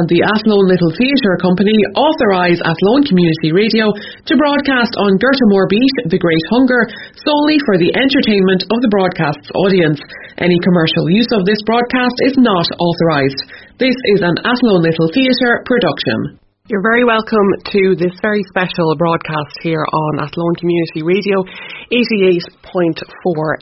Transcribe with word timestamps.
and 0.00 0.08
the 0.08 0.24
Athlone 0.24 0.72
Little 0.72 0.88
Theatre 0.96 1.36
Company 1.36 1.76
authorise 1.92 2.56
Athlone 2.64 3.04
Community 3.04 3.52
Radio 3.52 3.92
to 3.92 4.40
broadcast 4.40 4.96
on 4.96 5.20
Gorta 5.20 5.44
Mór 5.52 5.68
Bis, 5.68 6.08
The 6.08 6.16
Great 6.16 6.40
Hunger, 6.48 6.88
solely 7.20 7.60
for 7.68 7.76
the 7.76 7.92
entertainment 7.92 8.64
of 8.72 8.78
the 8.80 8.88
broadcast's 8.88 9.52
audience. 9.52 10.00
Any 10.40 10.56
commercial 10.64 11.12
use 11.12 11.28
of 11.36 11.44
this 11.44 11.60
broadcast 11.68 12.16
is 12.24 12.40
not 12.40 12.64
authorised. 12.80 13.36
This 13.76 13.92
is 14.16 14.24
an 14.24 14.40
Athlone 14.40 14.80
Little 14.80 15.12
Theatre 15.12 15.60
production. 15.68 16.40
You're 16.72 16.80
very 16.80 17.04
welcome 17.04 17.52
to 17.76 17.92
this 17.92 18.16
very 18.24 18.40
special 18.48 18.96
broadcast 18.96 19.60
here 19.60 19.84
on 19.84 20.24
Athlone 20.24 20.56
Community 20.56 21.04
Radio 21.04 21.44
88.4 21.92 22.96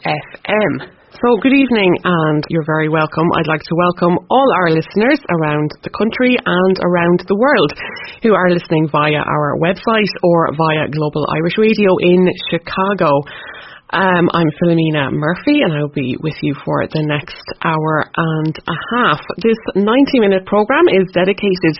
FM. 0.07 1.00
So, 1.11 1.27
good 1.43 1.53
evening, 1.53 1.91
and 2.05 2.45
you're 2.51 2.65
very 2.65 2.89
welcome. 2.89 3.27
I'd 3.35 3.51
like 3.51 3.67
to 3.67 3.75
welcome 3.75 4.15
all 4.31 4.47
our 4.63 4.71
listeners 4.71 5.19
around 5.43 5.75
the 5.83 5.91
country 5.91 6.39
and 6.39 6.77
around 6.87 7.27
the 7.27 7.35
world 7.35 7.75
who 8.23 8.31
are 8.31 8.49
listening 8.49 8.87
via 8.87 9.19
our 9.19 9.59
website 9.59 10.15
or 10.23 10.55
via 10.55 10.87
Global 10.87 11.27
Irish 11.35 11.59
Radio 11.59 11.99
in 11.99 12.31
Chicago. 12.55 13.11
Um, 13.91 14.31
I'm 14.31 14.47
Philomena 14.63 15.11
Murphy 15.11 15.67
and 15.67 15.75
I'll 15.75 15.91
be 15.91 16.15
with 16.23 16.39
you 16.47 16.55
for 16.65 16.87
the 16.87 17.03
next 17.03 17.43
hour 17.67 18.07
and 18.15 18.55
a 18.71 18.79
half. 18.95 19.19
This 19.43 19.59
90 19.75 20.23
minute 20.23 20.47
programme 20.47 20.87
is 20.95 21.11
dedicated 21.11 21.75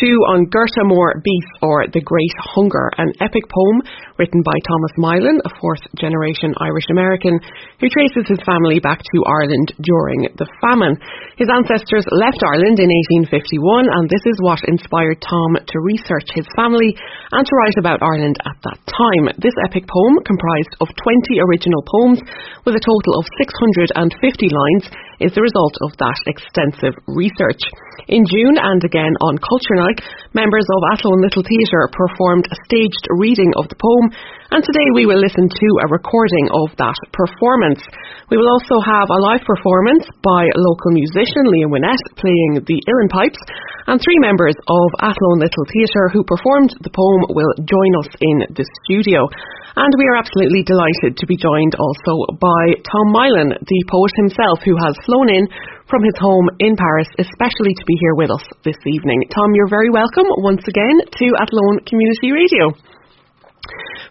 to 0.00 0.10
On 0.28 0.44
Gorta 0.52 0.84
Mór 0.84 1.16
Bis 1.24 1.46
or 1.64 1.88
The 1.88 2.04
Great 2.04 2.36
Hunger, 2.52 2.92
an 3.00 3.16
epic 3.24 3.48
poem 3.48 3.80
written 4.20 4.44
by 4.44 4.52
Thomas 4.68 4.94
Mylan, 5.00 5.40
a 5.40 5.52
fourth 5.56 5.80
generation 5.96 6.52
Irish 6.60 6.84
American 6.92 7.40
who 7.80 7.88
traces 7.88 8.28
his 8.28 8.40
family 8.44 8.76
back 8.76 9.00
to 9.00 9.18
Ireland 9.24 9.72
during 9.80 10.28
the 10.36 10.48
famine. 10.60 11.00
His 11.40 11.48
ancestors 11.48 12.04
left 12.12 12.44
Ireland 12.44 12.76
in 12.76 12.92
1851 13.24 13.88
and 13.88 14.04
this 14.12 14.24
is 14.28 14.36
what 14.44 14.60
inspired 14.68 15.24
Tom 15.24 15.56
to 15.56 15.76
research 15.80 16.28
his 16.36 16.48
family 16.52 16.92
and 17.32 17.44
to 17.48 17.56
write 17.56 17.80
about 17.80 18.04
Ireland 18.04 18.36
at 18.44 18.58
that 18.68 18.80
time. 18.84 19.32
This 19.40 19.56
epic 19.64 19.88
poem 19.88 20.20
comprised 20.28 20.76
of 20.84 20.92
20 20.92 21.40
original 21.40 21.80
poems 21.88 22.20
with 22.68 22.76
a 22.76 22.84
total 22.84 23.12
of 23.16 23.24
650 23.40 23.96
lines 23.96 24.84
is 25.20 25.32
the 25.32 25.44
result 25.44 25.74
of 25.82 25.96
that 25.96 26.18
extensive 26.26 26.94
research. 27.08 27.62
In 28.08 28.22
June 28.28 28.56
and 28.60 28.82
again 28.84 29.14
on 29.24 29.40
Culture 29.40 29.78
Night, 29.80 30.00
members 30.36 30.66
of 30.68 30.80
Athlone 30.92 31.22
Little 31.24 31.42
Theatre 31.42 31.90
performed 31.90 32.46
a 32.46 32.60
staged 32.68 33.04
reading 33.18 33.50
of 33.56 33.68
the 33.68 33.80
poem 33.80 34.12
and 34.54 34.62
today 34.62 34.88
we 34.94 35.10
will 35.10 35.18
listen 35.18 35.50
to 35.50 35.68
a 35.82 35.90
recording 35.90 36.46
of 36.54 36.70
that 36.78 36.98
performance. 37.10 37.82
We 38.30 38.38
will 38.38 38.46
also 38.46 38.78
have 38.78 39.10
a 39.10 39.22
live 39.26 39.42
performance 39.42 40.06
by 40.22 40.46
local 40.54 40.94
musician 40.94 41.50
Liam 41.50 41.74
Winnett 41.74 41.98
playing 42.14 42.62
the 42.62 42.78
uilleann 42.78 43.10
pipes 43.10 43.42
and 43.90 43.98
three 43.98 44.18
members 44.22 44.54
of 44.54 44.88
Athlone 45.02 45.42
Little 45.42 45.66
Theatre 45.74 46.10
who 46.14 46.22
performed 46.30 46.78
the 46.78 46.94
poem 46.94 47.22
will 47.34 47.54
join 47.66 47.92
us 48.02 48.10
in 48.22 48.36
the 48.54 48.66
studio. 48.86 49.26
And 49.74 49.92
we 49.98 50.06
are 50.10 50.18
absolutely 50.22 50.62
delighted 50.62 51.18
to 51.18 51.26
be 51.26 51.36
joined 51.36 51.74
also 51.74 52.38
by 52.38 52.62
Tom 52.86 53.06
Mylan, 53.10 53.50
the 53.50 53.82
poet 53.90 54.14
himself, 54.14 54.62
who 54.62 54.78
has 54.78 54.94
flown 55.06 55.26
in 55.26 55.44
from 55.90 56.02
his 56.06 56.16
home 56.22 56.48
in 56.62 56.78
Paris, 56.78 57.10
especially 57.18 57.74
to 57.74 57.84
be 57.86 57.98
here 57.98 58.14
with 58.14 58.30
us 58.30 58.46
this 58.62 58.78
evening. 58.86 59.22
Tom, 59.34 59.54
you're 59.54 59.70
very 59.70 59.90
welcome 59.90 60.26
once 60.42 60.62
again 60.66 60.96
to 61.02 61.26
Athlone 61.42 61.82
Community 61.86 62.30
Radio. 62.30 62.74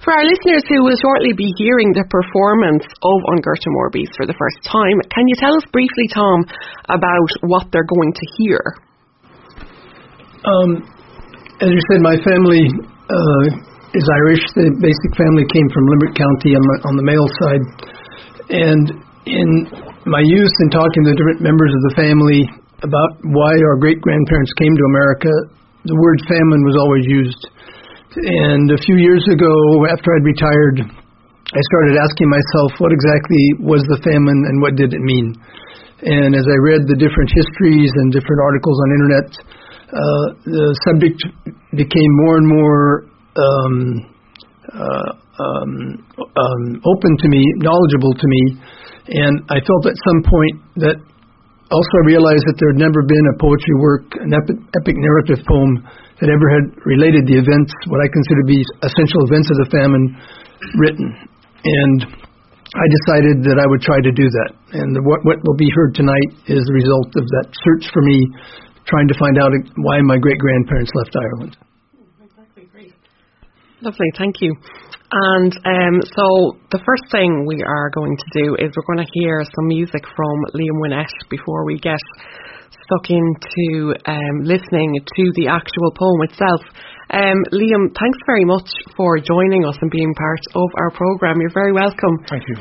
For 0.05 0.13
our 0.13 0.21
listeners 0.21 0.61
who 0.69 0.85
will 0.85 1.01
shortly 1.01 1.33
be 1.33 1.49
hearing 1.57 1.89
the 1.89 2.05
performance 2.13 2.85
of 2.85 3.17
On 3.33 3.41
Gorta 3.41 3.69
Mór 3.73 3.89
Bis 3.89 4.05
for 4.13 4.29
the 4.29 4.37
first 4.37 4.61
time, 4.61 5.01
can 5.09 5.25
you 5.25 5.33
tell 5.41 5.49
us 5.49 5.65
briefly, 5.73 6.05
Tom, 6.13 6.45
about 6.93 7.29
what 7.49 7.73
they're 7.73 7.89
going 7.89 8.13
to 8.13 8.25
hear? 8.37 8.61
Um, 10.45 10.69
as 11.57 11.73
you 11.73 11.81
said, 11.89 12.05
my 12.05 12.21
family 12.21 12.69
uh, 13.09 13.45
is 13.97 14.05
Irish. 14.21 14.45
The 14.53 14.77
basic 14.77 15.11
family 15.17 15.41
came 15.49 15.67
from 15.73 15.89
Limerick 15.97 16.13
County 16.13 16.53
on, 16.53 16.61
my, 16.61 16.77
on 16.85 16.93
the 17.01 17.05
male 17.09 17.29
side. 17.41 17.63
And 18.53 18.85
in 19.25 19.49
my 20.05 20.21
youth 20.21 20.55
in 20.61 20.69
talking 20.69 21.01
to 21.09 21.17
different 21.17 21.41
members 21.41 21.73
of 21.73 21.81
the 21.89 21.93
family 21.97 22.45
about 22.85 23.25
why 23.25 23.57
our 23.57 23.81
great 23.81 23.97
grandparents 24.05 24.53
came 24.61 24.69
to 24.69 24.85
America, 24.85 25.33
the 25.89 25.97
word 25.97 26.21
famine 26.29 26.61
was 26.61 26.77
always 26.77 27.09
used. 27.09 27.41
And 28.15 28.71
a 28.71 28.79
few 28.79 28.95
years 28.95 29.27
ago, 29.27 29.51
after 29.91 30.07
I'd 30.15 30.23
retired, 30.23 30.77
I 30.87 31.61
started 31.67 31.99
asking 31.99 32.31
myself 32.31 32.71
what 32.79 32.95
exactly 32.95 33.43
was 33.59 33.83
the 33.91 33.99
famine 34.07 34.39
and 34.47 34.63
what 34.63 34.79
did 34.79 34.95
it 34.95 35.03
mean. 35.03 35.35
And 35.99 36.31
as 36.31 36.47
I 36.47 36.57
read 36.63 36.87
the 36.87 36.95
different 36.95 37.27
histories 37.35 37.91
and 37.99 38.15
different 38.15 38.39
articles 38.39 38.77
on 38.79 38.87
internet, 38.95 39.27
uh, 39.91 40.25
the 40.47 40.67
subject 40.87 41.19
became 41.75 42.11
more 42.23 42.35
and 42.39 42.47
more 42.47 42.83
um, 43.35 43.75
uh, 44.71 45.11
um, 45.35 45.71
um, 46.15 46.63
open 46.87 47.11
to 47.19 47.27
me, 47.27 47.43
knowledgeable 47.59 48.15
to 48.15 48.27
me, 48.31 48.43
and 49.11 49.43
I 49.51 49.59
felt 49.59 49.83
at 49.91 49.97
some 50.07 50.23
point 50.23 50.55
that 50.87 50.97
also 51.71 51.93
I 52.01 52.03
realized 52.05 52.45
that 52.45 52.57
there 52.61 52.69
had 52.73 52.81
never 52.81 53.01
been 53.01 53.25
a 53.33 53.35
poetry 53.41 53.75
work, 53.81 54.05
an 54.21 54.31
epic, 54.33 54.57
epic 54.77 54.95
narrative 54.97 55.41
poem 55.49 55.81
that 56.21 56.29
ever 56.29 56.47
had 56.47 56.65
related 56.85 57.25
the 57.27 57.35
events, 57.35 57.71
what 57.89 57.99
I 57.99 58.07
consider 58.07 58.39
to 58.45 58.49
be 58.49 58.61
essential 58.85 59.21
events 59.27 59.49
of 59.51 59.57
the 59.65 59.69
famine, 59.73 60.05
written. 60.79 61.09
And 61.65 61.99
I 62.75 62.85
decided 63.01 63.35
that 63.49 63.57
I 63.57 63.65
would 63.65 63.81
try 63.81 63.99
to 63.99 64.13
do 64.13 64.27
that. 64.29 64.51
And 64.77 64.95
the, 64.95 65.01
what, 65.03 65.25
what 65.25 65.41
will 65.43 65.57
be 65.57 65.67
heard 65.73 65.95
tonight 65.95 66.29
is 66.47 66.61
the 66.63 66.75
result 66.75 67.09
of 67.17 67.25
that 67.39 67.47
search 67.51 67.89
for 67.91 68.01
me, 68.05 68.19
trying 68.85 69.09
to 69.09 69.17
find 69.17 69.35
out 69.41 69.51
why 69.81 69.99
my 70.05 70.21
great 70.21 70.37
grandparents 70.37 70.91
left 70.93 71.13
Ireland. 71.17 71.57
Exactly, 72.21 72.69
great. 72.69 72.93
Lovely, 73.81 74.09
thank 74.17 74.39
you. 74.39 74.53
And 75.11 75.53
um, 75.53 75.95
so 76.01 76.57
the 76.71 76.81
first 76.81 77.05
thing 77.11 77.45
we 77.45 77.61
are 77.61 77.89
going 77.93 78.17
to 78.17 78.29
do 78.33 78.55
is 78.55 78.73
we're 78.73 78.89
going 78.89 79.05
to 79.05 79.11
hear 79.13 79.43
some 79.43 79.67
music 79.67 80.01
from 80.15 80.35
Liam 80.57 80.81
Winnett 80.81 81.13
before 81.29 81.65
we 81.65 81.77
get 81.77 82.01
stuck 82.85 83.09
into 83.09 83.93
um, 84.05 84.35
listening 84.41 84.97
to 84.97 85.23
the 85.37 85.47
actual 85.47 85.89
poem 85.93 86.21
itself. 86.29 86.61
Um, 87.13 87.37
Liam, 87.53 87.93
thanks 87.93 88.19
very 88.25 88.45
much 88.45 88.65
for 88.97 89.17
joining 89.21 89.65
us 89.65 89.77
and 89.81 89.91
being 89.91 90.13
part 90.15 90.41
of 90.55 90.69
our 90.81 90.89
programme. 90.91 91.37
You're 91.39 91.53
very 91.53 91.73
welcome. 91.73 92.17
Thank 92.29 92.43
you. 92.49 92.57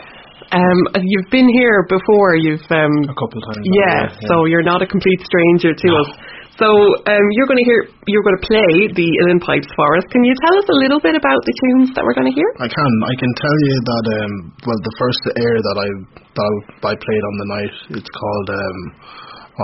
Um, 0.53 0.79
you've 1.01 1.31
been 1.31 1.49
here 1.49 1.87
before. 1.89 2.37
You've 2.37 2.69
um, 2.71 2.93
a 3.09 3.17
couple 3.17 3.41
of 3.41 3.45
times. 3.49 3.65
Yeah, 3.65 4.13
yeah, 4.13 4.29
so 4.29 4.45
you're 4.45 4.63
not 4.63 4.83
a 4.83 4.87
complete 4.87 5.21
stranger 5.25 5.73
to 5.73 5.89
no. 5.89 5.97
us. 5.97 6.09
So 6.55 6.71
um, 6.71 7.25
you're 7.35 7.51
going 7.51 7.59
to 7.59 7.67
hear, 7.67 7.81
you're 8.07 8.23
going 8.23 8.39
to 8.39 8.47
play 8.47 8.71
the 8.95 9.09
uilleann 9.27 9.43
pipes 9.43 9.67
for 9.75 9.99
us. 9.99 10.07
Can 10.15 10.23
you 10.23 10.35
tell 10.47 10.55
us 10.55 10.67
a 10.71 10.79
little 10.87 11.03
bit 11.03 11.19
about 11.19 11.43
the 11.43 11.55
tunes 11.67 11.91
that 11.99 12.07
we're 12.07 12.15
going 12.15 12.31
to 12.31 12.37
hear? 12.37 12.47
I 12.63 12.71
can. 12.71 12.93
I 13.03 13.15
can 13.19 13.33
tell 13.35 13.59
you 13.67 13.75
that 13.83 14.05
um, 14.23 14.33
well, 14.63 14.79
the 14.79 14.95
first 14.95 15.23
air 15.35 15.57
that 15.59 15.77
I 15.83 15.89
that 16.15 16.53
I 16.87 16.95
played 16.95 17.25
on 17.27 17.35
the 17.43 17.49
night, 17.59 17.75
it's 17.99 18.13
called 18.15 18.49
um, 18.55 18.79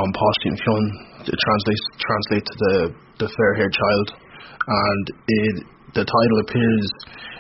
on 0.02 0.06
Páistín 0.18 0.54
Fionn. 0.58 0.84
It 1.30 1.38
translates 1.38 1.84
translates 2.02 2.48
to 2.50 2.56
the 2.58 2.74
the 3.22 3.28
fair 3.30 3.52
haired 3.54 3.70
child, 3.70 4.06
and 4.66 5.04
it 5.14 5.54
the 5.94 6.02
title 6.02 6.38
appears 6.42 6.86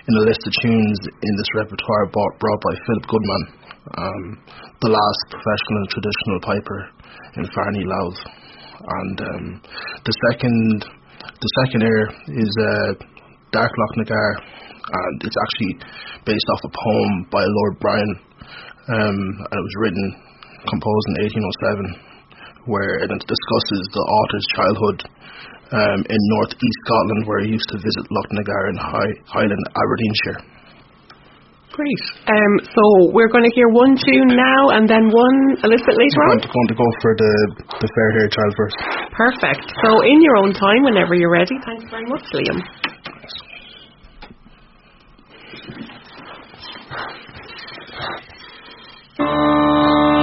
in 0.06 0.14
a 0.14 0.24
list 0.30 0.46
of 0.46 0.52
tunes 0.62 0.98
in 1.10 1.32
this 1.38 1.50
repertoire 1.58 2.06
brought, 2.14 2.34
brought 2.38 2.60
by 2.62 2.74
Philip 2.86 3.06
Goodman, 3.06 3.42
um, 3.98 4.24
the 4.82 4.90
last 4.90 5.22
professional 5.30 5.84
traditional 5.90 6.38
piper 6.42 6.80
in 7.38 7.44
Farney 7.50 7.86
Louth 7.86 8.20
and 8.80 9.16
um, 9.20 9.44
the 10.04 10.14
second 10.30 10.84
the 11.20 11.50
second 11.64 11.82
air 11.84 12.02
is 12.32 12.52
uh, 12.60 12.90
Dark 13.52 13.72
Lochnagar, 13.72 14.28
and 14.40 15.16
it's 15.24 15.36
actually 15.36 15.72
based 16.24 16.48
off 16.52 16.60
a 16.64 16.72
poem 16.72 17.12
by 17.30 17.44
Lord 17.44 17.74
Byron, 17.80 18.12
um, 18.88 19.18
and 19.44 19.56
it 19.56 19.64
was 19.64 19.76
written 19.80 20.06
composed 20.68 21.06
in 21.16 21.16
1807, 22.64 22.68
where 22.68 23.00
it 23.00 23.08
discusses 23.08 23.82
the 23.92 24.04
author's 24.04 24.48
childhood 24.56 24.98
um, 25.72 26.00
in 26.08 26.20
northeast 26.36 26.80
Scotland, 26.84 27.22
where 27.26 27.40
he 27.44 27.56
used 27.56 27.68
to 27.72 27.78
visit 27.80 28.04
Lochnagar 28.12 28.62
in 28.68 28.76
High, 28.76 29.12
Highland, 29.28 29.64
Aberdeenshire. 29.76 30.59
Great. 31.80 32.04
Um, 32.28 32.60
so 32.76 33.08
we're 33.16 33.32
going 33.32 33.48
to 33.48 33.54
hear 33.56 33.64
one 33.72 33.96
tune 33.96 34.28
now 34.28 34.68
and 34.76 34.84
then 34.84 35.08
one 35.08 35.56
a 35.64 35.66
little 35.66 35.86
bit 35.86 35.96
later 35.96 36.20
I'm 36.28 36.36
on. 36.36 36.44
I'm 36.44 36.52
going 36.52 36.68
to 36.68 36.76
go 36.76 36.88
for 37.00 37.16
the, 37.16 37.32
the 37.80 37.88
fair-haired 37.88 38.32
Child 38.36 38.52
first. 38.60 38.76
Perfect. 39.16 39.64
So 39.82 40.04
in 40.04 40.20
your 40.20 40.36
own 40.36 40.52
time, 40.52 40.84
whenever 40.84 41.14
you're 41.14 41.32
ready. 41.32 41.56
Thanks 41.64 41.88
very 41.88 42.04
much, 42.04 42.20
Liam. 42.36 42.60
Thank. 49.16 50.19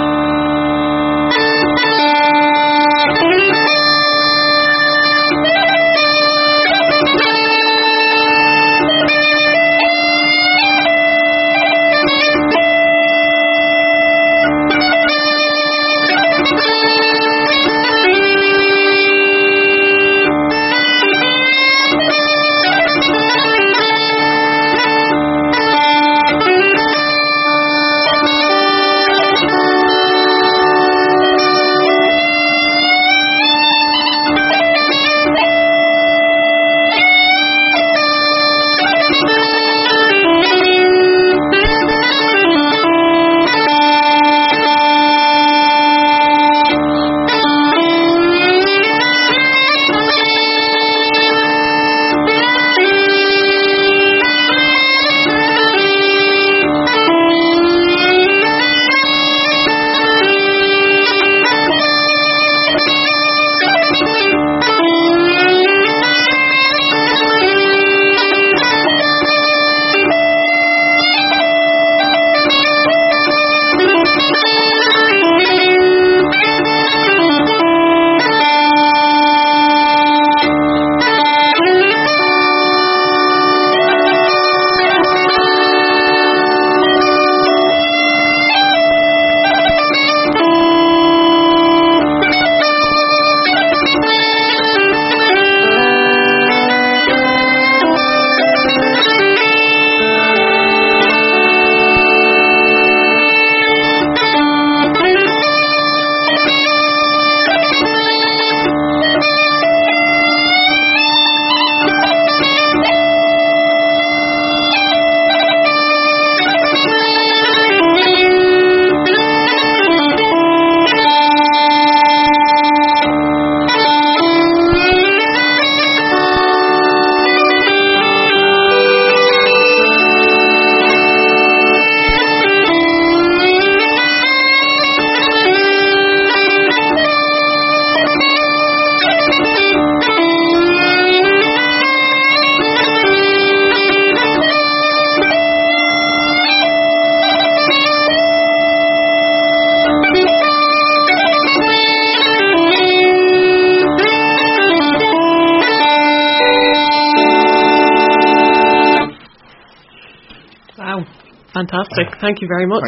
Fantastic. 161.97 162.21
Thank 162.21 162.41
you 162.41 162.47
very 162.47 162.67
much. 162.67 162.83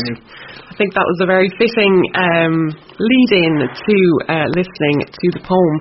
I 0.69 0.75
think 0.77 0.93
that 0.93 1.05
was 1.05 1.19
a 1.21 1.25
very 1.25 1.49
fitting 1.57 1.93
um, 2.13 2.69
lead 3.01 3.29
in 3.41 3.53
to 3.65 3.97
uh, 4.29 4.47
listening 4.53 5.09
to 5.09 5.27
the 5.33 5.41
poem. 5.41 5.75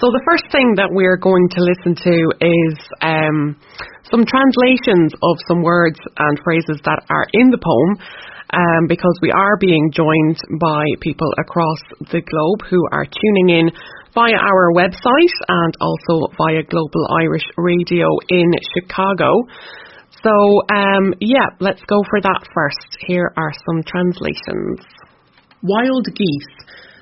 So, 0.00 0.08
the 0.08 0.24
first 0.24 0.48
thing 0.50 0.74
that 0.80 0.88
we're 0.90 1.20
going 1.20 1.48
to 1.52 1.60
listen 1.60 1.94
to 1.94 2.16
is 2.40 2.74
um, 3.04 3.54
some 4.08 4.24
translations 4.24 5.12
of 5.20 5.36
some 5.46 5.62
words 5.62 6.00
and 6.16 6.40
phrases 6.42 6.80
that 6.84 7.04
are 7.10 7.26
in 7.32 7.50
the 7.50 7.60
poem. 7.60 8.00
Um, 8.52 8.84
because 8.86 9.16
we 9.22 9.32
are 9.32 9.56
being 9.56 9.90
joined 9.96 10.36
by 10.60 10.84
people 11.00 11.32
across 11.40 11.80
the 12.12 12.20
globe 12.20 12.68
who 12.68 12.84
are 12.92 13.06
tuning 13.08 13.48
in 13.48 13.70
via 14.12 14.36
our 14.36 14.72
website 14.76 15.36
and 15.48 15.72
also 15.80 16.28
via 16.36 16.62
Global 16.68 17.08
Irish 17.16 17.48
Radio 17.56 18.08
in 18.28 18.52
Chicago. 18.76 19.32
So, 20.22 20.30
um, 20.70 21.14
yeah, 21.18 21.50
let's 21.58 21.82
go 21.90 21.98
for 22.08 22.20
that 22.22 22.46
first. 22.54 22.90
Here 23.06 23.32
are 23.36 23.52
some 23.66 23.82
translations. 23.82 24.78
Wild 25.62 26.06
geese. 26.14 26.54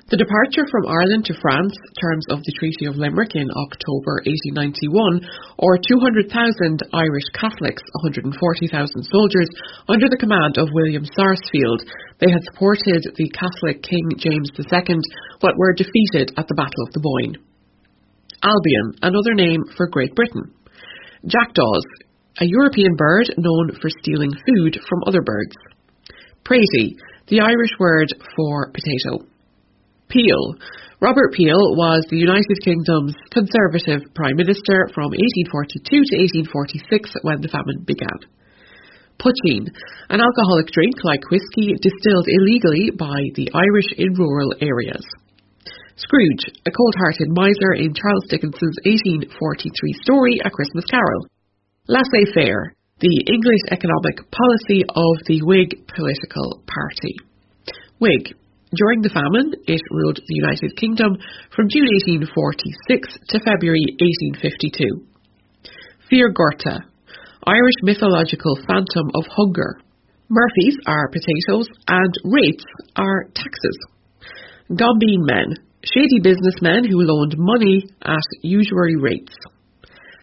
The 0.09 0.19
departure 0.19 0.67
from 0.67 0.91
Ireland 0.91 1.23
to 1.31 1.39
France, 1.39 1.71
terms 2.01 2.25
of 2.27 2.43
the 2.43 2.51
Treaty 2.59 2.83
of 2.83 2.99
Limerick 2.99 3.31
in 3.31 3.47
October 3.47 4.19
1891, 4.27 5.23
or 5.55 5.79
200,000 5.79 6.27
Irish 6.91 7.29
Catholics, 7.31 7.79
140,000 8.03 8.35
soldiers, 9.07 9.49
under 9.87 10.11
the 10.11 10.19
command 10.19 10.59
of 10.59 10.67
William 10.75 11.07
Sarsfield. 11.15 11.87
They 12.19 12.27
had 12.27 12.43
supported 12.51 13.07
the 13.15 13.31
Catholic 13.31 13.87
King 13.87 14.03
James 14.19 14.51
II, 14.51 14.99
but 15.39 15.55
were 15.55 15.77
defeated 15.79 16.35
at 16.35 16.49
the 16.49 16.59
Battle 16.59 16.83
of 16.83 16.91
the 16.91 17.05
Boyne. 17.05 17.39
Albion, 18.43 18.99
another 19.05 19.31
name 19.31 19.63
for 19.77 19.87
Great 19.87 20.11
Britain. 20.11 20.51
Jackdaws, 21.23 21.87
a 22.39 22.45
European 22.45 22.95
bird 22.95 23.27
known 23.37 23.71
for 23.81 23.89
stealing 24.01 24.31
food 24.31 24.79
from 24.87 25.03
other 25.05 25.21
birds. 25.21 25.55
Pratie, 26.45 26.95
the 27.27 27.41
Irish 27.41 27.75
word 27.79 28.07
for 28.35 28.71
potato. 28.71 29.27
Peel. 30.09 30.55
Robert 30.99 31.33
Peel 31.33 31.75
was 31.75 32.05
the 32.09 32.17
United 32.17 32.57
Kingdom's 32.63 33.15
Conservative 33.31 34.13
Prime 34.13 34.35
Minister 34.35 34.87
from 34.93 35.11
1842 35.11 35.81
to 35.81 36.15
1846 36.45 37.15
when 37.23 37.41
the 37.41 37.49
famine 37.49 37.83
began. 37.87 38.19
Poitín, 39.17 39.69
an 40.09 40.19
alcoholic 40.19 40.67
drink 40.73 40.95
like 41.03 41.21
whiskey 41.29 41.77
distilled 41.77 42.27
illegally 42.27 42.89
by 42.97 43.21
the 43.37 43.49
Irish 43.53 43.89
in 43.97 44.13
rural 44.17 44.53
areas. 44.61 45.05
Scrooge, 45.95 46.45
a 46.65 46.71
cold-hearted 46.71 47.29
miser 47.29 47.77
in 47.77 47.93
Charles 47.93 48.25
Dickens's 48.29 48.75
1843 48.83 50.01
story 50.01 50.41
A 50.43 50.49
Christmas 50.49 50.85
Carol. 50.89 51.27
Laissez-faire, 51.89 52.75
the 52.99 53.25
English 53.25 53.65
economic 53.73 54.21
policy 54.29 54.85
of 54.85 55.13
the 55.25 55.41
Whig 55.41 55.81
political 55.89 56.61
party. 56.69 57.17
Whig, 57.97 58.37
during 58.77 59.01
the 59.01 59.09
famine, 59.09 59.49
it 59.65 59.81
ruled 59.89 60.21
the 60.21 60.37
United 60.45 60.77
Kingdom 60.77 61.17
from 61.49 61.73
June 61.73 61.89
1846 62.05 63.33
to 63.33 63.41
February 63.41 63.97
1852. 63.97 65.09
Fíorgorta, 66.05 66.85
Irish 67.49 67.79
mythological 67.81 68.61
phantom 68.69 69.09
of 69.17 69.25
hunger. 69.33 69.81
Murphys 70.29 70.77
are 70.85 71.09
potatoes 71.09 71.65
and 71.89 72.13
rates 72.29 72.63
are 72.95 73.25
taxes. 73.33 73.77
Gombeen 74.69 75.25
men, 75.25 75.57
shady 75.81 76.21
businessmen 76.21 76.85
who 76.85 77.01
loaned 77.01 77.41
money 77.41 77.89
at 78.05 78.29
usury 78.43 78.95
rates. 79.01 79.33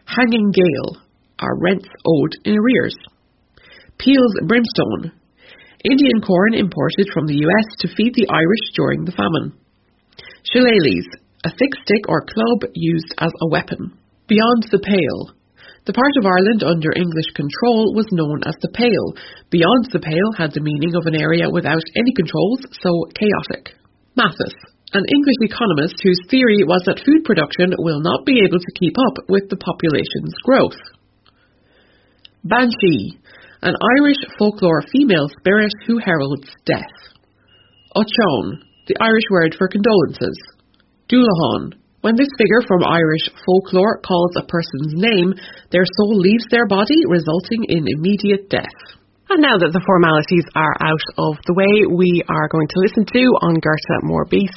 Hanging 0.06 0.52
gale 0.54 1.02
are 1.40 1.58
rents 1.60 1.88
owed 2.06 2.34
in 2.44 2.56
arrears. 2.58 2.96
Peel's 3.98 4.34
brimstone, 4.46 5.12
Indian 5.84 6.20
corn 6.20 6.54
imported 6.54 7.06
from 7.14 7.26
the 7.26 7.38
US 7.38 7.66
to 7.78 7.94
feed 7.94 8.14
the 8.14 8.26
Irish 8.26 8.64
during 8.74 9.04
the 9.04 9.14
famine. 9.14 9.54
Shillelaghs, 10.50 11.06
a 11.46 11.54
thick 11.54 11.70
stick 11.86 12.02
or 12.08 12.26
club 12.26 12.70
used 12.74 13.14
as 13.18 13.30
a 13.30 13.48
weapon. 13.48 13.94
Beyond 14.26 14.66
the 14.74 14.82
Pale, 14.82 15.38
the 15.86 15.94
part 15.94 16.18
of 16.18 16.26
Ireland 16.26 16.66
under 16.66 16.90
English 16.98 17.30
control 17.38 17.94
was 17.94 18.10
known 18.10 18.42
as 18.42 18.58
the 18.60 18.74
Pale. 18.74 19.22
Beyond 19.54 19.94
the 19.94 20.02
Pale 20.02 20.32
had 20.36 20.50
the 20.50 20.66
meaning 20.66 20.98
of 20.98 21.06
an 21.06 21.14
area 21.14 21.46
without 21.48 21.86
any 21.94 22.12
controls, 22.12 22.60
so 22.82 22.90
chaotic. 23.14 23.78
Malthus, 24.18 24.58
an 24.98 25.06
English 25.06 25.40
economist 25.46 25.94
whose 26.02 26.18
theory 26.26 26.66
was 26.66 26.82
that 26.90 27.06
food 27.06 27.22
production 27.22 27.70
will 27.78 28.02
not 28.02 28.26
be 28.26 28.42
able 28.42 28.58
to 28.58 28.78
keep 28.82 28.98
up 28.98 29.30
with 29.30 29.46
the 29.46 29.62
population's 29.62 30.34
growth. 30.42 30.76
Banshee, 32.44 33.18
an 33.62 33.74
Irish 33.98 34.22
folklore 34.38 34.82
female 34.92 35.28
spirit 35.40 35.72
who 35.86 35.98
heralds 35.98 36.48
death. 36.64 36.94
Ochone, 37.96 38.62
the 38.86 38.96
Irish 39.00 39.26
word 39.30 39.56
for 39.58 39.68
condolences. 39.68 40.38
Dullahan, 41.10 41.74
when 42.00 42.14
this 42.14 42.30
figure 42.38 42.62
from 42.62 42.86
Irish 42.86 43.26
folklore 43.44 43.98
calls 44.06 44.30
a 44.36 44.46
person's 44.46 44.94
name, 44.94 45.34
their 45.72 45.84
soul 45.98 46.14
leaves 46.20 46.46
their 46.50 46.66
body, 46.66 47.02
resulting 47.08 47.64
in 47.66 47.90
immediate 47.90 48.48
death. 48.48 48.78
And 49.28 49.42
now 49.42 49.58
that 49.58 49.74
the 49.74 49.84
formalities 49.84 50.46
are 50.54 50.76
out 50.80 51.06
of 51.18 51.36
the 51.44 51.58
way, 51.58 51.90
we 51.90 52.22
are 52.30 52.48
going 52.48 52.68
to 52.68 52.80
listen 52.86 53.04
to 53.04 53.22
Gorta 53.60 53.96
Mór 54.06 54.24
Bís. 54.30 54.54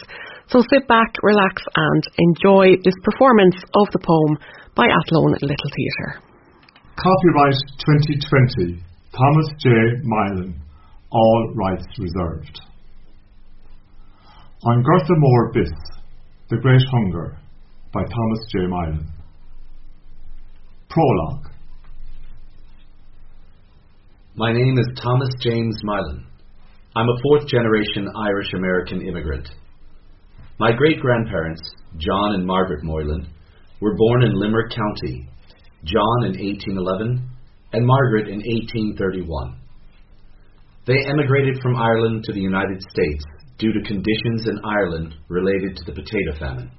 So 0.47 0.61
sit 0.69 0.87
back, 0.87 1.17
relax, 1.23 1.63
and 1.75 2.03
enjoy 2.29 2.77
this 2.85 2.95
performance 3.03 3.57
of 3.73 3.87
the 3.91 3.99
poem 4.05 4.37
by 4.75 4.85
Athlone 4.85 5.33
Little 5.41 5.71
Theatre. 5.75 6.30
Copyright 6.97 7.55
2020, 7.79 8.83
Thomas 9.11 9.47
J. 9.59 9.69
Mylan, 10.03 10.53
all 11.09 11.53
rights 11.55 11.85
reserved. 11.97 12.59
On 14.63 14.83
Mór 14.83 15.55
Bís, 15.55 15.71
The 16.49 16.57
Great 16.57 16.81
Hunger, 16.91 17.37
by 17.93 18.01
Thomas 18.01 18.39
J. 18.51 18.59
Mylan. 18.67 19.07
Prologue. 20.89 21.51
My 24.35 24.51
name 24.53 24.77
is 24.77 24.87
Thomas 25.01 25.29
James 25.39 25.75
Mylan. 25.83 26.23
I'm 26.95 27.07
a 27.07 27.21
fourth 27.23 27.47
generation 27.47 28.07
Irish 28.15 28.53
American 28.53 29.01
immigrant. 29.01 29.47
My 30.59 30.71
great 30.73 30.99
grandparents, 30.99 31.61
John 31.97 32.35
and 32.35 32.45
Margaret 32.45 32.83
Moylan, 32.83 33.27
were 33.81 33.95
born 33.95 34.23
in 34.23 34.39
Limerick 34.39 34.71
County, 34.71 35.30
John 35.83 36.25
in 36.25 36.37
1811 36.37 37.29
and 37.73 37.85
Margaret 37.85 38.27
in 38.27 38.41
1831. 38.43 39.57
They 40.85 40.97
emigrated 41.09 41.61
from 41.61 41.75
Ireland 41.75 42.23
to 42.25 42.33
the 42.33 42.41
United 42.41 42.81
States 42.81 43.23
due 43.57 43.71
to 43.73 43.87
conditions 43.87 44.47
in 44.47 44.59
Ireland 44.65 45.15
related 45.27 45.77
to 45.77 45.83
the 45.85 45.93
potato 45.93 46.37
famine. 46.39 46.71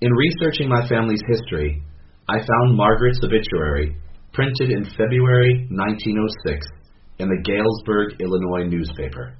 In 0.00 0.10
researching 0.12 0.68
my 0.68 0.86
family's 0.88 1.22
history, 1.28 1.82
I 2.28 2.38
found 2.38 2.76
Margaret's 2.76 3.20
obituary 3.22 3.96
printed 4.32 4.70
in 4.70 4.84
February 4.96 5.66
1906 5.70 6.66
in 7.18 7.28
the 7.28 7.42
Galesburg, 7.42 8.20
Illinois 8.20 8.68
newspaper. 8.68 9.34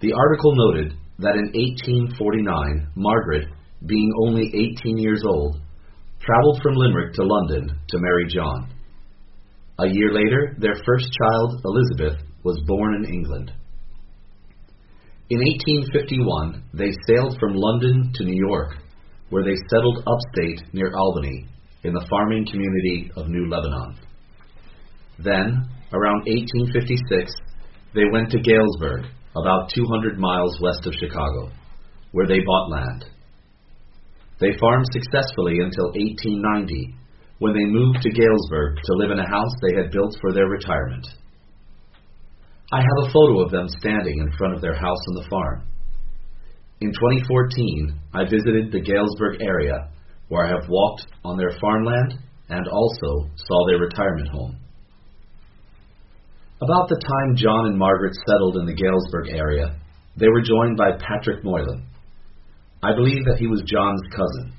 The 0.00 0.12
article 0.12 0.52
noted 0.56 0.94
that 1.18 1.36
in 1.36 1.52
1849, 1.54 2.88
Margaret, 2.96 3.48
being 3.86 4.10
only 4.26 4.50
18 4.82 4.98
years 4.98 5.22
old, 5.24 5.60
traveled 6.26 6.60
from 6.62 6.74
Limerick 6.74 7.14
to 7.14 7.22
London 7.22 7.78
to 7.88 7.98
marry 7.98 8.26
John. 8.28 8.72
A 9.78 9.86
year 9.86 10.12
later, 10.12 10.56
their 10.58 10.74
first 10.84 11.06
child, 11.12 11.60
Elizabeth, 11.64 12.20
was 12.42 12.60
born 12.66 12.94
in 12.96 13.14
England. 13.14 13.52
In 15.30 15.38
1851, 15.38 16.64
they 16.74 16.90
sailed 17.06 17.36
from 17.38 17.54
London 17.54 18.12
to 18.14 18.24
New 18.24 18.46
York, 18.48 18.76
where 19.30 19.44
they 19.44 19.56
settled 19.70 20.04
upstate 20.06 20.62
near 20.72 20.92
Albany 20.96 21.46
in 21.84 21.92
the 21.92 22.06
farming 22.10 22.46
community 22.50 23.10
of 23.16 23.28
New 23.28 23.48
Lebanon. 23.48 23.98
Then, 25.18 25.68
around 25.92 26.26
1856, 26.26 27.32
they 27.94 28.04
went 28.10 28.30
to 28.30 28.40
Galesburg, 28.40 29.06
about 29.36 29.70
200 29.74 30.18
miles 30.18 30.58
west 30.60 30.86
of 30.86 30.94
Chicago, 30.94 31.50
where 32.12 32.26
they 32.26 32.40
bought 32.40 32.70
land. 32.70 33.04
They 34.38 34.56
farmed 34.60 34.86
successfully 34.92 35.60
until 35.64 35.92
1890, 35.96 36.94
when 37.38 37.54
they 37.54 37.64
moved 37.64 38.02
to 38.02 38.10
Galesburg 38.10 38.76
to 38.76 38.96
live 38.96 39.10
in 39.10 39.18
a 39.18 39.28
house 39.28 39.52
they 39.60 39.80
had 39.80 39.92
built 39.92 40.16
for 40.20 40.32
their 40.32 40.48
retirement. 40.48 41.06
I 42.72 42.80
have 42.80 43.06
a 43.06 43.12
photo 43.12 43.40
of 43.40 43.50
them 43.50 43.68
standing 43.68 44.18
in 44.18 44.36
front 44.36 44.54
of 44.54 44.60
their 44.60 44.74
house 44.74 45.00
on 45.08 45.14
the 45.14 45.28
farm. 45.30 45.62
In 46.80 46.92
2014, 46.92 48.00
I 48.12 48.24
visited 48.24 48.72
the 48.72 48.80
Galesburg 48.80 49.40
area, 49.40 49.88
where 50.28 50.44
I 50.44 50.50
have 50.50 50.68
walked 50.68 51.06
on 51.24 51.38
their 51.38 51.56
farmland 51.60 52.18
and 52.48 52.68
also 52.68 53.30
saw 53.36 53.66
their 53.66 53.78
retirement 53.78 54.28
home. 54.28 54.58
About 56.60 56.88
the 56.88 57.00
time 57.00 57.36
John 57.36 57.66
and 57.66 57.78
Margaret 57.78 58.14
settled 58.26 58.56
in 58.56 58.66
the 58.66 58.74
Galesburg 58.74 59.28
area, 59.30 59.76
they 60.16 60.28
were 60.28 60.42
joined 60.42 60.76
by 60.76 60.92
Patrick 60.92 61.44
Moylan. 61.44 61.86
I 62.86 62.94
believe 62.94 63.24
that 63.24 63.38
he 63.40 63.48
was 63.48 63.66
John's 63.66 64.06
cousin. 64.14 64.54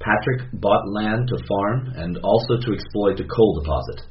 Patrick 0.00 0.48
bought 0.54 0.88
land 0.88 1.28
to 1.28 1.44
farm 1.46 1.92
and 1.96 2.16
also 2.24 2.56
to 2.56 2.72
exploit 2.72 3.20
a 3.20 3.28
coal 3.28 3.60
deposit. 3.60 4.08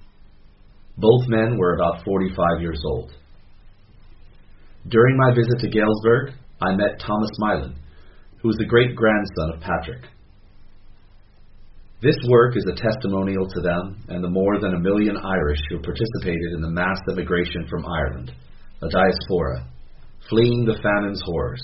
Both 1.00 1.28
men 1.28 1.58
were 1.58 1.74
about 1.74 2.06
45 2.06 2.62
years 2.62 2.80
old. 2.86 3.12
During 4.88 5.18
my 5.18 5.34
visit 5.34 5.58
to 5.62 5.70
Galesburg, 5.70 6.38
I 6.62 6.76
met 6.76 7.00
Thomas 7.00 7.32
Mylan, 7.42 7.74
who 8.42 8.50
was 8.50 8.58
the 8.58 8.70
great 8.70 8.96
grandson 8.96 9.54
of 9.56 9.62
Patrick. 9.62 10.04
This 12.04 12.18
work 12.30 12.56
is 12.56 12.66
a 12.70 12.76
testimonial 12.76 13.48
to 13.48 13.62
them 13.62 14.06
and 14.10 14.24
the 14.24 14.30
more 14.30 14.60
than 14.60 14.76
a 14.76 14.80
million 14.80 15.18
Irish 15.18 15.62
who 15.70 15.82
participated 15.82 16.54
in 16.54 16.62
the 16.62 16.70
mass 16.70 17.00
emigration 17.10 17.66
from 17.68 17.88
Ireland, 17.88 18.32
a 18.84 18.90
diaspora, 18.90 19.66
fleeing 20.30 20.66
the 20.66 20.78
famine's 20.84 21.22
horrors, 21.26 21.64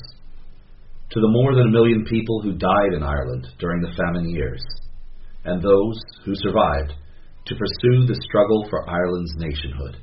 to 1.11 1.19
the 1.19 1.27
more 1.27 1.55
than 1.55 1.67
a 1.67 1.71
million 1.71 2.05
people 2.05 2.41
who 2.41 2.53
died 2.53 2.93
in 2.95 3.03
Ireland 3.03 3.47
during 3.59 3.81
the 3.81 3.95
famine 3.97 4.29
years, 4.29 4.63
and 5.43 5.61
those 5.61 5.99
who 6.23 6.33
survived 6.35 6.93
to 7.45 7.55
pursue 7.55 8.05
the 8.05 8.19
struggle 8.27 8.67
for 8.69 8.87
Ireland's 8.87 9.33
nationhood. 9.37 9.97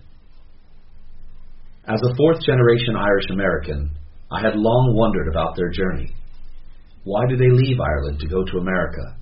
As 1.87 2.01
a 2.03 2.17
fourth 2.17 2.43
generation 2.45 2.97
Irish 2.97 3.31
American, 3.31 3.91
I 4.31 4.41
had 4.41 4.57
long 4.57 4.95
wondered 4.97 5.29
about 5.29 5.55
their 5.55 5.71
journey. 5.71 6.13
Why 7.05 7.23
did 7.29 7.39
they 7.39 7.51
leave 7.51 7.79
Ireland 7.79 8.19
to 8.21 8.27
go 8.27 8.43
to 8.43 8.59
America? 8.59 9.15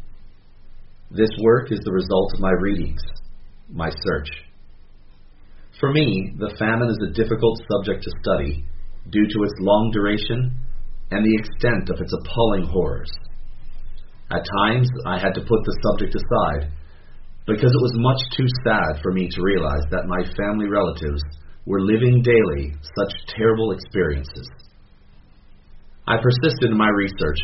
This 1.10 1.28
work 1.42 1.70
is 1.70 1.80
the 1.84 1.92
result 1.92 2.32
of 2.32 2.40
my 2.40 2.52
readings, 2.58 3.02
my 3.70 3.90
search. 3.90 4.28
For 5.78 5.92
me, 5.92 6.32
the 6.38 6.56
famine 6.58 6.88
is 6.88 6.98
a 7.04 7.12
difficult 7.12 7.60
subject 7.70 8.04
to 8.04 8.10
study 8.22 8.64
due 9.10 9.26
to 9.26 9.42
its 9.42 9.52
long 9.60 9.90
duration 9.92 10.63
and 11.10 11.24
the 11.24 11.36
extent 11.36 11.90
of 11.90 12.00
its 12.00 12.12
appalling 12.12 12.66
horrors. 12.66 13.10
At 14.30 14.46
times, 14.66 14.88
I 15.06 15.18
had 15.18 15.34
to 15.34 15.40
put 15.40 15.64
the 15.64 15.78
subject 15.84 16.14
aside 16.14 16.72
because 17.46 17.70
it 17.70 17.84
was 17.84 17.92
much 17.96 18.20
too 18.36 18.46
sad 18.64 19.02
for 19.02 19.12
me 19.12 19.28
to 19.28 19.42
realize 19.42 19.84
that 19.90 20.08
my 20.08 20.24
family 20.36 20.66
relatives 20.66 21.22
were 21.66 21.80
living 21.80 22.22
daily 22.22 22.72
such 22.96 23.12
terrible 23.36 23.72
experiences. 23.72 24.48
I 26.06 26.16
persisted 26.20 26.70
in 26.70 26.76
my 26.76 26.88
research 26.88 27.40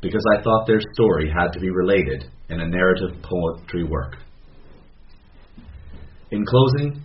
because 0.00 0.22
I 0.36 0.42
thought 0.42 0.66
their 0.66 0.82
story 0.92 1.30
had 1.30 1.52
to 1.52 1.60
be 1.60 1.70
related 1.70 2.24
in 2.50 2.60
a 2.60 2.68
narrative 2.68 3.22
poetry 3.22 3.84
work. 3.84 4.16
In 6.30 6.44
closing, 6.44 7.02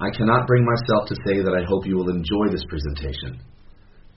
I 0.00 0.10
cannot 0.16 0.46
bring 0.46 0.64
myself 0.64 1.08
to 1.08 1.16
say 1.26 1.42
that 1.42 1.54
I 1.54 1.66
hope 1.68 1.86
you 1.86 1.96
will 1.96 2.08
enjoy 2.08 2.50
this 2.50 2.64
presentation. 2.68 3.40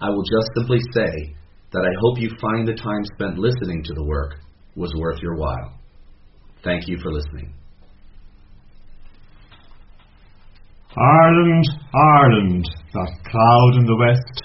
I 0.03 0.09
will 0.09 0.23
just 0.23 0.51
simply 0.57 0.79
say 0.93 1.33
that 1.71 1.79
I 1.79 1.93
hope 2.01 2.19
you 2.19 2.29
find 2.41 2.67
the 2.67 2.73
time 2.73 3.03
spent 3.15 3.37
listening 3.37 3.83
to 3.85 3.93
the 3.93 4.03
work 4.03 4.35
was 4.75 4.93
worth 4.97 5.21
your 5.21 5.35
while. 5.35 5.79
Thank 6.61 6.89
you 6.89 6.97
for 7.01 7.09
listening. 7.09 7.53
Ireland, 10.97 11.65
Ireland, 11.95 12.69
that 12.93 13.11
cloud 13.31 13.75
in 13.77 13.85
the 13.85 13.95
west, 13.95 14.43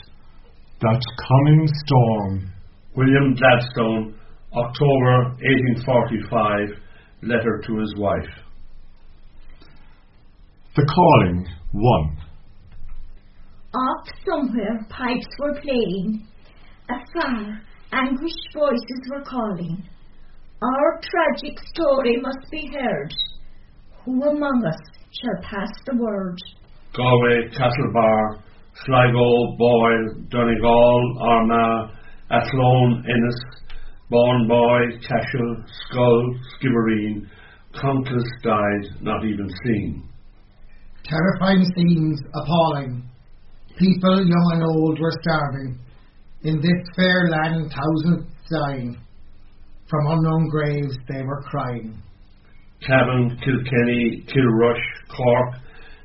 that 0.81 1.03
coming 1.29 1.69
storm. 1.87 2.53
William 2.95 3.35
Gladstone, 3.35 4.15
October 4.55 5.35
1845, 5.43 6.83
letter 7.23 7.63
to 7.67 7.79
his 7.81 7.95
wife. 7.97 8.31
The 10.77 10.87
Calling 10.87 11.47
1. 11.73 12.28
Off 13.75 14.09
somewhere 14.25 14.87
pipes 14.89 15.27
were 15.39 15.61
playing, 15.61 16.27
afar 16.89 17.61
anguished 17.93 18.49
voices 18.55 19.11
were 19.11 19.23
calling. 19.23 19.83
Our 20.63 21.01
tragic 21.03 21.59
story 21.75 22.17
must 22.21 22.51
be 22.51 22.71
heard. 22.73 23.13
Who 24.05 24.23
among 24.23 24.65
us 24.65 24.81
shall 25.13 25.43
pass 25.43 25.71
the 25.87 25.97
word? 25.97 26.37
Galway, 26.97 27.51
Castlebar, 27.53 28.43
Sligo, 28.85 29.57
Boyle, 29.59 30.15
Donegal, 30.31 31.19
Armagh, 31.21 31.91
Athlone, 32.31 33.05
Ennis, 33.05 33.41
Boy, 34.11 34.81
Cashel, 35.07 35.65
Schull, 35.93 36.35
Skibbereen, 36.57 37.29
countless 37.79 38.25
died 38.43 39.03
not 39.03 39.25
even 39.25 39.49
seen. 39.65 40.09
Terrifying 41.05 41.71
scenes, 41.77 42.21
appalling. 42.35 43.09
People, 43.79 44.27
young 44.27 44.51
and 44.55 44.65
old, 44.65 44.99
were 45.01 45.13
starving. 45.23 45.79
In 46.43 46.61
this 46.61 46.97
fair 46.97 47.29
land, 47.31 47.71
thousands 47.71 48.27
dying. 48.51 48.99
From 49.89 50.07
unknown 50.07 50.49
graves 50.49 50.97
they 51.09 51.23
were 51.23 51.43
crying. 51.43 52.03
Cavan, 52.87 53.39
Kilkenny, 53.43 54.25
Kilrush, 54.27 54.85
Cork, 55.09 55.61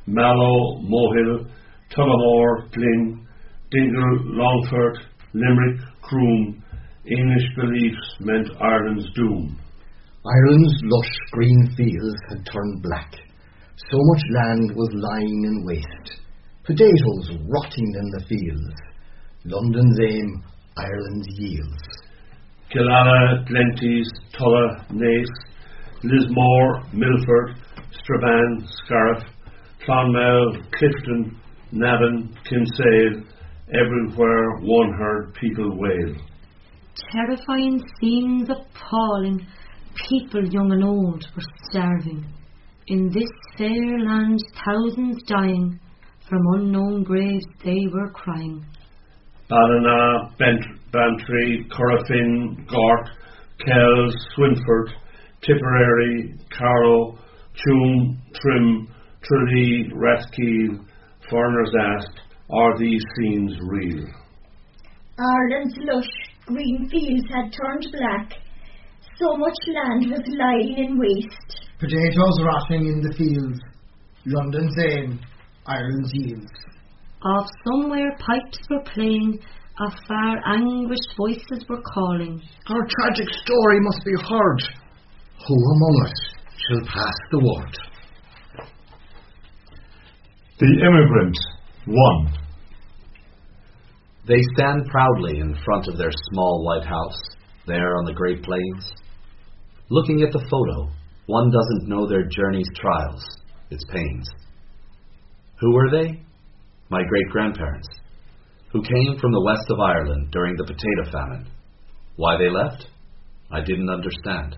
Mallow, 0.07 0.81
Mohill, 0.81 1.49
Tullamore, 1.95 2.71
Glynn, 2.71 3.27
Dingle, 3.71 4.19
Longford, 4.23 4.99
Limerick, 5.33 5.81
Croom, 6.01 6.63
English 7.05 7.47
beliefs 7.55 8.15
meant 8.19 8.49
Ireland's 8.61 9.05
doom. 9.15 9.59
Ireland's 10.25 10.79
lush 10.83 11.11
green 11.31 11.73
fields 11.75 12.15
had 12.29 12.45
turned 12.45 12.81
black. 12.81 13.11
So 13.75 13.97
much 13.97 14.23
land 14.31 14.75
was 14.75 14.89
lying 14.93 15.43
in 15.43 15.65
waste. 15.65 16.22
Potatoes 16.65 17.29
rotting 17.49 17.93
in 17.93 18.09
the 18.11 18.23
fields. 18.29 18.75
London's 19.43 19.99
aim, 19.99 20.43
Ireland's 20.77 21.27
yields. 21.37 21.83
Killala, 22.73 23.45
Glenties, 23.49 24.07
Tulla, 24.31 24.85
Naas, 24.89 25.27
Lismore, 26.03 26.83
Milford, 26.93 27.57
Strabane, 27.91 28.65
Scariff, 28.85 29.23
Clonmel, 29.85 30.57
Clifden, 30.71 31.35
Navan, 31.73 32.33
Kinsale, 32.45 33.23
everywhere 33.67 34.59
one 34.61 34.93
heard 34.97 35.33
people 35.33 35.77
wail. 35.77 36.15
Terrifying 37.11 37.83
scenes 37.99 38.49
appalling, 38.49 39.45
people 40.09 40.47
young 40.47 40.71
and 40.71 40.83
old 40.83 41.25
were 41.35 41.43
starving. 41.69 42.25
In 42.87 43.09
this 43.09 43.29
fair 43.57 43.99
land, 43.99 44.39
thousands 44.65 45.23
dying, 45.23 45.79
from 46.33 46.61
unknown 46.61 47.03
graves 47.03 47.45
they 47.63 47.85
were 47.93 48.09
crying. 48.09 48.65
Ballina, 49.49 50.33
Bent, 50.39 50.65
Bantry, 50.91 51.67
Corofin, 51.71 52.67
Gort, 52.67 53.09
Kells, 53.63 54.15
Swinford, 54.35 54.93
Tipperary, 55.41 56.33
Carlow, 56.57 57.19
Tuam, 57.53 58.17
Trim, 58.33 58.87
Trinity, 59.21 59.91
Rathkeale, 59.93 60.87
foreigners 61.29 61.71
asked, 61.79 62.19
are 62.49 62.79
these 62.79 63.03
scenes 63.15 63.53
real? 63.69 64.05
Ireland's 65.19 65.77
lush 65.81 66.09
green 66.47 66.89
fields 66.89 67.27
had 67.29 67.53
turned 67.53 67.85
black. 67.91 68.33
So 69.19 69.37
much 69.37 69.53
land 69.67 70.09
was 70.09 70.23
lying 70.27 70.75
in 70.77 70.99
waste. 70.99 71.69
Potatoes 71.79 72.41
rotting 72.43 72.87
in 72.87 73.01
the 73.01 73.13
fields. 73.15 73.59
London's 74.25 74.75
aim, 74.89 75.19
Ireland's 75.65 76.11
yields. 76.13 76.51
Off 77.23 77.47
somewhere 77.65 78.17
pipes 78.19 78.59
were 78.69 78.83
playing, 78.93 79.39
afar 79.79 80.37
anguished 80.45 81.15
voices 81.17 81.65
were 81.69 81.81
calling. 81.93 82.41
Our 82.67 82.85
tragic 82.89 83.29
story 83.45 83.79
must 83.79 84.03
be 84.03 84.11
heard. 84.27 84.61
Who 85.47 85.55
among 85.55 86.05
us 86.05 86.13
shall 86.67 86.85
pass 86.87 87.13
the 87.31 87.39
word? 87.39 87.77
The 90.59 90.67
Immigrant 90.67 91.37
1. 91.85 92.39
They 94.27 94.41
stand 94.55 94.85
proudly 94.87 95.39
in 95.39 95.57
front 95.65 95.87
of 95.87 95.97
their 95.97 96.11
small 96.31 96.63
white 96.63 96.85
house, 96.87 97.21
there 97.67 97.97
on 97.97 98.05
the 98.05 98.13
Great 98.13 98.43
Plains. 98.43 98.91
Looking 99.89 100.21
at 100.23 100.31
the 100.31 100.45
photo, 100.49 100.89
one 101.25 101.51
doesn't 101.51 101.89
know 101.89 102.07
their 102.07 102.23
journey's 102.23 102.69
trials, 102.75 103.23
its 103.69 103.83
pains. 103.91 104.29
Who 105.63 105.71
were 105.71 105.89
they? 105.91 106.19
My 106.89 107.03
great 107.07 107.29
grandparents, 107.31 107.87
who 108.73 108.81
came 108.81 109.17
from 109.17 109.31
the 109.31 109.45
west 109.45 109.63
of 109.69 109.79
Ireland 109.79 110.27
during 110.29 110.57
the 110.57 110.65
potato 110.65 111.09
famine. 111.09 111.47
Why 112.17 112.35
they 112.37 112.49
left? 112.49 112.85
I 113.49 113.61
didn't 113.61 113.89
understand. 113.89 114.57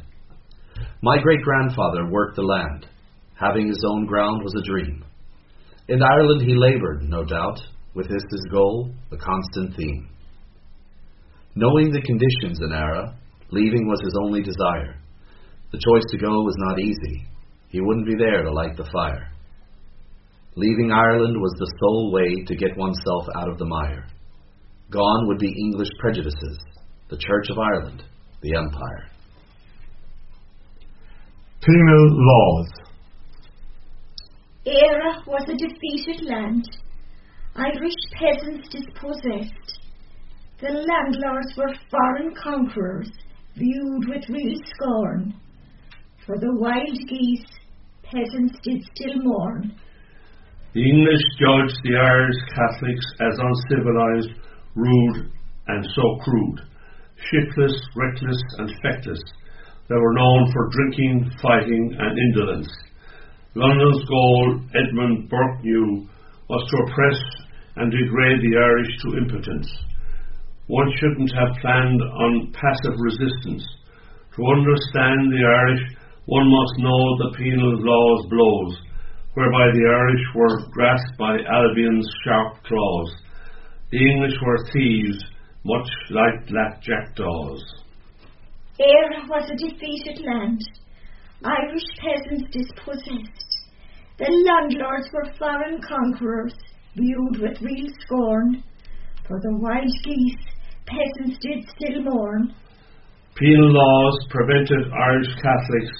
My 1.03 1.21
great 1.21 1.41
grandfather 1.43 2.09
worked 2.09 2.35
the 2.35 2.41
land. 2.41 2.87
Having 3.39 3.67
his 3.67 3.83
own 3.87 4.07
ground 4.07 4.41
was 4.41 4.55
a 4.57 4.65
dream. 4.67 5.05
In 5.89 6.01
Ireland 6.01 6.41
he 6.41 6.55
labored, 6.55 7.03
no 7.03 7.23
doubt, 7.23 7.59
with 7.93 8.09
this 8.09 8.25
his 8.31 8.47
goal, 8.51 8.89
a 9.11 9.17
constant 9.17 9.77
theme. 9.77 10.09
Knowing 11.53 11.91
the 11.91 12.01
conditions 12.01 12.59
in 12.63 12.73
Eire, 12.73 13.13
leaving 13.51 13.87
was 13.87 14.01
his 14.03 14.17
only 14.23 14.41
desire. 14.41 14.99
The 15.71 15.77
choice 15.77 16.05
to 16.09 16.17
go 16.17 16.31
was 16.31 16.55
not 16.57 16.79
easy. 16.79 17.27
He 17.69 17.79
wouldn't 17.79 18.07
be 18.07 18.15
there 18.17 18.41
to 18.41 18.51
light 18.51 18.75
the 18.75 18.89
fire. 18.91 19.29
Leaving 20.57 20.89
Ireland 20.91 21.35
was 21.41 21.53
the 21.57 21.71
sole 21.79 22.13
way 22.13 22.45
to 22.45 22.55
get 22.55 22.77
oneself 22.77 23.27
out 23.35 23.49
of 23.49 23.57
the 23.57 23.65
mire. 23.65 24.07
Gone 24.89 25.27
would 25.27 25.37
be 25.37 25.49
English 25.49 25.89
prejudices, 25.99 26.59
the 27.09 27.17
Church 27.17 27.49
of 27.49 27.57
Ireland, 27.59 28.03
the 28.41 28.55
Empire. 28.55 29.09
Penal 31.61 32.07
laws. 32.09 32.67
Eire 34.65 35.23
was 35.27 35.43
a 35.49 35.57
defeated 35.57 36.25
land. 36.25 36.65
Irish 37.55 37.93
peasants 38.13 38.69
dispossessed. 38.69 39.79
The 40.61 40.69
landlords 40.69 41.53
were 41.57 41.75
foreign 41.91 42.33
conquerors, 42.33 43.11
viewed 43.57 44.07
with 44.07 44.29
real 44.29 44.57
scorn. 44.73 45.33
For 46.25 46.37
the 46.37 46.55
wild 46.55 46.97
geese, 47.09 47.45
peasants 48.03 48.55
did 48.63 48.83
still 48.93 49.21
mourn. 49.21 49.75
The 50.75 50.83
English 50.83 51.23
judged 51.39 51.79
the 51.87 51.95
Irish 51.95 52.35
Catholics 52.51 53.07
as 53.23 53.39
uncivilized, 53.39 54.35
rude, 54.75 55.31
and 55.71 55.87
so 55.95 56.19
crude, 56.19 56.59
shiftless, 57.31 57.71
reckless, 57.95 58.41
and 58.59 58.67
feckless. 58.83 59.23
They 59.87 59.95
were 59.95 60.19
known 60.19 60.51
for 60.51 60.67
drinking, 60.75 61.31
fighting, 61.41 61.95
and 61.97 62.19
indolence. 62.19 62.67
London's 63.55 64.03
goal, 64.03 64.59
Edmund 64.75 65.29
Burke 65.29 65.63
knew, 65.63 66.09
was 66.49 66.67
to 66.67 66.91
oppress 66.91 67.23
and 67.77 67.89
degrade 67.89 68.43
the 68.43 68.59
Irish 68.59 68.91
to 68.99 69.17
impotence. 69.23 69.71
One 70.67 70.91
shouldn't 70.99 71.31
have 71.39 71.55
planned 71.61 72.01
on 72.01 72.51
passive 72.51 72.99
resistance. 72.99 73.63
To 74.35 74.43
understand 74.43 75.31
the 75.31 75.39
Irish, 75.39 75.95
one 76.25 76.51
must 76.51 76.83
know 76.83 76.99
the 77.15 77.37
penal 77.37 77.79
law's 77.79 78.27
blows, 78.27 78.75
whereby 79.35 79.67
the 79.71 79.85
Irish 79.85 80.25
were 80.33 80.71
grasped 80.71 81.17
by 81.19 81.37
Albion's 81.51 82.09
sharp 82.23 82.63
claws. 82.63 83.11
The 83.91 83.99
English 83.99 84.35
were 84.41 84.65
thieves, 84.71 85.23
much 85.63 85.87
like 86.09 86.47
black 86.47 86.81
jackdaws. 86.81 87.61
Eire 88.79 89.27
was 89.27 89.49
a 89.51 89.55
defeated 89.55 90.25
land. 90.25 90.61
Irish 91.43 91.87
peasants 91.99 92.51
dispossessed. 92.51 93.51
The 94.17 94.31
landlords 94.47 95.09
were 95.11 95.33
foreign 95.37 95.81
conquerors, 95.81 96.55
viewed 96.95 97.41
with 97.41 97.61
real 97.61 97.91
scorn. 98.05 98.63
For 99.27 99.39
the 99.41 99.57
wild 99.59 99.91
geese, 100.03 100.45
peasants 100.85 101.37
did 101.41 101.67
still 101.75 102.03
mourn. 102.03 102.53
Penal 103.35 103.71
laws 103.73 104.27
prevented 104.29 104.91
Irish 104.93 105.35
Catholics 105.35 105.91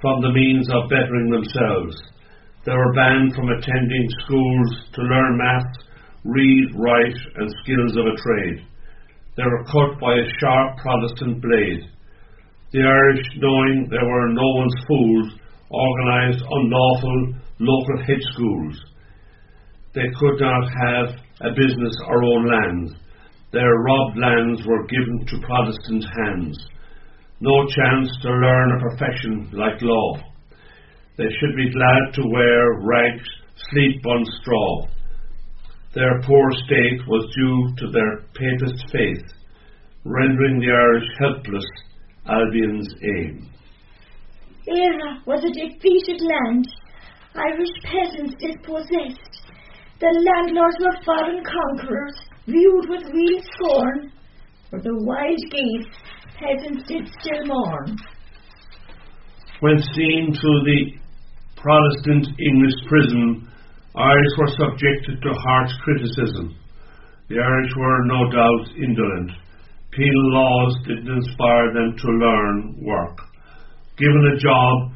from 0.00 0.20
the 0.20 0.32
means 0.32 0.68
of 0.68 0.90
bettering 0.90 1.30
themselves. 1.30 1.96
They 2.64 2.72
were 2.72 2.92
banned 2.92 3.34
from 3.34 3.48
attending 3.48 4.06
schools 4.24 4.68
to 4.92 5.02
learn 5.02 5.38
maths, 5.38 5.78
read, 6.24 6.68
write, 6.76 7.16
and 7.36 7.54
skills 7.62 7.96
of 7.96 8.04
a 8.06 8.16
trade. 8.20 8.66
They 9.36 9.44
were 9.44 9.64
cut 9.64 9.98
by 9.98 10.12
a 10.12 10.30
sharp 10.38 10.76
Protestant 10.78 11.40
blade. 11.40 11.88
The 12.72 12.82
Irish, 12.82 13.26
knowing 13.36 13.88
they 13.88 14.04
were 14.04 14.28
no 14.28 14.48
one's 14.60 14.84
fools, 14.86 15.32
organised 15.70 16.44
unlawful 16.50 17.34
local 17.60 18.04
head 18.04 18.20
schools. 18.34 18.76
They 19.94 20.06
could 20.18 20.40
not 20.40 20.68
have 20.68 21.08
a 21.40 21.54
business 21.54 21.96
or 22.06 22.22
own 22.22 22.46
lands. 22.46 22.92
Their 23.52 23.72
robbed 23.72 24.18
lands 24.18 24.62
were 24.66 24.86
given 24.86 25.26
to 25.26 25.46
Protestant 25.46 26.04
hands. 26.04 26.58
No 27.40 27.66
chance 27.66 28.10
to 28.22 28.28
learn 28.28 28.76
a 28.76 28.80
profession 28.80 29.50
like 29.52 29.80
law. 29.80 30.29
They 31.16 31.28
should 31.38 31.56
be 31.56 31.70
glad 31.70 32.14
to 32.14 32.28
wear 32.28 32.80
rags, 32.80 33.28
sleep 33.70 34.06
on 34.06 34.24
straw. 34.40 34.86
Their 35.94 36.22
poor 36.22 36.52
state 36.64 37.06
was 37.06 37.34
due 37.34 37.74
to 37.78 37.90
their 37.90 38.18
papist 38.34 38.84
faith, 38.92 39.26
rendering 40.04 40.60
the 40.60 40.70
Irish 40.70 41.08
helpless, 41.18 41.64
Albion's 42.28 42.94
aim. 43.02 43.50
Eire 44.68 45.18
was 45.26 45.44
a 45.44 45.50
defeated 45.50 46.20
land. 46.20 46.66
Irish 47.34 47.74
peasants 47.82 48.34
dispossessed. 48.38 49.42
The 50.00 50.12
landlords 50.14 50.76
were 50.80 51.04
foreign 51.04 51.42
conquerors, 51.44 52.16
viewed 52.46 52.88
with 52.88 53.12
real 53.12 53.42
scorn. 53.54 54.12
For 54.70 54.80
the 54.80 54.94
wild 54.94 55.42
geese, 55.50 55.92
peasants 56.38 56.88
did 56.88 57.08
still 57.20 57.46
mourn. 57.46 57.96
When 59.60 59.78
seen 59.94 60.32
through 60.32 60.62
the 60.64 60.99
Protestant 61.62 62.26
English 62.40 62.78
prison, 62.88 63.46
Irish 63.94 64.34
were 64.38 64.56
subjected 64.56 65.20
to 65.20 65.40
harsh 65.44 65.72
criticism. 65.84 66.56
The 67.28 67.36
Irish 67.36 67.72
were 67.76 68.04
no 68.06 68.30
doubt 68.32 68.76
indolent. 68.80 69.30
Penal 69.92 70.32
laws 70.32 70.76
didn't 70.86 71.12
inspire 71.12 71.74
them 71.74 71.96
to 71.98 72.08
learn 72.08 72.80
work. 72.80 73.18
Given 73.98 74.32
a 74.32 74.40
job, 74.40 74.92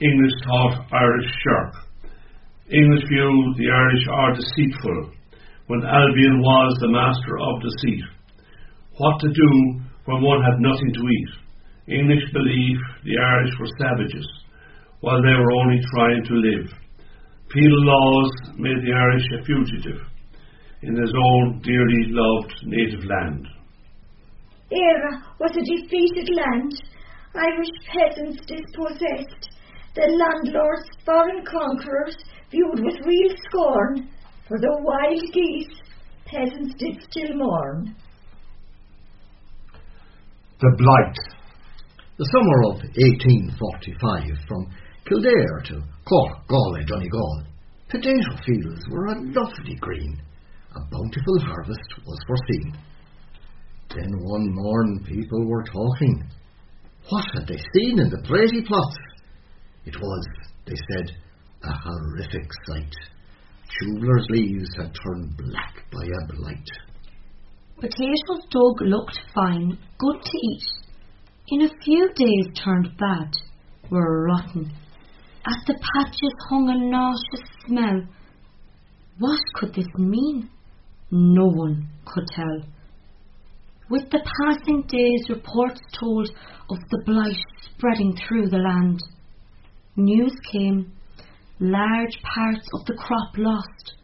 English 0.00 0.36
thought 0.44 0.84
Irish 0.92 1.30
shirk. 1.42 1.74
English 2.70 3.08
view 3.08 3.54
the 3.56 3.70
Irish 3.72 4.04
are 4.12 4.36
deceitful, 4.36 5.12
when 5.68 5.80
Albion 5.80 6.40
was 6.40 6.76
the 6.80 6.92
master 6.92 7.38
of 7.40 7.62
deceit. 7.62 8.04
What 8.98 9.18
to 9.20 9.28
do 9.28 9.80
when 10.04 10.20
one 10.20 10.42
had 10.42 10.60
nothing 10.60 10.92
to 10.92 11.00
eat? 11.00 11.30
English 12.00 12.32
believe 12.34 12.76
the 13.04 13.16
Irish 13.16 13.54
were 13.58 13.72
savages, 13.80 14.28
while 15.00 15.22
they 15.22 15.34
were 15.34 15.52
only 15.52 15.80
trying 15.94 16.24
to 16.24 16.34
live. 16.34 16.70
Penal 17.50 17.84
laws 17.84 18.30
made 18.56 18.82
the 18.82 18.92
Irish 18.92 19.24
a 19.40 19.44
fugitive 19.44 20.00
in 20.82 20.94
his 20.94 21.12
own 21.16 21.60
dearly 21.62 22.04
loved 22.08 22.54
native 22.64 23.04
land. 23.04 23.46
Eire 24.70 25.22
was 25.40 25.50
a 25.56 25.64
defeated 25.64 26.28
land. 26.34 26.72
Irish 27.34 27.72
peasants 27.92 28.44
dispossessed. 28.46 29.48
The 29.94 30.06
landlords, 30.06 30.88
foreign 31.04 31.44
conquerors, 31.44 32.16
viewed 32.50 32.84
with 32.84 33.06
real 33.06 33.34
scorn. 33.48 34.10
For 34.46 34.58
the 34.58 34.78
wild 34.82 35.32
geese, 35.32 35.80
peasants 36.26 36.74
did 36.78 37.02
still 37.10 37.36
mourn. 37.36 37.94
The 40.60 40.74
Blight. 40.76 41.16
The 42.18 42.28
summer 42.32 42.58
of 42.70 42.82
1845, 42.96 44.46
from 44.48 44.66
Kildare 45.08 45.62
to 45.64 45.82
Cork, 46.06 46.46
Galway, 46.48 46.84
Donegal, 46.84 47.42
potato 47.88 48.36
fields 48.44 48.84
were 48.90 49.06
a 49.06 49.22
lovely 49.32 49.74
green. 49.80 50.20
A 50.76 50.80
bountiful 50.80 51.40
harvest 51.40 51.94
was 52.06 52.18
foreseen. 52.26 52.76
Then 53.94 54.12
one 54.20 54.54
morn 54.54 55.02
people 55.06 55.46
were 55.46 55.64
talking. 55.64 56.28
What 57.08 57.24
had 57.32 57.46
they 57.46 57.56
seen 57.74 57.98
in 57.98 58.10
the 58.10 58.22
praty 58.28 58.62
plots? 58.66 58.96
It 59.86 59.96
was, 59.96 60.26
they 60.66 60.76
said, 60.92 61.16
a 61.64 61.72
horrific 61.72 62.50
sight. 62.66 62.94
Tubler's 63.80 64.26
leaves 64.28 64.68
had 64.76 64.92
turned 65.02 65.36
black 65.38 65.84
by 65.90 66.04
a 66.04 66.36
blight. 66.36 66.68
Potatoes 67.76 68.44
dug 68.50 68.82
looked 68.82 69.18
fine, 69.34 69.78
good 69.98 70.22
to 70.22 70.38
eat. 70.38 70.64
In 71.48 71.62
a 71.62 71.82
few 71.82 72.10
days 72.14 72.62
turned 72.62 72.90
bad, 72.98 73.32
were 73.90 74.26
rotten. 74.26 74.70
At 75.48 75.64
the 75.66 75.78
patches 75.94 76.34
hung 76.50 76.68
a 76.68 76.76
nauseous 76.76 77.48
smell. 77.66 78.02
What 79.18 79.40
could 79.54 79.74
this 79.74 79.88
mean? 79.96 80.50
No 81.10 81.46
one 81.46 81.88
could 82.04 82.26
tell. 82.34 82.60
With 83.88 84.10
the 84.10 84.20
passing 84.20 84.82
days, 84.82 85.30
reports 85.30 85.80
told 85.98 86.28
of 86.68 86.78
the 86.90 87.02
blight 87.06 87.42
spreading 87.62 88.14
through 88.16 88.50
the 88.50 88.58
land. 88.58 89.00
News 89.96 90.34
came, 90.52 90.92
large 91.60 92.20
parts 92.22 92.68
of 92.74 92.84
the 92.84 92.94
crop 92.98 93.38
lost. 93.38 93.94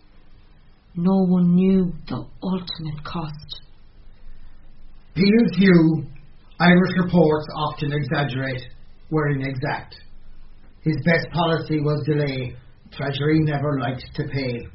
No 0.95 1.27
one 1.29 1.55
knew 1.55 1.93
the 2.09 2.25
ultimate 2.43 3.05
cost. 3.05 3.61
Peel's 5.15 5.59
view, 5.59 6.07
Irish 6.59 6.93
reports 7.05 7.49
often 7.55 7.93
exaggerate, 7.93 8.63
were 9.11 9.29
inexact. 9.29 9.97
His 10.85 10.97
best 11.05 11.27
policy 11.33 11.81
was 11.81 12.05
delay. 12.07 12.55
Treasury 12.93 13.41
never 13.41 13.81
liked 13.81 14.05
to 14.17 14.25
pay. 14.25 14.69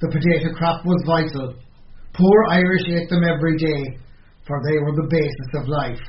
The 0.00 0.08
potato 0.08 0.52
crop 0.54 0.84
was 0.84 1.02
vital. 1.06 1.54
Poor 2.12 2.44
Irish 2.50 2.84
ate 2.88 3.08
them 3.08 3.24
every 3.24 3.56
day, 3.56 3.98
for 4.46 4.60
they 4.68 4.78
were 4.78 4.94
the 4.94 5.08
basis 5.08 5.50
of 5.54 5.68
life. 5.68 6.04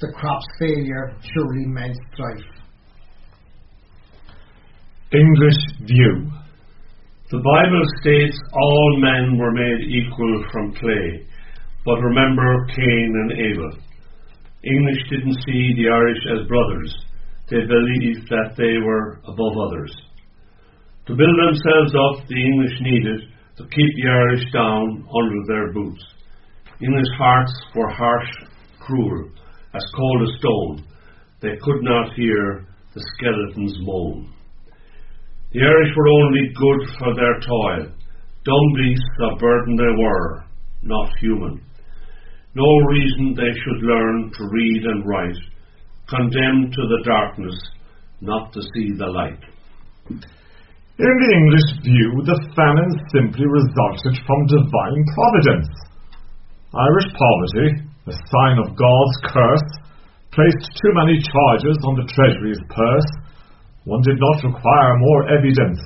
The 0.00 0.12
crop's 0.14 0.46
failure 0.60 1.12
surely 1.34 1.66
meant 1.66 1.98
strife. 2.14 2.50
English 5.12 5.58
View. 5.82 6.30
The 7.30 7.42
Bible 7.42 7.84
states 8.00 8.38
all 8.52 9.00
men 9.00 9.38
were 9.38 9.50
made 9.50 9.80
equal 9.90 10.44
from 10.52 10.74
clay, 10.74 11.26
but 11.84 11.98
remember 11.98 12.66
Cain 12.76 13.12
and 13.22 13.32
Abel. 13.32 13.72
English 14.62 15.02
didn't 15.10 15.42
see 15.44 15.74
the 15.76 15.90
Irish 15.90 16.22
as 16.30 16.46
brothers. 16.46 16.94
They 17.50 17.66
believed 17.66 18.28
that 18.30 18.54
they 18.56 18.78
were 18.78 19.18
above 19.26 19.54
others. 19.58 19.92
To 21.06 21.16
build 21.16 21.34
themselves 21.34 21.92
up, 21.98 22.28
the 22.28 22.38
English 22.38 22.78
needed 22.80 23.20
to 23.58 23.64
keep 23.64 23.90
the 23.96 24.08
Irish 24.08 24.46
down 24.52 25.04
under 25.10 25.40
their 25.48 25.72
boots. 25.72 26.04
English 26.80 27.10
hearts 27.18 27.52
were 27.74 27.90
harsh, 27.90 28.30
cruel, 28.78 29.30
as 29.74 29.84
cold 29.96 30.22
as 30.22 30.38
stone. 30.38 30.86
They 31.42 31.58
could 31.60 31.82
not 31.82 32.14
hear 32.14 32.66
the 32.94 33.04
skeletons 33.16 33.76
moan. 33.82 34.32
The 35.52 35.60
Irish 35.60 35.92
were 35.96 36.08
only 36.08 36.54
good 36.54 36.88
for 36.98 37.14
their 37.16 37.40
toil. 37.40 37.92
Dumb 38.44 38.68
beasts 38.76 39.18
of 39.20 39.38
burden 39.40 39.76
they 39.76 39.94
were, 39.98 40.44
not 40.82 41.10
human. 41.20 41.60
No 42.54 42.76
reason 42.88 43.34
they 43.34 43.52
should 43.58 43.82
learn 43.82 44.30
to 44.38 44.48
read 44.52 44.82
and 44.84 45.04
write, 45.06 45.49
condemned 46.10 46.74
to 46.74 46.82
the 46.90 47.02
darkness, 47.06 47.56
not 48.20 48.52
to 48.52 48.60
see 48.74 48.92
the 48.98 49.06
light. 49.06 49.40
In 51.00 51.14
the 51.16 51.32
English 51.32 51.68
view, 51.80 52.10
the 52.28 52.36
famine 52.52 52.92
simply 53.08 53.46
resulted 53.48 54.20
from 54.26 54.50
divine 54.50 55.00
providence. 55.16 55.70
Irish 56.76 57.08
poverty, 57.16 57.68
a 58.04 58.12
sign 58.12 58.56
of 58.60 58.76
God's 58.76 59.16
curse, 59.32 59.68
placed 60.34 60.76
too 60.76 60.92
many 61.00 61.16
charges 61.22 61.78
on 61.88 61.94
the 61.96 62.10
Treasury's 62.12 62.60
purse. 62.68 63.10
One 63.88 64.02
did 64.02 64.20
not 64.20 64.44
require 64.44 64.92
more 64.98 65.22
evidence. 65.32 65.80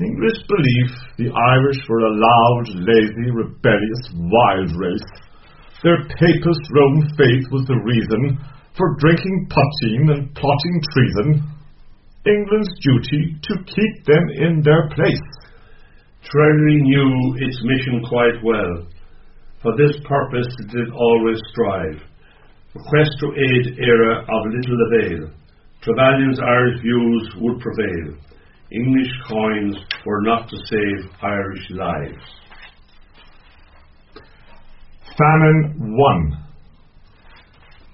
English 0.00 0.40
belief 0.48 0.90
the 1.18 1.28
Irish 1.28 1.80
were 1.88 2.06
a 2.06 2.16
loud, 2.16 2.64
lazy, 2.72 3.28
rebellious, 3.34 4.02
wild 4.16 4.70
race. 4.78 5.10
Their 5.82 6.00
papist 6.08 6.62
Roman 6.72 7.10
faith 7.18 7.44
was 7.52 7.66
the 7.66 7.80
reason 7.84 8.38
for 8.80 8.96
drinking 8.96 9.46
poteen 9.52 10.08
and 10.08 10.34
plotting 10.34 10.80
treason. 10.94 11.44
England's 12.24 12.72
duty 12.80 13.36
to 13.42 13.54
keep 13.68 14.04
them 14.06 14.24
in 14.40 14.62
their 14.64 14.88
place. 14.96 15.28
Treasury 16.24 16.80
knew 16.80 17.36
its 17.40 17.60
mission 17.62 18.02
quite 18.08 18.40
well. 18.42 18.86
For 19.60 19.76
this 19.76 19.96
purpose 20.08 20.48
it 20.60 20.68
did 20.72 20.88
always 20.94 21.38
strive. 21.52 22.00
Request 22.74 23.10
to 23.20 23.26
aid 23.36 23.78
Eire 23.84 24.22
of 24.22 24.42
little 24.48 24.80
avail. 24.88 25.30
Trevelyan's 25.82 26.40
Irish 26.40 26.80
views 26.80 27.34
would 27.36 27.60
prevail. 27.60 28.16
English 28.72 29.12
coins 29.28 29.76
were 30.06 30.22
not 30.22 30.48
to 30.48 30.56
save 30.56 31.10
Irish 31.22 31.70
lives. 31.70 32.24
Famine 35.18 35.96
1. 35.96 36.49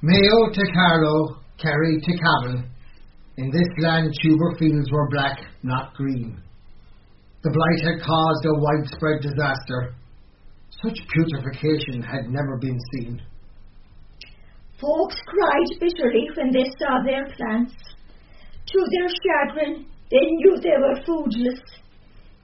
Mayo 0.03 0.53
to 0.53 0.63
Carlow, 0.73 1.41
Kerry 1.59 2.01
to 2.01 2.13
Cavan. 2.19 2.71
In 3.39 3.51
this 3.51 3.69
land, 3.79 4.13
tuber 4.23 4.57
fields 4.59 4.91
were 4.91 5.09
black, 5.11 5.39
not 5.63 5.95
green. 5.95 6.41
The 7.43 7.51
blight 7.51 7.93
had 7.93 8.03
caused 8.05 8.45
a 8.45 8.61
widespread 8.61 9.23
disaster. 9.23 9.95
Such 10.83 10.99
putrefaction 11.15 12.03
had 12.03 12.29
never 12.29 12.59
been 12.59 12.79
seen. 12.93 13.23
Folks 14.81 15.17
cried 15.27 15.81
bitterly 15.81 16.29
when 16.37 16.51
they 16.53 16.69
saw 16.79 17.03
their 17.05 17.25
plants. 17.37 17.75
To 18.67 18.79
their 18.93 19.09
chagrin, 19.09 19.87
they 20.11 20.21
knew 20.21 20.57
they 20.61 20.77
were 20.79 21.01
foodless. 21.07 21.61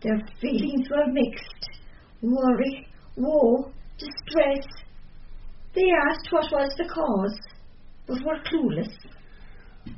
Their 0.02 0.20
feelings 0.40 0.88
were 0.90 1.12
mixed 1.12 1.62
worry, 2.22 2.86
woe, 3.16 3.72
distress. 3.98 4.66
They 5.74 5.88
asked 6.08 6.28
what 6.30 6.52
was 6.52 6.74
the 6.76 6.85
cause, 6.85 7.38
but 8.06 8.18
were 8.24 8.42
clueless. 8.44 8.92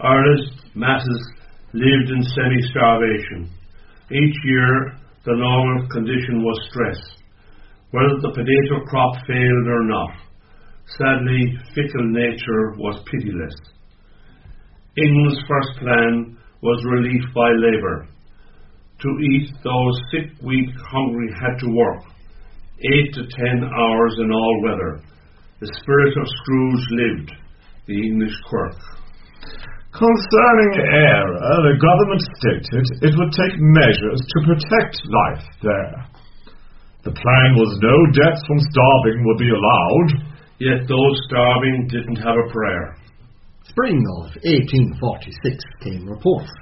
Ireland's 0.01 0.51
masses 0.75 1.33
lived 1.73 2.11
in 2.11 2.23
semi 2.23 2.63
starvation. 2.71 3.51
Each 4.11 4.37
year, 4.45 4.99
the 5.25 5.35
normal 5.35 5.89
condition 5.89 6.43
was 6.43 6.69
stress. 6.71 7.01
Whether 7.91 8.21
the 8.23 8.31
potato 8.31 8.85
crop 8.87 9.15
failed 9.27 9.67
or 9.67 9.85
not, 9.85 10.11
sadly, 10.99 11.59
fickle 11.75 12.07
nature 12.13 12.75
was 12.79 13.03
pitiless. 13.11 13.55
England's 14.97 15.43
first 15.49 15.79
plan 15.81 16.39
was 16.63 16.85
relief 16.87 17.23
by 17.35 17.51
labour. 17.51 18.07
To 19.01 19.09
eat, 19.33 19.51
those 19.65 20.01
sick, 20.13 20.31
weak, 20.43 20.71
hungry 20.89 21.29
had 21.35 21.59
to 21.59 21.69
work, 21.75 22.05
eight 22.79 23.13
to 23.15 23.23
ten 23.27 23.65
hours 23.65 24.15
in 24.21 24.31
all 24.31 24.63
weather. 24.63 25.03
The 25.65 25.81
spirit 25.81 26.13
of 26.21 26.29
Scrooge 26.29 26.87
lived, 26.93 27.31
the 27.89 27.97
English 27.97 28.37
quirk. 28.45 28.77
Concerning 29.97 30.73
Eire, 30.77 31.33
the 31.41 31.81
government 31.81 32.21
stated 32.37 32.85
it 33.01 33.17
would 33.17 33.33
take 33.33 33.57
measures 33.73 34.21
to 34.21 34.45
protect 34.45 35.01
life 35.09 35.47
there. 35.65 36.05
The 37.09 37.17
plan 37.17 37.57
was 37.57 37.81
no 37.81 37.97
deaths 38.13 38.45
from 38.45 38.61
starving 38.61 39.25
would 39.25 39.41
be 39.41 39.49
allowed. 39.49 40.11
Yet 40.61 40.85
those 40.85 41.17
starving 41.33 41.89
didn't 41.89 42.21
have 42.21 42.37
a 42.37 42.53
prayer. 42.53 43.01
Spring 43.65 44.05
of 44.21 44.37
1846 44.45 45.65
came 45.81 46.05
reports 46.05 46.53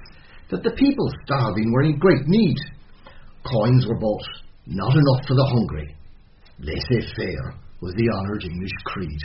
that 0.55 0.62
the 0.62 0.79
people 0.79 1.11
starving 1.27 1.73
were 1.73 1.83
in 1.83 1.99
great 1.99 2.23
need. 2.29 2.59
Coins 3.43 3.85
were 3.85 3.99
bought, 3.99 4.31
not 4.67 4.95
enough 4.95 5.27
for 5.27 5.35
the 5.35 5.51
hungry. 5.51 5.91
Laissez-faire 6.61 7.59
was 7.83 7.95
the 7.97 8.09
honoured 8.14 8.45
English 8.45 8.71
creed. 8.87 9.23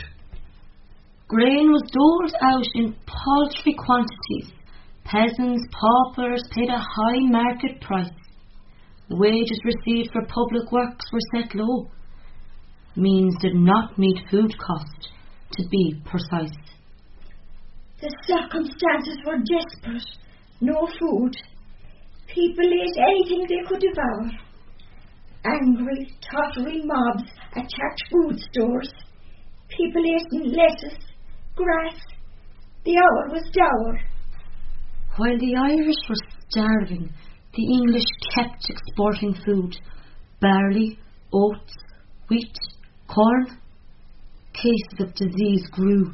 Grain 1.28 1.70
was 1.70 1.82
doled 1.94 2.34
out 2.42 2.66
in 2.74 2.96
paltry 3.06 3.74
quantities. 3.78 4.52
Peasants, 5.04 5.62
paupers 5.72 6.42
paid 6.50 6.68
a 6.68 6.78
high 6.78 7.22
market 7.30 7.80
price. 7.80 8.10
Wages 9.10 9.60
received 9.64 10.10
for 10.12 10.26
public 10.26 10.70
works 10.72 11.04
were 11.12 11.28
set 11.32 11.54
low. 11.54 11.88
Means 12.96 13.34
did 13.40 13.54
not 13.54 13.96
meet 13.96 14.18
food 14.30 14.52
cost, 14.58 15.08
to 15.52 15.62
be 15.70 16.02
precise. 16.04 16.58
The 18.00 18.10
circumstances 18.26 19.18
were 19.24 19.38
desperate. 19.38 20.08
No 20.60 20.88
food. 20.98 21.34
People 22.26 22.66
ate 22.66 22.98
anything 22.98 23.46
they 23.48 23.68
could 23.68 23.80
devour. 23.80 24.30
Angry, 25.44 26.10
tottering 26.30 26.86
mobs 26.86 27.30
attacked 27.52 28.02
food 28.10 28.38
stores. 28.52 28.92
People 29.68 30.02
ate 30.04 30.46
lettuce, 30.56 30.98
grass. 31.54 32.00
The 32.84 32.96
hour 32.96 33.34
was 33.34 33.50
dour. 33.52 34.00
While 35.16 35.38
the 35.38 35.56
Irish 35.56 36.08
were 36.08 36.28
starving, 36.48 37.12
the 37.54 37.64
English 37.64 38.04
kept 38.34 38.70
exporting 38.70 39.34
food 39.44 39.76
barley, 40.40 40.98
oats, 41.32 41.74
wheat, 42.28 42.56
corn. 43.08 43.58
Cases 44.54 45.00
of 45.00 45.14
disease 45.14 45.66
grew. 45.72 46.12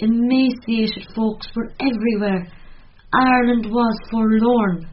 Emaciated 0.00 1.06
folks 1.14 1.48
were 1.54 1.72
everywhere. 1.80 2.46
Ireland 3.12 3.66
was 3.70 3.98
forlorn. 4.10 4.88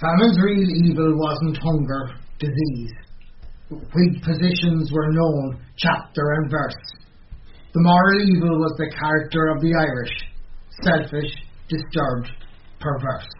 Famine's 0.00 0.38
real 0.42 0.68
evil 0.84 1.14
wasn't 1.18 1.58
hunger, 1.62 2.18
disease. 2.38 2.92
Whig 3.70 4.22
positions 4.22 4.92
were 4.92 5.12
known, 5.12 5.58
chapter 5.76 6.22
and 6.36 6.50
verse. 6.50 6.84
The 7.72 7.80
moral 7.80 8.20
evil 8.22 8.58
was 8.60 8.74
the 8.76 8.92
character 8.92 9.48
of 9.48 9.60
the 9.60 9.74
Irish 9.74 10.14
selfish, 10.82 11.30
disturbed, 11.68 12.28
perverse. 12.80 13.30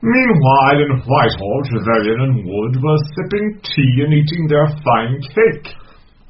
Meanwhile, 0.00 0.78
in 0.78 1.02
Whitehall, 1.04 1.60
Trevelyan 1.68 2.20
and 2.22 2.36
Wood 2.46 2.74
were 2.82 3.02
sipping 3.18 3.60
tea 3.62 3.94
and 4.06 4.14
eating 4.14 4.46
their 4.48 4.68
fine 4.82 5.20
cake, 5.20 5.74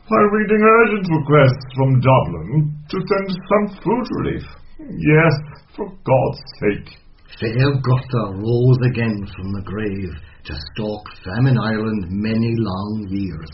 while 0.09 0.29
reading 0.33 0.63
urgent 0.65 1.07
requests 1.13 1.69
from 1.77 2.01
Dublin 2.01 2.75
to 2.89 2.97
send 2.97 3.29
some 3.29 3.67
food 3.85 4.07
relief. 4.19 4.45
Yes, 4.81 5.35
for 5.77 5.87
God's 5.87 6.43
sake. 6.61 6.97
Fair 7.39 7.71
Gotha 7.85 8.41
rose 8.41 8.81
again 8.89 9.27
from 9.37 9.53
the 9.53 9.63
grave 9.65 10.15
to 10.49 10.55
stalk 10.73 11.05
famine 11.25 11.59
Ireland 11.59 12.07
many 12.09 12.55
long 12.57 13.07
years. 13.11 13.51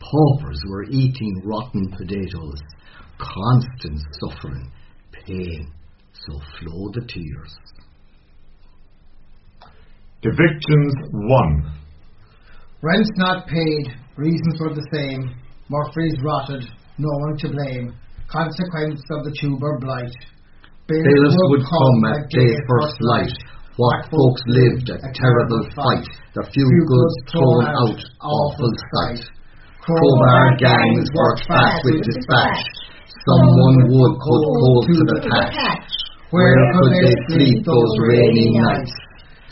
Paupers 0.00 0.60
were 0.68 0.84
eating 0.90 1.42
rotten 1.44 1.88
potatoes, 1.96 2.60
constant 3.18 4.00
suffering, 4.20 4.72
pain, 5.12 5.72
so 6.12 6.40
flow 6.58 6.90
the 6.94 7.06
tears. 7.06 7.56
Evictions 10.22 10.94
1. 11.12 11.72
Rents 12.82 13.10
not 13.16 13.46
paid, 13.46 13.86
reasons 14.16 14.60
were 14.60 14.74
the 14.74 14.88
same. 14.92 15.30
Murphy's 15.68 16.18
rotted, 16.24 16.64
no 16.98 17.08
one 17.20 17.36
to 17.38 17.48
blame. 17.50 17.94
Consequence 18.28 19.00
of 19.12 19.24
the 19.24 19.36
tuber 19.40 19.78
blight. 19.78 20.14
Bailiffs 20.88 21.36
would 21.50 21.62
come 21.62 22.04
at 22.14 22.30
day 22.30 22.54
first 22.68 22.96
light. 23.00 23.55
What 23.76 24.08
folks 24.08 24.40
lived 24.48 24.88
a 24.88 24.96
terrible 25.12 25.68
fight. 25.76 26.08
The 26.32 26.48
few 26.48 26.70
goods 26.88 27.16
thrown 27.28 27.68
out, 27.68 28.00
awful 28.24 28.72
sight. 28.96 29.20
Crowbar 29.84 30.56
gangs 30.56 31.12
worked 31.12 31.44
fast 31.44 31.84
with 31.84 32.00
dispatch. 32.00 32.64
Someone 33.28 33.76
would 33.92 34.14
put 34.16 34.42
coal 34.48 34.80
to 34.80 34.96
the 34.96 35.18
patch. 35.28 35.92
Where 36.32 36.56
could 36.72 36.92
they 37.04 37.12
sleep 37.28 37.68
those 37.68 37.92
rainy 38.00 38.56
nights? 38.64 38.96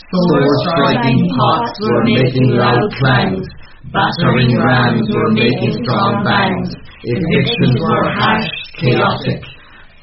Sword 0.09 0.57
striking 0.73 1.29
pots 1.37 1.77
were 1.85 2.05
making 2.09 2.49
loud 2.57 2.89
clangs. 2.97 3.45
Battering 3.93 4.57
rams 4.57 5.05
were 5.05 5.33
making 5.37 5.85
strong 5.85 6.25
bangs. 6.25 6.73
Evictions 7.05 7.77
were 7.77 8.09
harsh, 8.17 8.49
chaotic. 8.81 9.54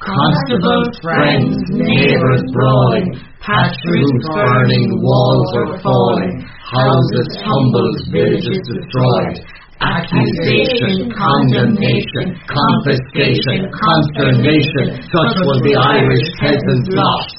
Constables, 0.02 0.98
friends, 0.98 1.54
neighbours 1.70 2.42
brawling, 2.50 3.14
pastures 3.38 4.10
burning, 4.34 4.88
walls 4.98 5.50
are 5.54 5.78
falling, 5.78 6.42
houses 6.42 7.38
tumbled, 7.38 7.96
villages 8.10 8.58
destroyed. 8.66 9.38
Accusation, 9.78 11.06
condemnation, 11.14 12.34
confiscation, 12.50 13.70
consternation, 13.70 15.06
such 15.06 15.34
was 15.46 15.62
the 15.62 15.78
Irish 15.78 16.26
peasant's 16.42 16.90
lot. 16.98 17.30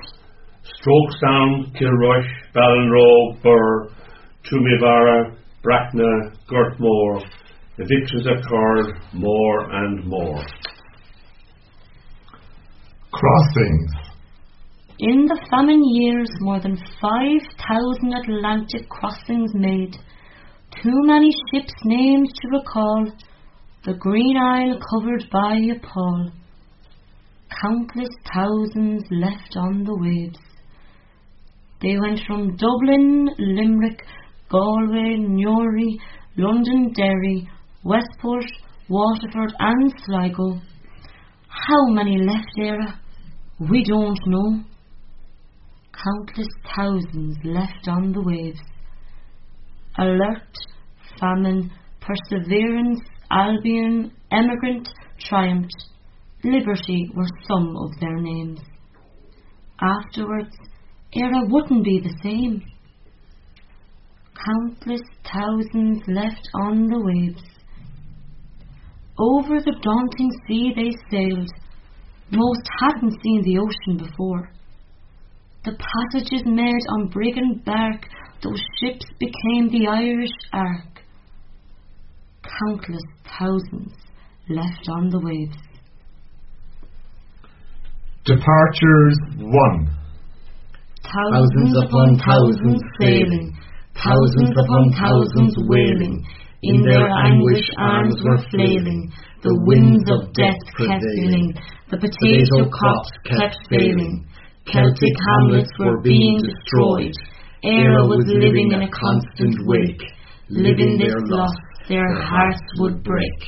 Strokestown, 0.64 1.68
Kilrush, 1.76 2.32
Ballinrobe, 2.56 3.44
Birr, 3.44 3.92
Toomevara, 4.48 5.36
Brackna, 5.64 6.32
Gurtmore, 6.48 7.24
evictions 7.78 8.26
occurred 8.26 8.96
more 9.14 9.70
and 9.72 10.06
more. 10.08 10.42
Crossings. 13.14 13.92
In 14.98 15.26
the 15.28 15.40
famine 15.52 15.84
years, 15.86 16.30
more 16.40 16.60
than 16.60 16.78
5,000 17.00 18.14
Atlantic 18.14 18.90
crossings 18.90 19.52
made. 19.54 19.96
Too 20.82 21.00
many 21.04 21.30
ships' 21.52 21.74
names 21.84 22.30
to 22.34 22.58
recall. 22.58 23.06
The 23.86 23.94
Green 23.94 24.36
Isle 24.36 24.80
covered 24.92 25.30
by 25.32 25.60
a 25.72 25.80
pall. 25.80 26.32
Countless 27.62 28.10
thousands 28.34 29.04
left 29.12 29.58
on 29.58 29.84
the 29.84 29.96
waves. 29.96 30.40
They 31.82 31.98
went 32.00 32.22
from 32.26 32.56
Dublin, 32.56 33.30
Limerick, 33.38 34.02
Galway, 34.50 35.18
Newry, 35.18 36.00
London, 36.36 36.92
Derry, 36.94 37.48
Westport, 37.84 38.46
Waterford, 38.90 39.54
and 39.60 39.94
Sligo. 40.04 40.60
How 41.48 41.86
many 41.90 42.18
left 42.18 42.50
there? 42.58 43.03
We 43.70 43.84
don't 43.84 44.20
know. 44.26 44.64
Countless 45.94 46.48
thousands 46.76 47.38
left 47.46 47.88
on 47.88 48.12
the 48.12 48.22
waves. 48.22 48.60
Alert, 49.98 50.50
famine, 51.20 51.72
perseverance, 52.02 53.00
Albion, 53.32 54.12
emigrant, 54.32 54.90
triumph, 55.20 55.70
liberty 56.44 57.10
were 57.16 57.28
some 57.48 57.76
of 57.78 57.92
their 58.00 58.18
names. 58.18 58.60
Afterwards, 59.82 60.56
Eire 61.16 61.46
wouldn't 61.48 61.84
be 61.84 62.00
the 62.00 62.14
same. 62.22 62.62
Countless 64.46 65.02
thousands 65.32 66.02
left 66.08 66.50
on 66.56 66.88
the 66.88 67.00
waves. 67.00 67.44
Over 69.18 69.62
the 69.62 69.76
daunting 69.82 70.32
sea 70.48 70.74
they 70.76 70.92
sailed. 71.10 71.50
Most 72.36 72.68
hadn't 72.82 73.22
seen 73.22 73.44
the 73.44 73.60
ocean 73.60 74.04
before. 74.04 74.50
The 75.66 75.78
passages 75.78 76.42
made 76.46 76.84
on 76.90 77.10
brig 77.10 77.38
and 77.38 77.64
bark, 77.64 78.08
those 78.42 78.60
ships 78.80 79.06
became 79.20 79.70
the 79.70 79.88
Irish 79.88 80.34
Ark. 80.52 81.04
Countless 82.42 83.04
thousands 83.38 83.94
left 84.50 84.90
on 84.90 85.10
the 85.10 85.20
waves. 85.20 85.58
Departures 88.26 89.18
1. 89.38 89.90
Thousands 91.04 91.78
upon 91.86 92.18
thousands 92.18 92.82
sailing, 93.00 93.56
thousands 93.94 94.58
upon 94.58 94.92
thousands 94.98 95.56
wailing. 95.70 96.26
In 96.64 96.82
their 96.82 97.08
anguish 97.26 97.70
arms 97.78 98.16
were 98.24 98.40
flailing, 98.50 99.12
the 99.44 99.60
winds 99.68 100.08
of 100.08 100.32
death 100.34 100.60
prevailing, 100.74 101.52
the 101.92 102.00
potato 102.00 102.64
crops 102.72 103.12
kept 103.28 103.60
failing. 103.70 104.26
Celtic 104.66 105.16
hamlets 105.28 105.70
were 105.78 106.00
being 106.00 106.40
destroyed. 106.40 107.12
Eire 107.68 108.08
was 108.08 108.24
living 108.28 108.72
in 108.72 108.88
a 108.88 108.92
constant 108.92 109.68
wake. 109.68 110.04
Living 110.48 110.98
this 110.98 111.14
loss, 111.28 111.52
their 111.90 112.08
hearts 112.24 112.64
would 112.80 113.04
break. 113.04 113.40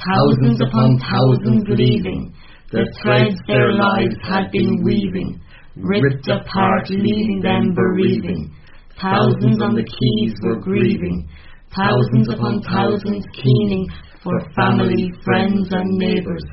Thousands 0.00 0.60
upon 0.60 0.98
thousands 1.04 1.68
leaving, 1.68 2.32
the 2.72 2.88
threads 3.02 3.36
their 3.46 3.74
lives 3.76 4.16
had 4.24 4.50
been 4.50 4.82
weaving, 4.82 5.40
ripped 5.76 6.28
apart, 6.28 6.88
leaving 6.88 7.40
them 7.42 7.74
bereaving. 7.74 8.56
Thousands 9.00 9.60
on 9.60 9.74
the 9.74 9.84
quays 9.84 10.34
were 10.42 10.60
grieving, 10.60 11.28
thousands 11.74 12.28
upon 12.32 12.62
thousands 12.62 13.24
keening 13.32 13.88
for 14.22 14.40
family, 14.54 15.12
friends, 15.24 15.68
and 15.70 15.98
neighbours. 15.98 16.44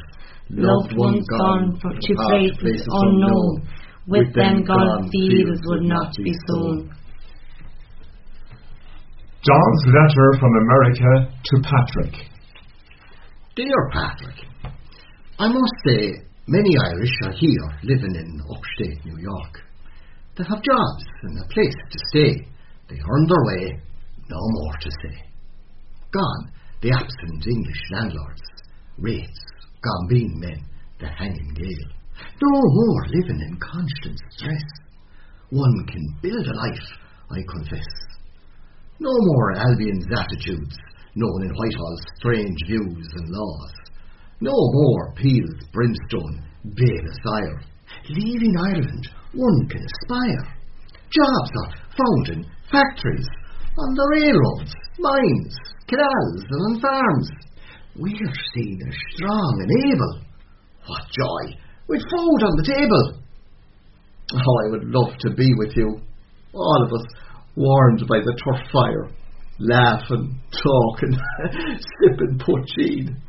Loved 0.50 0.96
ones 0.96 1.26
gone 1.38 1.78
for 1.82 1.92
to 1.92 2.54
places 2.60 2.88
unknown. 2.90 3.68
With 4.08 4.34
them 4.34 4.64
gone, 4.64 5.10
fields 5.12 5.62
would 5.66 5.84
not 5.84 6.14
be 6.24 6.34
sown. 6.48 6.90
John's 9.44 9.84
letter 9.88 10.40
from 10.40 10.52
America 10.56 11.34
to 11.44 11.62
Patrick. 11.62 12.16
Dear 13.56 13.90
Patrick, 13.92 14.46
I 15.40 15.48
must 15.48 15.74
say 15.86 16.14
many 16.48 16.70
Irish 16.94 17.12
are 17.26 17.32
here 17.34 17.80
living 17.84 18.16
in 18.16 18.42
upstate 18.42 19.06
New 19.06 19.18
York. 19.22 19.62
They 20.38 20.44
have 20.44 20.64
jobs 20.64 21.04
and 21.24 21.40
a 21.40 21.48
place 21.54 21.76
to 21.92 22.00
stay. 22.10 22.48
They 22.90 22.96
earn 22.96 23.28
their 23.28 23.46
way, 23.46 23.82
no 24.30 24.40
more 24.40 24.78
to 24.82 24.92
say. 24.92 25.24
Gone 26.12 26.52
the 26.82 26.92
absent 26.92 27.48
English 27.48 27.82
landlords, 27.92 28.42
rates, 28.98 29.40
gone 29.82 30.08
being 30.10 30.40
men, 30.40 30.62
the 31.00 31.08
hanging 31.08 31.54
gale. 31.56 31.92
No 32.42 32.62
more 32.64 33.06
living 33.08 33.42
in 33.42 33.58
constant 33.58 34.20
stress. 34.32 34.64
One 35.50 35.86
can 35.88 36.06
build 36.22 36.48
a 36.48 36.54
life, 36.54 36.88
I 37.32 37.40
confess. 37.50 37.88
No 39.00 39.12
more 39.12 39.58
Albion's 39.58 40.06
attitudes, 40.12 40.76
known 41.16 41.44
in 41.44 41.56
Whitehall's 41.56 42.06
strange 42.18 42.58
views 42.68 43.08
and 43.16 43.30
laws. 43.30 43.74
No 44.42 44.54
more 44.54 45.14
Peel's 45.16 45.66
brimstone, 45.72 46.44
baleless 46.66 47.18
ire. 47.26 47.62
Leaving 48.10 48.56
Ireland, 48.58 49.10
one 49.34 49.68
can 49.70 49.82
aspire. 49.82 50.58
Jobs 51.10 51.52
are 51.64 51.74
found 51.98 52.30
in 52.30 52.46
factories, 52.72 53.28
on 53.78 53.94
the 53.94 54.08
railroads, 54.18 54.74
mines, 54.98 55.56
canals, 55.88 56.42
and 56.50 56.62
on 56.66 56.82
farms. 56.82 57.30
We're 57.96 58.34
seen 58.54 58.80
as 58.88 58.96
strong 59.16 59.54
and 59.62 59.72
able. 59.94 60.22
What 60.88 61.04
joy! 61.14 61.58
With 61.88 62.02
food 62.02 62.42
on 62.44 62.56
the 62.58 62.68
table. 62.68 63.22
Oh, 64.34 64.56
I 64.66 64.72
would 64.72 64.86
love 64.86 65.18
to 65.20 65.30
be 65.32 65.54
with 65.58 65.76
you, 65.76 66.02
all 66.54 66.84
of 66.84 66.92
us 66.92 67.08
warmed 67.56 68.06
by 68.08 68.20
the 68.20 68.36
turf 68.44 68.68
fire, 68.72 69.10
laughing, 69.60 70.40
talking, 70.52 71.14
sipping 72.02 72.40
poteen. 72.40 73.22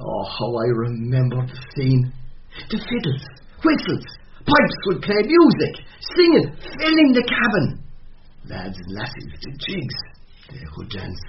Oh, 0.00 0.24
how 0.24 0.54
I 0.54 0.68
remember 0.76 1.46
the 1.46 1.58
scene. 1.74 2.12
The 2.70 2.78
fiddles, 2.78 3.24
whistles, 3.64 4.06
pipes 4.44 4.78
would 4.86 5.02
play 5.02 5.22
music, 5.24 5.84
singing, 6.14 6.56
filling 6.78 7.12
the 7.12 7.24
cabin. 7.26 7.85
Lads 8.48 8.78
and 8.78 8.94
lassies 8.94 9.40
did 9.40 9.58
jigs. 9.58 9.94
They 10.50 10.64
could 10.76 10.90
dance, 10.90 11.20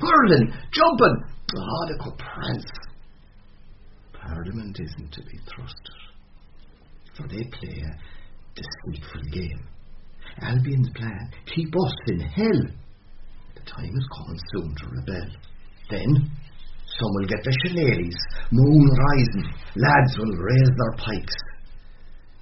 whirling, 0.00 0.52
jumping. 0.72 1.24
Oh, 1.56 1.86
they 1.88 2.04
could 2.04 2.18
prance. 2.18 2.70
Parliament 4.12 4.78
isn't 4.78 5.12
to 5.12 5.22
be 5.22 5.38
trusted 5.48 6.00
for 7.20 7.28
they 7.28 7.44
play 7.44 7.82
a 7.84 7.92
deceitful 8.54 9.22
game. 9.32 9.66
Albion's 10.42 10.88
plan, 10.94 11.30
keep 11.54 11.68
us 11.68 11.94
in 12.06 12.20
hell. 12.20 12.62
The 13.54 13.60
time 13.70 13.94
is 13.94 14.08
coming 14.16 14.40
soon 14.52 14.74
to 14.76 14.86
rebel. 14.88 15.30
Then, 15.90 16.30
some 16.98 17.10
will 17.14 17.26
get 17.26 17.42
their 17.44 17.52
shillelaghs, 17.64 18.16
moon 18.52 18.88
rising, 18.88 19.52
lads 19.76 20.18
will 20.18 20.36
raise 20.36 20.70
their 20.76 20.96
pikes. 20.96 21.34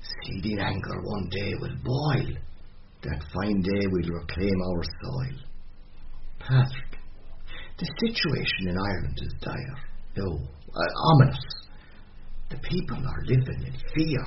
Seething 0.02 0.58
anger 0.60 1.00
one 1.02 1.28
day 1.30 1.52
will 1.60 1.76
boil. 1.82 2.36
That 3.02 3.22
fine 3.32 3.62
day 3.62 3.86
we'll 3.90 4.20
reclaim 4.20 4.62
our 4.70 4.82
soil. 5.02 5.38
Patrick, 6.40 6.98
the 7.78 7.86
situation 8.00 8.68
in 8.68 8.76
Ireland 8.76 9.18
is 9.22 9.34
dire, 9.40 9.78
though 10.16 10.38
uh, 10.74 11.10
ominous. 11.12 11.38
The 12.50 12.56
people 12.56 12.96
are 12.96 13.24
living 13.24 13.66
in 13.66 13.74
fear. 13.94 14.24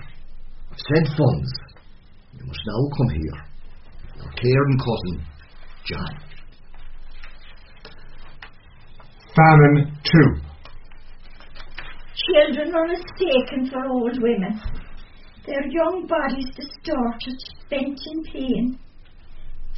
I've 0.72 0.78
Said 0.78 1.18
funds. 1.18 1.52
You 2.38 2.46
must 2.46 2.60
now 2.66 2.90
come 2.98 3.10
here. 3.10 3.46
Your 4.18 4.32
care 4.32 4.64
and 4.64 4.80
cousin, 4.80 5.26
John. 5.86 6.32
Famine 9.36 9.98
2. 10.04 10.52
Children 12.28 12.76
are 12.76 12.88
mistaken 12.88 13.70
for 13.72 13.86
old 13.88 14.22
women. 14.22 14.62
Their 15.46 15.68
young 15.70 16.06
bodies 16.08 16.50
distorted, 16.56 17.40
bent 17.70 18.00
in 18.12 18.24
pain. 18.32 18.80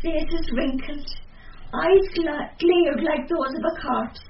Faces 0.02 0.52
wrinkled, 0.52 1.08
eyes 1.74 2.08
gla- 2.16 2.52
glared 2.60 3.02
like 3.04 3.30
those 3.30 3.56
of 3.56 3.64
a 3.64 3.82
corpse. 3.82 4.22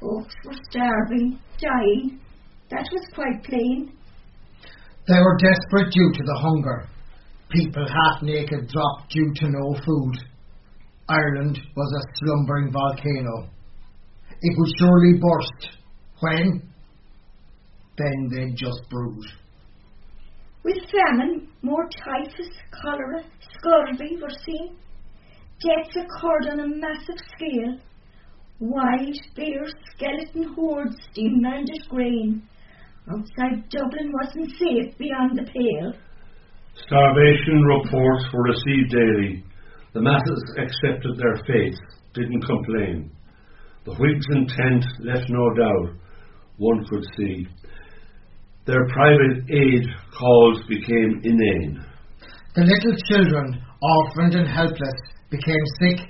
Folks 0.00 0.34
were 0.44 0.60
starving, 0.70 1.38
dying. 1.60 2.20
That 2.70 2.88
was 2.92 3.06
quite 3.14 3.42
plain. 3.44 3.92
They 5.08 5.18
were 5.18 5.36
desperate 5.38 5.92
due 5.92 6.12
to 6.14 6.22
the 6.24 6.38
hunger. 6.40 6.88
People 7.50 7.86
half 7.86 8.22
naked 8.22 8.68
dropped 8.68 9.10
due 9.10 9.32
to 9.36 9.50
no 9.50 9.74
food. 9.84 10.14
Ireland 11.08 11.58
was 11.76 11.92
a 11.92 12.06
slumbering 12.16 12.72
volcano. 12.72 13.50
It 14.40 14.54
would 14.56 14.72
surely 14.78 15.18
burst. 15.20 15.76
When? 16.20 16.62
Then 17.98 18.28
they'd 18.30 18.56
just 18.56 18.88
brood. 18.88 19.24
With 20.64 20.78
famine, 20.90 21.48
more 21.60 21.86
typhus, 21.90 22.48
cholera, 22.70 23.22
scurvy 23.52 24.16
were 24.16 24.32
seen. 24.46 24.76
Deaths 25.60 25.94
occurred 25.94 26.52
on 26.52 26.60
a 26.60 26.68
massive 26.68 27.20
scale. 27.36 27.78
Wild, 28.60 29.16
bare, 29.36 29.68
skeleton 29.94 30.54
hordes 30.54 30.96
demanded 31.14 31.86
grain. 31.90 32.48
Outside 33.10 33.68
Dublin 33.68 34.10
wasn't 34.12 34.50
safe 34.58 34.96
beyond 34.96 35.38
the 35.38 35.44
pale. 35.44 35.92
Starvation 36.86 37.62
reports 37.62 38.24
were 38.32 38.44
received 38.44 38.90
daily. 38.90 39.44
The 39.92 40.00
masses 40.00 40.56
accepted 40.56 41.18
their 41.18 41.36
fate, 41.46 41.78
didn't 42.14 42.40
complain. 42.40 43.10
The 43.84 43.94
Whigs' 43.94 44.26
intent 44.30 44.84
left 45.00 45.28
no 45.28 45.54
doubt, 45.54 45.96
one 46.56 46.86
could 46.86 47.04
see. 47.18 47.46
Their 48.66 48.86
private 48.88 49.44
aid 49.50 49.84
calls 50.18 50.62
became 50.68 51.20
inane. 51.22 51.84
The 52.54 52.62
little 52.62 52.96
children, 53.10 53.60
orphaned 53.82 54.34
and 54.34 54.48
helpless, 54.48 54.94
became 55.30 55.64
sick, 55.80 56.08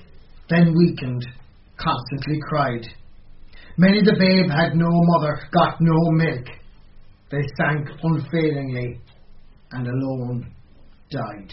then 0.49 0.73
weakened, 0.77 1.25
constantly 1.77 2.39
cried. 2.47 2.85
Many 3.77 4.01
the 4.03 4.15
babe 4.17 4.49
had 4.49 4.75
no 4.75 4.87
mother, 4.89 5.37
got 5.51 5.81
no 5.81 5.97
milk. 6.11 6.45
They 7.29 7.41
sank 7.57 7.89
unfailingly 8.01 9.01
and 9.71 9.87
alone 9.87 10.53
died. 11.09 11.51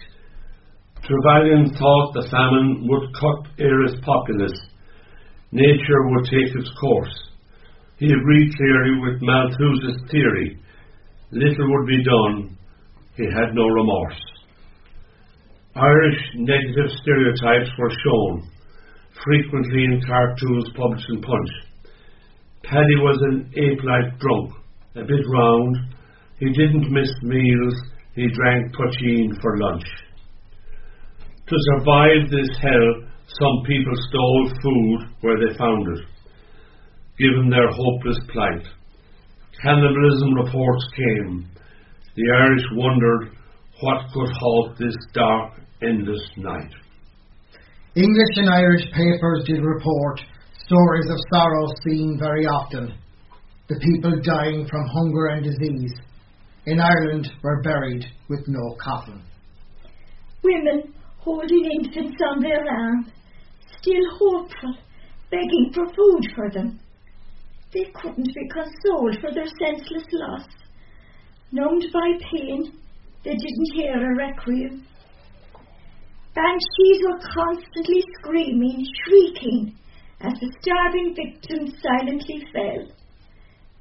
Trevelyan 1.02 1.74
thought 1.74 2.14
the 2.14 2.28
famine 2.30 2.86
would 2.86 3.10
cut 3.18 3.58
Éire's 3.58 3.98
populace. 4.04 4.56
Nature 5.50 6.08
would 6.10 6.24
take 6.26 6.54
its 6.54 6.70
course. 6.78 7.28
He 7.96 8.06
agreed 8.06 8.54
clearly 8.56 9.00
with 9.00 9.22
Malthus's 9.22 10.00
theory. 10.10 10.58
Little 11.32 11.70
would 11.70 11.86
be 11.86 12.04
done. 12.04 12.58
He 13.16 13.24
had 13.24 13.54
no 13.54 13.66
remorse. 13.66 14.20
Irish 15.74 16.20
negative 16.36 16.90
stereotypes 17.00 17.70
were 17.78 17.90
shown, 18.04 18.50
frequently 19.24 19.84
in 19.84 20.02
cartoons 20.06 20.68
published 20.76 21.08
in 21.08 21.22
Punch. 21.22 21.50
Paddy 22.64 22.96
was 22.96 23.18
an 23.22 23.50
ape-like 23.56 24.18
drunk, 24.20 24.52
a 24.94 25.04
bit 25.04 25.24
round. 25.26 25.76
He 26.38 26.52
didn't 26.52 26.92
miss 26.92 27.10
meals. 27.22 27.74
He 28.14 28.26
drank 28.28 28.74
poteen 28.74 29.34
for 29.40 29.58
lunch. 29.58 29.88
To 31.48 31.56
survive 31.72 32.30
this 32.30 32.50
hell, 32.60 33.08
some 33.26 33.62
people 33.66 33.94
stole 34.10 34.52
food 34.62 34.98
where 35.22 35.38
they 35.38 35.56
found 35.56 35.96
it, 35.96 36.04
given 37.18 37.48
their 37.48 37.68
hopeless 37.70 38.18
plight. 38.30 38.66
Cannibalism 39.62 40.34
reports 40.34 40.84
came. 40.96 41.48
The 42.16 42.24
Irish 42.36 42.64
wondered 42.72 43.36
what 43.80 44.12
could 44.12 44.32
halt 44.40 44.76
this 44.76 44.96
dark, 45.14 45.52
endless 45.80 46.22
night. 46.36 46.72
English 47.94 48.36
and 48.36 48.50
Irish 48.50 48.84
papers 48.92 49.44
did 49.46 49.62
report 49.62 50.20
stories 50.66 51.10
of 51.10 51.18
sorrow 51.32 51.66
seen 51.84 52.16
very 52.18 52.44
often. 52.44 52.94
The 53.68 53.78
people 53.78 54.12
dying 54.24 54.66
from 54.68 54.86
hunger 54.88 55.26
and 55.26 55.44
disease. 55.44 55.94
In 56.66 56.80
Ireland 56.80 57.30
were 57.42 57.62
buried 57.62 58.04
with 58.28 58.40
no 58.48 58.76
coffin. 58.82 59.22
Women 60.42 60.92
holding 61.18 61.70
infants 61.78 62.20
on 62.30 62.42
their 62.42 62.64
arms, 62.68 63.06
still 63.80 64.06
hopeful, 64.18 64.74
begging 65.30 65.70
for 65.72 65.86
food 65.86 66.32
for 66.34 66.50
them. 66.50 66.80
They 67.72 67.84
couldn't 67.94 68.34
be 68.34 68.48
consoled 68.48 69.18
for 69.20 69.32
their 69.32 69.46
senseless 69.46 70.04
loss. 70.12 70.46
Numbed 71.52 71.86
by 71.92 72.18
pain, 72.30 72.72
they 73.24 73.32
didn't 73.32 73.74
hear 73.74 73.94
a 73.94 74.16
requiem. 74.16 74.86
Banshees 76.34 77.02
were 77.04 77.20
constantly 77.34 78.02
screaming, 78.18 78.86
shrieking, 79.04 79.74
as 80.20 80.32
the 80.40 80.52
starving 80.60 81.14
victims 81.14 81.74
silently 81.82 82.46
fell. 82.52 82.86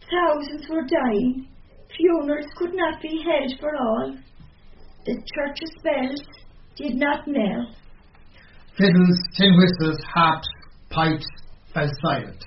Thousands 0.09 0.67
were 0.69 0.83
dying. 0.83 1.47
Funerals 1.95 2.47
could 2.57 2.73
not 2.73 3.01
be 3.01 3.23
held 3.23 3.59
for 3.59 3.75
all. 3.75 4.15
The 5.05 5.15
church's 5.35 5.75
bells 5.83 6.21
did 6.75 6.95
not 6.95 7.27
knell. 7.27 7.73
Fiddles, 8.77 9.19
tin 9.37 9.57
whistles, 9.57 10.01
harps, 10.13 10.47
pipes 10.89 11.27
fell 11.73 11.89
silent. 12.01 12.43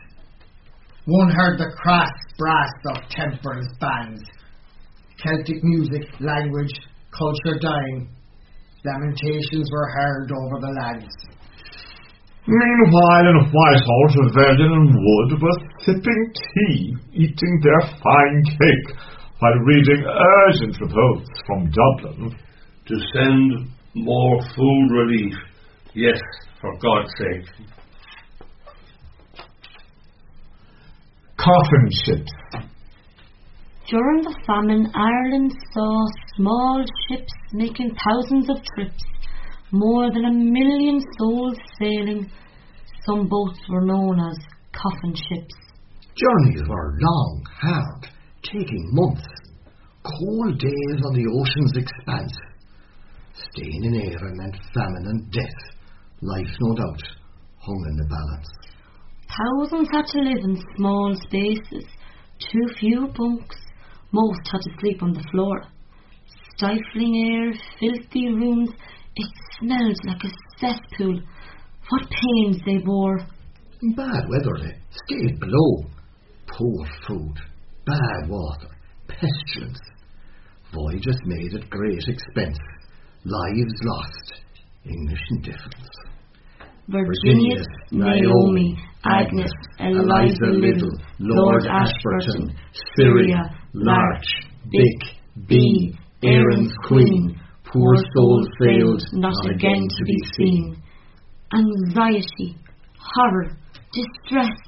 One 1.06 1.30
heard 1.30 1.58
the 1.58 1.70
crass 1.76 2.10
brass 2.38 2.72
of 2.86 3.08
temperance 3.10 3.68
bands. 3.78 4.22
Celtic 5.22 5.62
music, 5.62 6.08
language, 6.20 6.72
culture 7.12 7.58
dying. 7.60 8.08
Lamentations 8.84 9.70
were 9.70 9.90
heard 9.90 10.30
over 10.32 10.60
the 10.60 10.72
lands. 10.80 11.14
Meanwhile, 12.46 13.26
in 13.28 13.52
Whitehall, 13.52 14.06
Trevelyan 14.12 14.72
and 14.72 14.94
Wood 14.94 15.42
were 15.42 15.58
sipping 15.80 16.32
tea, 16.34 16.94
eating 17.12 17.60
their 17.62 17.80
fine 18.02 18.42
cake, 18.44 18.96
while 19.38 19.58
reading 19.64 20.04
urgent 20.04 20.80
reports 20.80 21.30
from 21.46 21.70
Dublin 21.70 22.36
to 22.86 22.94
send 23.14 23.68
more 23.94 24.40
food 24.56 24.88
relief. 24.90 25.34
Yes, 25.94 26.20
for 26.60 26.76
God's 26.78 27.12
sake. 27.18 27.66
Coffin 31.44 31.90
ships. 32.06 32.32
During 33.90 34.22
the 34.22 34.34
famine, 34.46 34.90
Ireland 34.94 35.52
saw 35.74 36.06
small 36.36 36.82
ships 37.06 37.32
making 37.52 37.94
thousands 38.02 38.48
of 38.48 38.56
trips, 38.74 39.04
more 39.70 40.10
than 40.10 40.24
a 40.24 40.32
million 40.32 41.02
souls 41.18 41.58
sailing. 41.78 42.30
Some 43.04 43.28
boats 43.28 43.60
were 43.68 43.84
known 43.84 44.20
as 44.20 44.38
coffin 44.72 45.14
ships. 45.14 45.54
Journeys 46.16 46.62
were 46.66 46.96
long, 46.98 47.42
hard, 47.60 48.08
taking 48.42 48.88
months. 48.92 49.28
Cold 50.02 50.58
days 50.58 50.98
on 51.04 51.12
the 51.12 51.28
ocean's 51.28 51.76
expanse. 51.76 52.38
Staying 53.52 53.84
in 53.84 54.00
air 54.00 54.32
meant 54.32 54.56
famine 54.72 55.08
and 55.08 55.30
death. 55.30 55.76
Life, 56.22 56.56
no 56.60 56.74
doubt, 56.74 57.02
hung 57.58 57.84
in 57.90 57.96
the 57.96 58.08
balance. 58.08 58.48
Thousands 59.36 59.88
had 59.90 60.06
to 60.06 60.20
live 60.20 60.44
in 60.44 60.62
small 60.76 61.14
spaces, 61.26 61.84
too 62.38 62.74
few 62.78 63.08
bunks. 63.16 63.56
Most 64.12 64.40
had 64.50 64.60
to 64.60 64.70
sleep 64.78 65.02
on 65.02 65.12
the 65.12 65.24
floor. 65.32 65.62
Stifling 66.56 67.14
air, 67.32 67.52
filthy 67.80 68.28
rooms, 68.28 68.70
it 69.16 69.32
smelled 69.58 69.96
like 70.04 70.22
a 70.22 70.30
cesspool. 70.60 71.20
What 71.88 72.10
pains 72.10 72.58
they 72.64 72.78
bore. 72.78 73.18
Bad 73.96 74.28
weather 74.28 74.56
they 74.62 74.76
stayed 75.04 75.40
below. 75.40 75.84
Poor 76.46 76.86
food, 77.06 77.34
bad 77.86 78.28
water, 78.28 78.68
pestilence. 79.08 79.80
Voyages 80.72 81.18
made 81.24 81.54
at 81.54 81.68
great 81.70 82.04
expense. 82.06 82.58
Lives 83.24 83.74
lost. 83.82 84.42
English 84.84 85.20
indifference. 85.30 85.88
Virginius, 86.88 87.66
Naomi, 87.90 88.76
Agnes, 89.06 89.52
Eliza 89.80 90.46
Little, 90.46 90.90
Lord 91.18 91.66
Ashburton, 91.66 92.54
Syria, 92.96 93.40
Larch, 93.72 94.26
Bick, 94.70 95.46
B, 95.48 95.94
Erin's 96.22 96.72
Queen, 96.86 97.40
poor 97.64 97.96
souls 98.14 98.48
failed 98.58 99.02
not 99.12 99.50
again 99.50 99.86
to 99.88 100.04
be 100.04 100.16
seen. 100.36 100.82
Anxiety, 101.52 102.56
horror, 102.98 103.56
distress. 103.92 104.58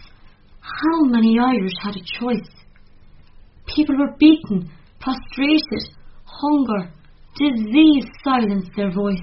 How 0.61 1.05
many 1.05 1.39
Irish 1.39 1.73
had 1.83 1.97
a 1.97 2.21
choice? 2.21 2.51
People 3.67 3.97
were 3.99 4.17
beaten, 4.19 4.71
prostrated, 5.01 5.95
hunger, 6.25 6.91
disease 7.39 8.05
silenced 8.25 8.71
their 8.77 8.91
voice. 8.91 9.19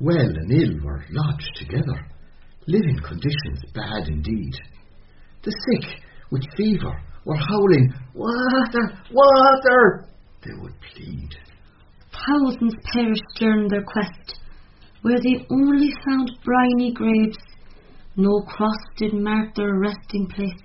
Well 0.00 0.16
and 0.16 0.52
ill 0.52 0.84
were 0.84 1.04
lodged 1.10 1.56
together, 1.56 2.06
living 2.66 2.98
conditions 3.06 3.60
bad 3.74 4.08
indeed. 4.08 4.54
The 5.42 5.52
sick, 5.52 6.00
with 6.30 6.42
fever, 6.56 6.92
were 7.24 7.36
howling, 7.36 7.92
Water, 8.14 8.98
water! 9.12 10.08
They 10.44 10.52
would 10.60 10.74
plead. 10.92 11.30
Thousands 12.12 12.74
perished 12.92 13.22
during 13.36 13.68
their 13.68 13.82
quest, 13.82 14.40
where 15.02 15.18
they 15.18 15.46
only 15.50 15.92
found 16.06 16.30
briny 16.44 16.92
graves. 16.92 17.38
No 18.16 18.40
cross 18.46 18.78
did 18.96 19.14
mark 19.14 19.54
their 19.54 19.74
resting 19.78 20.28
place. 20.28 20.62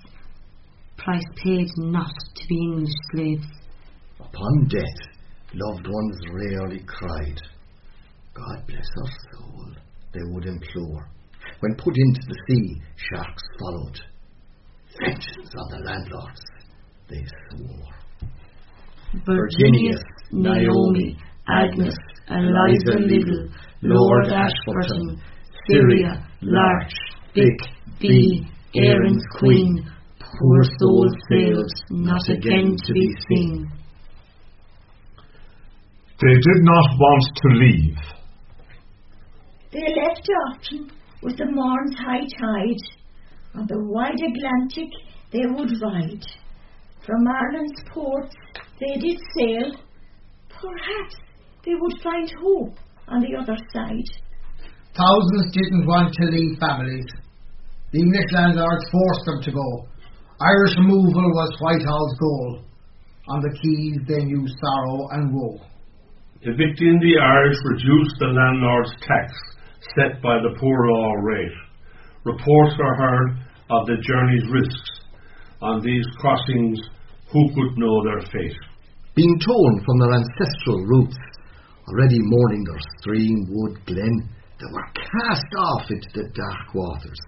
Price 0.96 1.24
paid 1.42 1.68
not 1.76 2.12
to 2.36 2.46
be 2.48 2.56
English 2.56 2.94
slaves. 3.12 3.46
Upon 4.20 4.68
death, 4.68 5.10
Loved 5.52 5.84
ones 5.84 6.16
rarely 6.30 6.80
cried. 6.86 7.40
God 8.34 8.66
bless 8.68 8.86
our 9.02 9.10
soul, 9.32 9.74
they 10.14 10.20
would 10.32 10.46
implore. 10.46 11.08
When 11.60 11.74
put 11.74 11.94
into 11.96 12.20
the 12.26 12.36
sea, 12.48 12.80
sharks 12.96 13.42
followed. 13.60 14.00
Vengeance 14.98 15.52
on 15.56 15.70
the 15.70 15.84
landlords, 15.84 16.40
they 17.08 17.22
swore. 17.50 18.00
Virginia, 19.26 19.96
Naomi, 20.32 21.18
Agnes, 21.48 21.96
Eliza 22.28 22.98
Little, 22.98 23.48
Lord 23.82 24.28
Ashburton, 24.28 25.20
Syria, 25.68 26.26
Larch, 26.40 26.94
Vic, 27.34 27.60
Bee, 28.00 28.46
Erin's 28.74 29.24
Queen, 29.38 29.90
poor 30.18 30.64
souls 30.78 31.12
sailed, 31.30 31.70
not 31.90 32.26
again 32.28 32.76
to 32.76 32.92
be 32.92 33.16
seen. 33.28 33.70
They 36.22 36.34
did 36.34 36.62
not 36.62 36.86
want 36.98 37.36
to 37.36 37.48
leave. 37.48 37.96
They 39.72 39.94
left 40.00 40.28
often 40.48 40.90
with 41.22 41.36
the 41.36 41.50
morn's 41.50 41.96
high 41.96 42.26
tide. 42.38 42.82
On 43.54 43.66
the 43.66 43.82
wide 43.84 44.20
Atlantic 44.20 44.90
they 45.32 45.46
would 45.46 45.70
ride. 45.82 46.24
From 47.06 47.26
Ireland's 47.26 47.82
ports 47.92 48.34
they 48.80 48.98
did 49.00 49.18
sail. 49.36 49.72
Perhaps 50.48 51.16
they 51.64 51.74
would 51.74 52.00
find 52.02 52.30
hope 52.40 52.74
on 53.08 53.20
the 53.20 53.36
other 53.36 53.56
side. 53.74 54.08
Thousands 54.96 55.52
didn't 55.52 55.86
want 55.86 56.14
to 56.14 56.24
leave 56.26 56.58
families. 56.58 57.06
The 57.92 58.00
English 58.00 58.32
landlords 58.32 58.86
forced 58.90 59.24
them 59.26 59.42
to 59.42 59.52
go. 59.52 59.86
Irish 60.40 60.76
removal 60.78 61.26
was 61.36 61.56
Whitehall's 61.60 62.16
goal. 62.18 62.62
On 63.28 63.40
the 63.40 63.50
quays 63.50 63.98
they 64.08 64.24
knew 64.24 64.46
sorrow 64.46 65.08
and 65.12 65.34
woe. 65.34 65.60
Evicting 66.42 66.98
the 66.98 67.20
Irish 67.20 67.58
reduced 67.64 68.16
the 68.18 68.26
landlord's 68.26 68.92
tax 69.02 69.32
set 69.96 70.22
by 70.22 70.36
the 70.38 70.56
poor 70.58 70.88
law 70.88 71.12
rate. 71.14 71.58
Reports 72.24 72.74
were 72.78 72.96
heard 72.96 73.30
of 73.70 73.86
the 73.86 73.96
journey's 74.02 74.50
risks. 74.50 74.90
On 75.62 75.80
these 75.82 76.06
crossings, 76.18 76.80
who 77.32 77.48
could 77.54 77.78
know 77.78 78.04
their 78.04 78.20
fate? 78.32 78.56
Being 79.14 79.38
torn 79.40 79.84
from 79.84 79.98
their 79.98 80.14
ancestral 80.14 80.84
roots, 80.86 81.16
already 81.88 82.18
mourning 82.20 82.64
their 82.64 82.80
stream, 82.98 83.46
wood, 83.48 83.78
glen, 83.86 84.28
they 84.58 84.66
were 84.72 84.92
cast 84.94 85.46
off 85.56 85.90
into 85.90 86.08
the 86.14 86.28
dark 86.34 86.74
waters, 86.74 87.20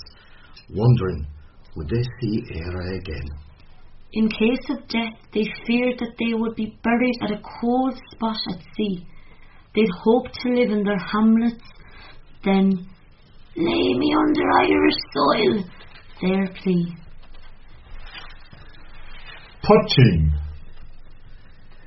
wondering 0.70 1.26
would 1.76 1.88
they 1.88 2.02
see 2.20 2.42
Eire 2.54 2.98
again. 2.98 3.28
In 4.12 4.28
case 4.28 4.68
of 4.68 4.86
death, 4.88 5.16
they 5.32 5.48
feared 5.66 5.98
that 5.98 6.16
they 6.18 6.34
would 6.34 6.54
be 6.54 6.78
buried 6.84 7.16
at 7.22 7.30
a 7.30 7.42
cold 7.60 7.98
spot 8.12 8.36
at 8.50 8.60
sea. 8.76 9.06
They'd 9.74 9.88
hoped 10.04 10.34
to 10.42 10.50
live 10.50 10.70
in 10.70 10.84
their 10.84 10.98
hamlets, 10.98 11.64
then 12.44 12.70
lay 13.56 13.94
me 13.94 14.14
under 14.18 14.42
Irish 14.60 14.98
soil, 15.14 15.64
their 16.20 16.46
plea. 16.62 16.96
Poteen. 19.62 20.32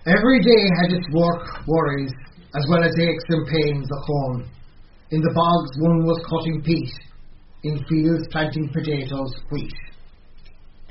Every 0.07 0.39
day 0.39 0.69
had 0.81 0.91
its 0.93 1.07
work, 1.11 1.67
worries, 1.67 2.13
as 2.55 2.65
well 2.69 2.83
as 2.83 2.93
aches 2.99 3.23
and 3.29 3.47
pains 3.47 3.87
of 3.91 3.97
home. 4.05 4.49
In 5.11 5.21
the 5.21 5.33
bogs 5.33 5.77
one 5.79 6.05
was 6.05 6.23
cutting 6.29 6.61
peat, 6.61 6.91
in 7.63 7.83
fields 7.89 8.27
planting 8.31 8.69
potatoes, 8.69 9.35
wheat. 9.51 9.73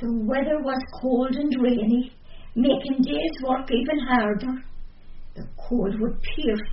The 0.01 0.13
weather 0.13 0.61
was 0.61 0.83
cold 1.01 1.35
and 1.37 1.53
rainy, 1.63 2.13
making 2.55 3.03
days' 3.03 3.39
work 3.43 3.71
even 3.71 3.99
harder. 4.01 4.65
The 5.37 5.49
cold 5.57 6.01
would 6.01 6.21
pierce, 6.23 6.69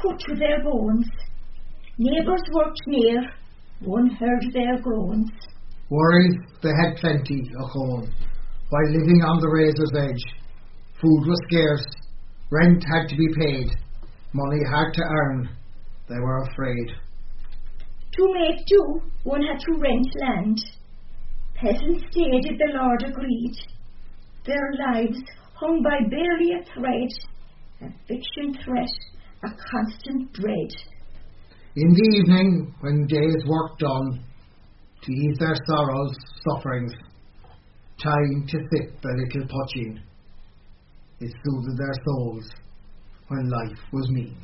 cut 0.00 0.18
to 0.18 0.34
their 0.34 0.62
bones. 0.64 1.06
Neighbours 1.98 2.42
worked 2.54 2.80
near, 2.86 3.20
one 3.80 4.08
heard 4.08 4.44
their 4.52 4.80
groans. 4.80 5.30
Worries 5.90 6.38
they 6.62 6.70
had 6.70 6.96
plenty 6.96 7.42
of 7.60 7.68
home, 7.68 8.10
while 8.70 8.92
living 8.92 9.22
on 9.22 9.40
the 9.40 9.48
razor's 9.48 9.92
edge. 9.94 10.24
Food 11.00 11.26
was 11.26 11.40
scarce, 11.48 11.84
rent 12.50 12.82
had 12.84 13.08
to 13.08 13.16
be 13.16 13.28
paid, 13.36 13.68
money 14.32 14.62
hard 14.70 14.94
to 14.94 15.02
earn. 15.02 15.50
They 16.08 16.18
were 16.18 16.48
afraid. 16.50 16.88
To 18.16 18.32
make 18.32 18.64
do, 18.66 19.02
one 19.24 19.42
had 19.42 19.60
to 19.60 19.72
rent 19.78 20.06
land. 20.22 20.58
Peasants 21.54 22.04
stayed 22.10 22.44
if 22.44 22.58
the 22.58 22.72
Lord 22.74 23.02
agreed. 23.02 23.54
Their 24.46 24.72
lives 24.78 25.18
hung 25.54 25.82
by 25.82 26.08
barely 26.08 26.52
a 26.54 26.64
thread, 26.72 27.10
a 27.82 27.92
fiction 28.08 28.56
threat, 28.64 28.88
a 29.44 29.48
constant 29.70 30.32
dread. 30.32 30.70
In 31.74 31.88
the 31.94 32.18
evening, 32.18 32.74
when 32.80 33.06
day's 33.06 33.46
work 33.46 33.78
done, 33.78 34.22
to 35.04 35.12
ease 35.12 35.38
their 35.38 35.56
sorrows, 35.66 36.14
sufferings, 36.44 36.92
time 37.96 38.46
to 38.46 38.58
sip 38.70 39.02
a 39.02 39.08
little 39.08 39.48
poteen. 39.48 40.02
It 41.20 41.32
soothed 41.42 41.78
their 41.78 41.94
souls 42.04 42.44
when 43.28 43.48
life 43.48 43.78
was 43.90 44.06
mean. 44.10 44.36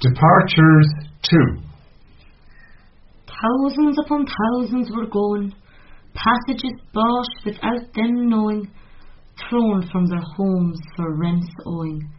Departures 0.00 0.92
2. 1.22 1.38
Thousands 3.26 3.96
upon 4.04 4.26
thousands 4.26 4.90
were 4.94 5.06
gone, 5.06 5.54
passages 6.12 6.74
bought 6.92 7.26
without 7.46 7.94
them 7.94 8.28
knowing, 8.28 8.70
thrown 9.48 9.88
from 9.90 10.06
their 10.08 10.22
homes 10.36 10.78
for 10.94 11.16
rents 11.16 11.48
owing, 11.64 12.12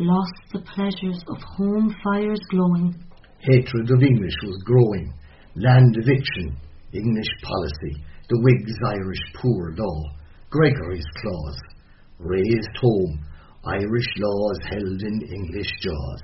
lost 0.00 0.32
the 0.52 0.64
pleasures 0.74 1.22
of 1.28 1.36
home 1.56 1.94
fires 2.02 2.40
glowing. 2.50 2.94
Hatred 3.40 3.90
of 3.90 4.02
English 4.02 4.36
was 4.44 4.62
growing, 4.64 5.12
land 5.56 5.94
eviction, 5.96 6.56
English 6.92 7.28
policy, 7.42 8.02
the 8.28 8.40
Whigs' 8.40 8.78
Irish 8.86 9.20
poor 9.36 9.74
law, 9.76 10.02
Gregory's 10.48 11.06
clause, 11.20 11.60
raised 12.18 12.76
home, 12.80 13.20
Irish 13.64 14.08
laws 14.18 14.58
held 14.70 15.02
in 15.02 15.20
English 15.20 15.70
jaws. 15.82 16.22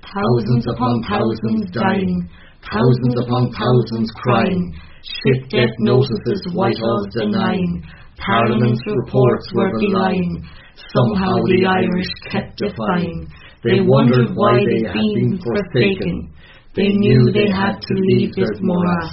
Thousands 0.00 0.66
upon 0.66 1.02
thousands 1.08 1.70
dying, 1.72 2.28
thousands 2.64 3.16
upon 3.20 3.52
thousands 3.52 4.10
crying, 4.16 4.74
ship 5.04 5.50
death 5.50 5.74
notices 5.80 6.48
Whitehall's 6.54 7.12
denying, 7.12 7.84
Parliament's 8.16 8.80
reports 8.86 9.52
were 9.52 9.78
belying, 9.78 10.48
somehow 10.94 11.34
the 11.46 11.66
Irish 11.66 12.12
kept 12.30 12.58
defying. 12.58 13.28
They 13.64 13.80
wondered 13.80 14.30
why 14.34 14.60
they'd 14.60 14.92
been 14.92 15.40
forsaken. 15.42 16.32
They 16.74 16.88
knew 16.88 17.32
they 17.32 17.50
had 17.50 17.80
to 17.80 17.94
leave 17.94 18.34
this 18.34 18.58
morass. 18.60 19.12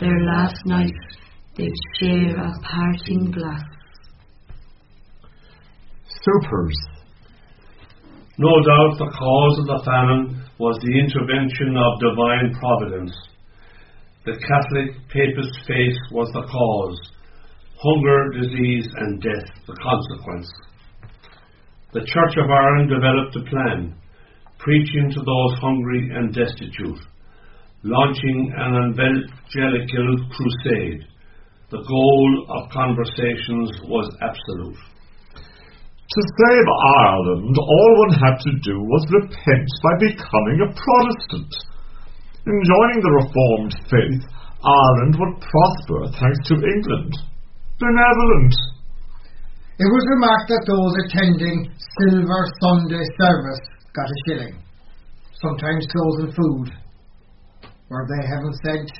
Their 0.00 0.18
last 0.24 0.56
night 0.66 0.94
they'd 1.56 1.72
share 2.00 2.36
a 2.36 2.52
parting 2.62 3.30
glass. 3.30 3.64
Soupers. 6.24 6.78
No 8.38 8.52
doubt 8.60 8.98
the 8.98 9.12
cause 9.16 9.58
of 9.60 9.66
the 9.66 9.82
famine 9.84 10.44
was 10.58 10.78
the 10.82 10.98
intervention 10.98 11.76
of 11.76 12.00
divine 12.00 12.52
providence. 12.60 13.14
The 14.24 14.36
Catholic 14.36 14.96
papist 15.08 15.54
faith 15.66 15.96
was 16.10 16.28
the 16.32 16.42
cause, 16.42 16.98
hunger, 17.80 18.40
disease, 18.40 18.88
and 18.96 19.22
death 19.22 19.48
the 19.66 19.76
consequence. 19.76 20.50
The 21.92 22.00
Church 22.00 22.34
of 22.36 22.50
Ireland 22.50 22.90
developed 22.90 23.36
a 23.36 23.48
plan, 23.48 23.94
preaching 24.58 25.10
to 25.14 25.20
those 25.22 25.58
hungry 25.60 26.10
and 26.12 26.34
destitute, 26.34 26.98
launching 27.84 28.52
an 28.58 28.90
evangelical 28.90 30.18
crusade. 30.34 31.06
The 31.70 31.82
goal 31.86 32.46
of 32.50 32.70
conversations 32.70 33.70
was 33.86 34.10
absolute. 34.20 34.82
To 36.06 36.22
save 36.22 36.66
Ireland, 37.02 37.54
all 37.58 37.92
one 38.06 38.14
had 38.18 38.38
to 38.38 38.52
do 38.62 38.78
was 38.78 39.14
repent 39.22 39.68
by 39.82 39.94
becoming 40.10 40.58
a 40.62 40.74
Protestant. 40.74 41.52
In 42.46 42.62
joining 42.62 43.00
the 43.02 43.14
Reformed 43.22 43.74
faith, 43.90 44.22
Ireland 44.62 45.14
would 45.18 45.34
prosper 45.38 46.00
thanks 46.18 46.40
to 46.48 46.54
England. 46.54 47.14
Benevolent. 47.78 48.54
It 49.78 49.92
was 49.92 50.08
remarked 50.08 50.48
that 50.48 50.64
those 50.64 50.94
attending 51.04 51.68
Silver 52.00 52.42
Sunday 52.64 53.04
service 53.20 53.60
got 53.92 54.08
a 54.08 54.18
shilling, 54.24 54.56
sometimes 55.42 55.86
clothes 55.92 56.24
and 56.24 56.34
food. 56.34 56.68
Were 57.90 58.08
they 58.08 58.26
heaven 58.26 58.52
sent? 58.64 58.90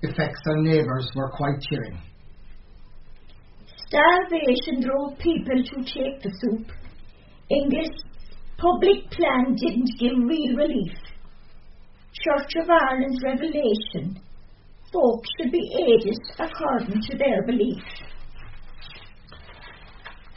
Effects 0.00 0.40
on 0.48 0.64
neighbours 0.64 1.10
were 1.14 1.30
quite 1.30 1.60
chilling. 1.68 2.00
Starvation 3.86 4.80
drove 4.80 5.18
people 5.18 5.62
to 5.62 5.76
take 5.84 6.22
the 6.22 6.32
soup. 6.40 6.66
English 7.50 7.92
public 8.56 9.10
plan 9.10 9.54
didn't 9.56 9.92
give 10.00 10.16
real 10.16 10.56
relief. 10.56 10.96
Church 12.14 12.64
of 12.64 12.70
Ireland's 12.70 13.22
revelation. 13.22 14.18
Folk 14.90 15.22
should 15.36 15.52
be 15.52 15.68
aided 15.84 16.18
according 16.38 17.02
to 17.02 17.18
their 17.18 17.44
belief. 17.44 17.82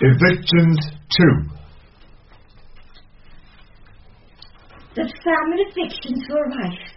Evictions 0.01 0.77
2. 1.17 1.55
The 4.93 5.07
famine 5.23 5.61
evictions 5.71 6.21
were 6.29 6.49
rife. 6.49 6.91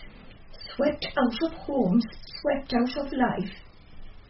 Swept 0.75 1.07
out 1.17 1.43
of 1.45 1.53
homes, 1.59 2.05
swept 2.41 2.75
out 2.75 3.07
of 3.07 3.13
life. 3.13 3.53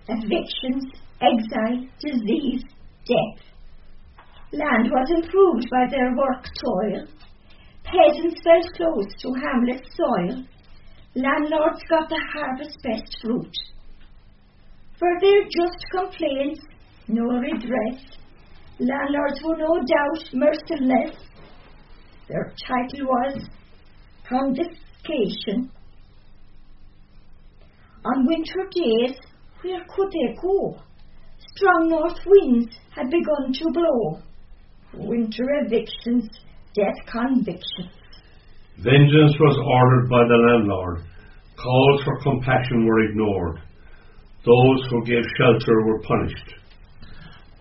Evictions, 0.08 0.84
exile, 1.22 1.86
disease, 1.98 2.62
death. 3.06 3.42
Land 4.52 4.90
was 4.90 5.08
improved 5.16 5.66
by 5.70 5.86
their 5.88 6.14
work 6.14 6.44
toil. 6.62 7.06
Peasants 7.84 8.42
felt 8.44 8.74
close 8.76 9.08
to 9.22 9.32
hamlet 9.32 9.82
soil. 9.96 10.44
Landlords 11.14 11.80
got 11.88 12.10
the 12.10 12.20
harvest 12.34 12.76
best 12.82 13.16
fruit. 13.22 13.56
For 14.98 15.08
their 15.22 15.44
just 15.44 15.84
complaints, 15.90 16.60
no 17.08 17.24
redress. 17.24 18.18
Landlords 18.81 19.41
were 19.45 19.57
no 19.57 19.74
doubt 19.81 20.35
merciless. 20.35 21.16
Their 22.29 22.53
title 22.66 23.07
was 23.07 23.49
confiscation. 24.29 25.70
On 28.05 28.26
winter 28.26 28.68
days, 28.70 29.16
where 29.62 29.85
could 29.89 30.12
they 30.12 30.35
go? 30.41 30.81
Strong 31.57 31.89
north 31.89 32.18
winds 32.24 32.76
had 32.95 33.11
begun 33.11 33.53
to 33.53 33.64
blow. 33.72 34.20
Winter 34.95 35.45
evictions, 35.64 36.29
death 36.74 36.99
convictions. 37.11 37.91
Vengeance 38.76 39.35
was 39.41 39.59
ordered 39.59 40.09
by 40.09 40.22
the 40.29 40.37
landlord. 40.37 41.03
Calls 41.57 42.03
for 42.05 42.20
compassion 42.22 42.87
were 42.87 43.01
ignored. 43.11 43.61
Those 44.45 44.87
who 44.89 45.05
gave 45.05 45.24
shelter 45.37 45.83
were 45.85 46.01
punished. 46.03 46.55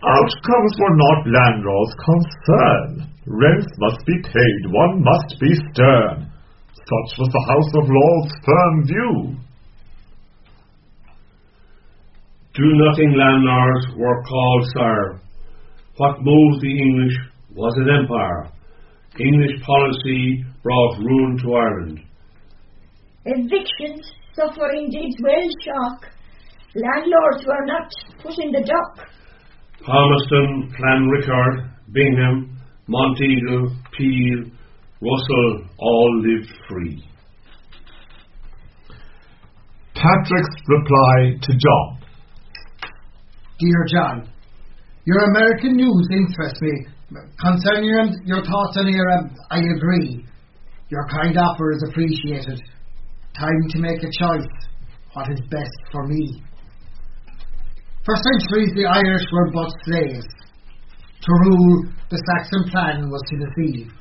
Outcomes 0.02 0.74
were 0.78 0.96
not 0.96 1.26
landlord's 1.26 1.94
concern. 1.98 3.10
Rents 3.26 3.66
must 3.78 4.06
be 4.06 4.14
paid, 4.22 4.72
one 4.72 5.02
must 5.02 5.40
be 5.40 5.52
stern. 5.72 6.30
Such 6.72 7.18
was 7.18 7.28
the 7.32 7.44
House 7.50 7.72
of 7.74 7.90
Lords' 7.90 8.34
firm 8.46 8.86
view. 8.86 9.36
Do 12.54 12.64
nothing 12.74 13.12
landlords 13.14 13.86
were 13.96 14.22
called 14.22 14.66
sir. 14.76 15.20
What 15.96 16.22
moved 16.22 16.62
the 16.62 16.80
English 16.80 17.16
was 17.54 17.74
an 17.76 17.90
empire. 17.90 18.50
English 19.18 19.60
policy 19.66 20.44
brought 20.62 20.98
ruin 20.98 21.38
to 21.42 21.54
Ireland. 21.54 22.00
Evictions, 23.24 24.12
suffering 24.32 24.90
did 24.90 25.12
well 25.22 25.48
shock. 25.64 26.06
Landlords 26.74 27.44
were 27.44 27.66
not 27.66 27.90
put 28.22 28.38
in 28.38 28.52
the 28.52 28.62
dock. 28.64 29.08
Palmerston, 29.84 30.74
Clanricarde, 30.76 31.70
Bingham, 31.92 32.58
Monteagle, 32.88 33.76
Peel, 33.96 34.50
Russell 35.00 35.68
all 35.78 36.22
lived 36.22 36.50
free. 36.68 37.04
Patrick's 39.94 40.56
reply 40.66 41.38
to 41.42 41.52
John. 41.52 41.98
Dear 43.58 43.84
John, 43.92 44.28
your 45.04 45.24
American 45.24 45.76
news 45.76 46.08
interests 46.12 46.60
me. 46.60 46.86
Concerning 47.40 47.84
your, 47.84 48.04
your 48.24 48.44
thoughts 48.44 48.76
on 48.76 48.86
Iran, 48.86 49.30
um, 49.30 49.36
I 49.50 49.58
agree. 49.58 50.24
Your 50.90 51.06
kind 51.08 51.36
offer 51.36 51.72
is 51.72 51.82
appreciated. 51.88 52.60
Time 53.34 53.68
to 53.70 53.78
make 53.78 54.02
a 54.02 54.10
choice. 54.12 54.48
What 55.14 55.30
is 55.30 55.40
best 55.50 55.72
for 55.90 56.06
me? 56.06 56.42
For 58.08 58.16
centuries, 58.16 58.72
the 58.72 58.88
Irish 58.88 59.26
were 59.28 59.52
but 59.52 59.68
slaves. 59.84 60.24
To 61.20 61.32
rule, 61.44 61.92
the 62.08 62.16
Saxon 62.16 62.64
plan 62.72 63.10
was 63.12 63.20
to 63.28 63.36
deceive. 63.36 63.92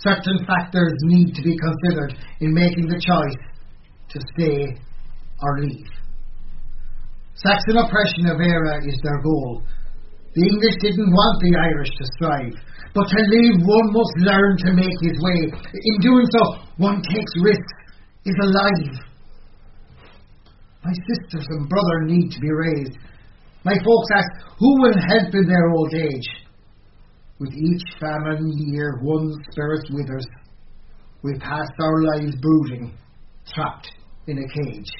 Certain 0.00 0.40
factors 0.48 0.96
need 1.04 1.36
to 1.36 1.42
be 1.44 1.52
considered 1.60 2.16
in 2.40 2.56
making 2.56 2.88
the 2.88 2.96
choice 2.96 3.40
to 4.08 4.18
stay 4.32 4.72
or 5.44 5.60
leave. 5.68 5.92
Saxon 7.36 7.76
oppression 7.76 8.32
of 8.32 8.40
Eire 8.40 8.88
is 8.88 8.96
their 9.04 9.20
goal. 9.20 9.60
The 10.32 10.48
English 10.48 10.80
didn't 10.80 11.12
want 11.12 11.36
the 11.44 11.52
Irish 11.52 11.92
to 11.92 12.04
strive, 12.16 12.56
but 12.96 13.04
to 13.04 13.20
leave 13.36 13.60
one 13.68 13.92
must 13.92 14.16
learn 14.32 14.56
to 14.64 14.72
make 14.72 14.96
his 15.04 15.20
way. 15.20 15.52
In 15.52 15.96
doing 16.00 16.24
so, 16.32 16.56
one 16.78 17.04
takes 17.04 17.32
risks, 17.36 17.76
is 18.24 18.36
alive. 18.48 18.96
My 20.88 20.94
sisters 21.04 21.46
and 21.50 21.68
brother 21.68 22.08
need 22.08 22.32
to 22.32 22.40
be 22.40 22.50
raised. 22.50 22.96
My 23.64 23.74
folks 23.74 24.08
ask, 24.16 24.28
who 24.58 24.82
will 24.82 24.94
help 24.94 25.34
in 25.34 25.46
their 25.46 25.70
old 25.70 25.94
age? 25.94 26.28
With 27.38 27.52
each 27.54 27.82
famine 28.00 28.52
year, 28.56 28.98
one 29.02 29.32
spirit 29.50 29.86
withers. 29.90 30.26
We 31.22 31.38
pass 31.38 31.68
our 31.80 32.02
lives 32.02 32.34
brooding, 32.40 32.96
trapped 33.54 33.90
in 34.26 34.38
a 34.38 34.48
cage. 34.48 34.90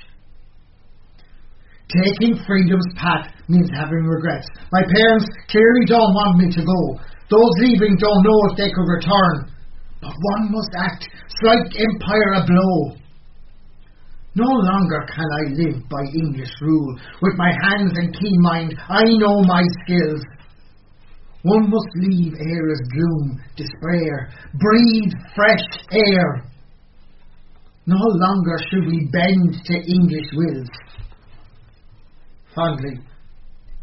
Taking 1.91 2.39
freedom's 2.47 2.87
path 2.97 3.35
means 3.49 3.69
having 3.75 4.07
regrets. 4.07 4.49
My 4.71 4.83
parents 4.83 5.27
clearly 5.51 5.85
don't 5.87 6.15
want 6.15 6.39
me 6.39 6.51
to 6.55 6.65
go. 6.65 7.01
Those 7.29 7.53
leaving 7.59 7.97
don't 7.99 8.23
know 8.23 8.41
if 8.51 8.57
they 8.57 8.71
could 8.71 8.89
return. 8.89 9.51
But 10.01 10.15
one 10.39 10.53
must 10.53 10.71
act, 10.79 11.09
strike 11.29 11.73
empire 11.77 12.33
a 12.37 12.47
blow. 12.47 13.02
No 14.35 14.49
longer 14.49 15.07
can 15.15 15.27
I 15.27 15.53
live 15.53 15.89
by 15.91 16.03
English 16.15 16.53
rule. 16.63 16.99
With 17.21 17.35
my 17.37 17.53
hands 17.63 17.93
and 17.95 18.15
keen 18.15 18.41
mind, 18.41 18.75
I 18.89 19.05
know 19.05 19.43
my 19.43 19.63
skills. 19.85 20.23
One 21.43 21.69
must 21.69 21.89
leave 21.97 22.33
Eire's 22.35 22.81
gloom, 22.95 23.41
despair, 23.57 24.31
breathe 24.55 25.13
fresh 25.35 25.85
air. 25.91 26.47
No 27.85 27.99
longer 27.99 28.59
should 28.71 28.87
we 28.87 29.09
bend 29.13 29.65
to 29.65 29.75
English 29.75 30.31
wills. 30.35 30.69
Fondly, 32.55 33.01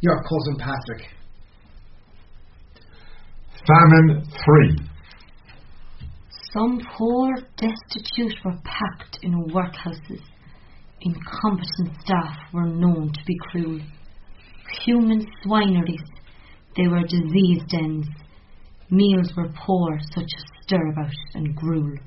your 0.02 0.24
cousin 0.24 0.56
Patrick. 0.58 1.10
Famine 3.68 4.24
3. 4.78 4.90
Some 6.54 6.80
poor 6.98 7.36
destitute 7.58 8.34
were 8.44 8.58
packed 8.64 9.20
in 9.22 9.34
workhouses. 9.50 10.24
Incompetent 11.02 12.02
staff 12.02 12.36
were 12.54 12.68
known 12.68 13.12
to 13.14 13.20
be 13.26 13.38
cruel. 13.52 13.80
Human 14.86 15.26
swineries, 15.44 16.04
they 16.76 16.88
were 16.88 17.04
disease 17.04 17.62
dens. 17.70 18.06
Meals 18.90 19.32
were 19.38 19.50
poor, 19.66 19.98
such 20.14 20.28
as 20.38 20.44
stirabout 20.64 21.14
and 21.36 21.56
gruel. 21.56 21.98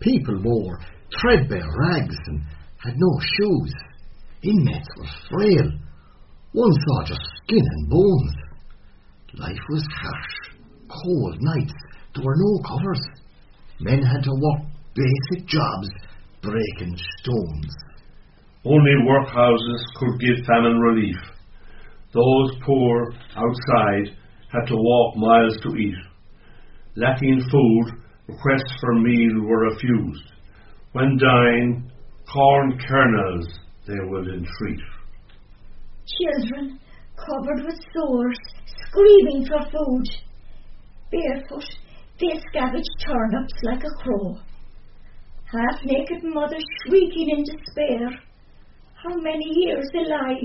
People 0.00 0.40
wore 0.42 0.80
threadbare 1.20 1.68
rags 1.78 2.16
and 2.26 2.42
had 2.82 2.94
no 2.96 3.20
shoes. 3.20 3.74
Inmates 4.42 4.88
were 4.98 5.06
frail. 5.30 5.70
One 6.52 6.72
saw 6.72 7.04
just 7.06 7.24
skin 7.44 7.62
and 7.62 7.88
bones. 7.88 8.34
Life 9.34 9.64
was 9.68 9.86
harsh. 9.90 10.34
Cold 10.88 11.36
nights. 11.40 11.72
There 12.14 12.24
were 12.24 12.36
no 12.36 12.62
covers. 12.68 13.00
Men 13.80 14.02
had 14.02 14.22
to 14.24 14.30
work 14.30 14.62
basic 14.94 15.46
jobs, 15.46 15.88
breaking 16.42 16.96
stones. 17.18 17.74
Only 18.66 18.92
workhouses 19.06 19.82
could 19.96 20.20
give 20.20 20.46
famine 20.46 20.78
relief. 20.78 21.16
Those 22.12 22.52
poor 22.64 23.12
outside 23.36 24.16
had 24.50 24.66
to 24.68 24.76
walk 24.76 25.16
miles 25.16 25.58
to 25.62 25.76
eat. 25.76 25.96
Lacking 26.96 27.42
food, 27.50 27.86
requests 28.28 28.74
for 28.80 28.94
meal 28.94 29.42
were 29.42 29.68
refused. 29.68 30.32
When 30.92 31.18
dying, 31.18 31.90
corn 32.32 32.78
kernels 32.88 33.46
they 33.86 33.98
would 34.00 34.28
entreat. 34.28 34.80
Children, 36.06 36.78
covered 37.16 37.64
with 37.66 37.80
sores, 37.92 38.38
screaming 38.88 39.46
for 39.46 39.60
food. 39.70 40.06
Barefoot, 41.10 41.64
they 42.20 42.40
scavenge 42.48 42.84
turnips 43.04 43.54
like 43.62 43.82
a 43.84 44.02
crow. 44.02 44.38
Half 45.44 45.84
naked 45.84 46.22
mothers 46.22 46.64
shrieking 46.86 47.28
in 47.30 47.44
despair. 47.44 48.20
How 49.04 49.16
many 49.16 49.44
years 49.52 49.84
they 49.92 50.08
lie, 50.08 50.40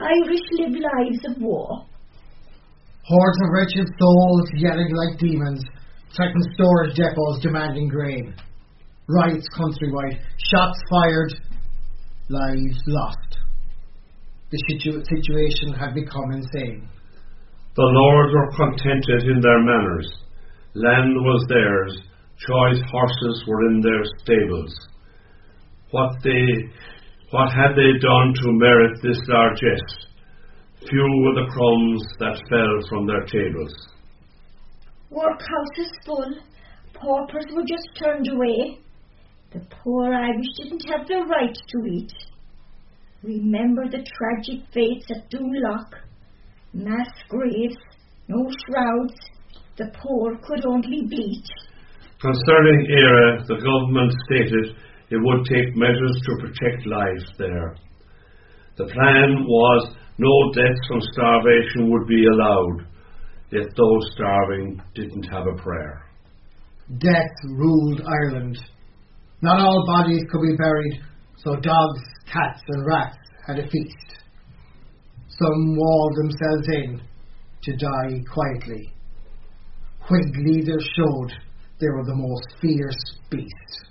Irish 0.00 0.42
live 0.58 0.72
lives 0.72 1.20
of 1.28 1.40
war. 1.40 1.86
Hordes 3.04 3.38
of 3.44 3.50
wretched 3.52 3.86
souls 4.00 4.50
yelling 4.56 4.92
like 4.92 5.18
demons, 5.20 5.62
threaten 6.16 6.42
storage 6.54 6.96
depots 6.96 7.40
demanding 7.40 7.86
grain. 7.86 8.34
Riots 9.08 9.46
countrywide, 9.56 10.18
shots 10.50 10.78
fired, 10.90 11.34
lives 12.28 12.82
lost. 12.88 13.38
The 14.50 14.58
situ- 14.68 15.04
situation 15.04 15.72
had 15.78 15.94
become 15.94 16.32
insane. 16.32 16.88
The 17.76 17.82
lords 17.82 18.34
were 18.34 18.66
contented 18.66 19.22
in 19.30 19.40
their 19.40 19.62
manners. 19.62 20.08
Land 20.74 21.14
was 21.14 21.46
theirs, 21.48 21.96
choice 22.38 22.82
horses 22.90 23.44
were 23.46 23.66
in 23.68 23.80
their 23.80 24.02
stables. 24.24 24.74
What 25.92 26.10
they 26.24 26.70
what 27.30 27.52
had 27.52 27.74
they 27.76 27.92
done 28.00 28.34
to 28.42 28.52
merit 28.52 28.98
this 29.02 29.20
largesse? 29.28 30.06
Few 30.88 31.08
were 31.22 31.34
the 31.34 31.50
crumbs 31.52 32.02
that 32.18 32.40
fell 32.48 32.88
from 32.88 33.06
their 33.06 33.24
tables. 33.26 33.74
Workhouses 35.12 35.92
full. 36.04 36.34
Paupers 36.94 37.46
were 37.54 37.64
just 37.66 37.88
turned 37.98 38.28
away. 38.28 38.78
The 39.52 39.66
poor 39.82 40.12
Irish 40.12 40.46
didn't 40.62 40.84
have 40.90 41.06
the 41.06 41.24
right 41.28 41.54
to 41.54 41.92
eat. 41.92 42.12
Remember 43.22 43.84
the 43.84 44.04
tragic 44.04 44.66
fates 44.72 45.06
at 45.10 45.30
Doolough. 45.30 45.90
Mass 46.72 47.10
graves, 47.28 47.76
no 48.28 48.48
shrouds. 48.66 49.14
The 49.76 49.92
poor 50.02 50.36
could 50.42 50.64
only 50.66 51.02
bleat. 51.06 51.46
Concerning 52.20 52.86
Éire, 52.86 53.46
the 53.46 53.56
government 53.56 54.12
stated 54.26 54.76
it 55.10 55.18
would 55.18 55.44
take 55.46 55.76
measures 55.76 56.20
to 56.24 56.36
protect 56.40 56.86
lives 56.86 57.26
there. 57.38 57.76
The 58.76 58.84
plan 58.84 59.44
was 59.46 59.94
no 60.18 60.52
deaths 60.54 60.86
from 60.88 61.00
starvation 61.12 61.90
would 61.90 62.06
be 62.06 62.24
allowed, 62.26 62.86
yet 63.50 63.74
those 63.76 64.10
starving 64.14 64.80
didn't 64.94 65.24
have 65.24 65.46
a 65.46 65.60
prayer. 65.60 66.06
Death 66.98 67.36
ruled 67.44 68.02
Ireland. 68.06 68.58
Not 69.42 69.60
all 69.60 69.84
bodies 69.86 70.22
could 70.30 70.42
be 70.42 70.56
buried, 70.56 71.00
so 71.36 71.56
dogs, 71.56 72.00
cats, 72.32 72.60
and 72.68 72.86
rats 72.86 73.18
had 73.46 73.58
a 73.58 73.68
feast. 73.68 73.96
Some 75.28 75.76
walled 75.76 76.16
themselves 76.16 76.68
in 76.68 77.00
to 77.62 77.76
die 77.76 78.22
quietly. 78.32 78.92
Whig 80.10 80.36
leaders 80.36 80.86
showed 80.96 81.32
they 81.80 81.88
were 81.88 82.04
the 82.04 82.14
most 82.14 82.60
fierce 82.60 83.18
beast. 83.30 83.89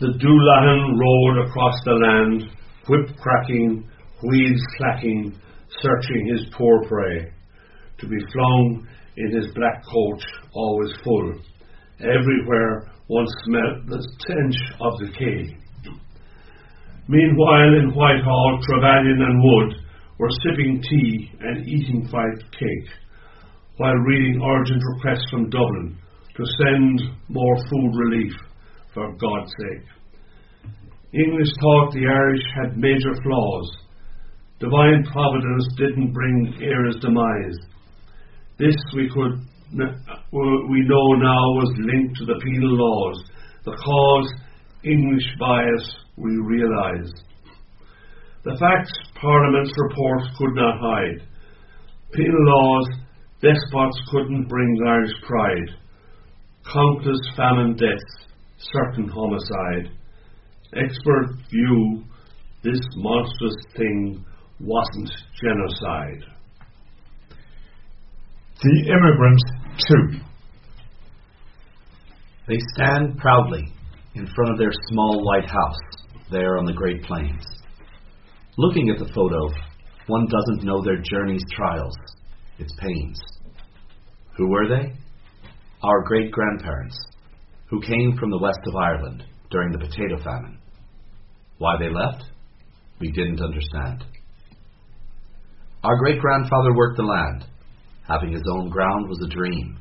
The 0.00 0.08
Dullahan 0.08 0.98
rode 0.98 1.46
across 1.46 1.80
the 1.84 1.92
land, 1.92 2.50
whip 2.88 3.16
cracking, 3.16 3.88
wheels 4.24 4.60
clacking, 4.76 5.38
searching 5.80 6.26
his 6.34 6.46
poor 6.56 6.84
prey, 6.88 7.30
to 7.98 8.08
be 8.08 8.18
flung 8.32 8.88
in 9.16 9.30
his 9.30 9.54
black 9.54 9.84
coach, 9.84 10.22
always 10.52 10.90
full. 11.04 11.34
Everywhere 12.00 12.90
one 13.06 13.26
smelt 13.44 13.86
the 13.86 14.02
stench 14.18 14.56
of 14.80 14.98
decay. 14.98 15.56
Meanwhile, 17.06 17.74
in 17.78 17.92
Whitehall, 17.94 18.58
Trevelyan 18.66 19.22
and 19.22 19.42
Wood 19.44 19.76
were 20.18 20.30
sipping 20.42 20.82
tea 20.82 21.30
and 21.38 21.68
eating 21.68 22.08
white 22.10 22.42
cake, 22.50 22.90
while 23.76 23.94
reading 23.94 24.42
urgent 24.42 24.82
requests 24.96 25.30
from 25.30 25.50
Dublin 25.50 25.96
to 26.36 26.44
send 26.58 27.00
more 27.28 27.56
food 27.70 27.92
relief, 27.94 28.32
for 28.94 29.12
God's 29.16 29.52
sake. 29.58 29.86
English 31.12 31.50
thought 31.60 31.92
the 31.92 32.06
Irish 32.06 32.42
had 32.56 32.78
major 32.78 33.14
flaws. 33.22 33.76
Divine 34.58 35.04
providence 35.12 35.68
didn't 35.76 36.12
bring 36.12 36.54
Éire's 36.62 37.00
demise. 37.00 37.58
This 38.58 38.76
we 38.94 39.10
could 39.12 39.42
uh, 39.74 39.90
we 40.30 40.80
know 40.86 41.06
now 41.18 41.44
was 41.58 41.74
linked 41.78 42.16
to 42.18 42.24
the 42.24 42.40
penal 42.44 42.76
laws, 42.76 43.24
the 43.64 43.76
cause 43.76 44.32
English 44.84 45.26
bias 45.38 45.96
we 46.16 46.30
realise. 46.36 47.10
The 48.44 48.56
facts 48.60 48.92
Parliament's 49.20 49.72
report 49.88 50.22
could 50.38 50.54
not 50.54 50.78
hide. 50.78 51.26
Penal 52.12 52.46
laws, 52.46 52.88
despots 53.40 53.98
couldn't 54.10 54.48
bring 54.48 54.78
Irish 54.86 55.14
pride. 55.26 55.70
Countless 56.72 57.20
famine 57.36 57.74
deaths, 57.74 58.33
certain 58.72 59.08
homicide. 59.08 59.90
Experts 60.74 61.32
view 61.50 62.04
this 62.62 62.80
monstrous 62.96 63.54
thing 63.76 64.24
wasn't 64.60 65.10
genocide. 65.40 66.24
The 68.62 68.80
Immigrant 68.88 69.40
too. 69.86 70.20
They 72.48 72.58
stand 72.74 73.18
proudly 73.18 73.64
in 74.14 74.26
front 74.26 74.52
of 74.52 74.58
their 74.58 74.72
small 74.88 75.24
white 75.24 75.48
house 75.48 76.06
there 76.30 76.58
on 76.58 76.64
the 76.64 76.72
Great 76.72 77.02
Plains. 77.02 77.44
Looking 78.56 78.88
at 78.90 78.98
the 78.98 79.12
photo, 79.12 79.48
one 80.06 80.26
doesn't 80.26 80.64
know 80.64 80.82
their 80.82 81.00
journey's 81.02 81.44
trials, 81.54 81.96
its 82.58 82.72
pains. 82.78 83.18
Who 84.36 84.48
were 84.48 84.68
they? 84.68 84.92
Our 85.82 86.04
great 86.04 86.30
grandparents, 86.30 86.96
who 87.74 87.80
came 87.80 88.16
from 88.16 88.30
the 88.30 88.38
west 88.38 88.60
of 88.66 88.76
Ireland 88.76 89.24
during 89.50 89.72
the 89.72 89.78
potato 89.78 90.22
famine. 90.22 90.58
Why 91.58 91.76
they 91.78 91.90
left? 91.90 92.22
We 93.00 93.10
didn't 93.10 93.40
understand. 93.40 94.04
Our 95.82 95.96
great 95.98 96.20
grandfather 96.20 96.74
worked 96.74 96.96
the 96.96 97.02
land. 97.02 97.46
Having 98.06 98.32
his 98.32 98.44
own 98.48 98.68
ground 98.70 99.08
was 99.08 99.18
a 99.24 99.34
dream. 99.34 99.78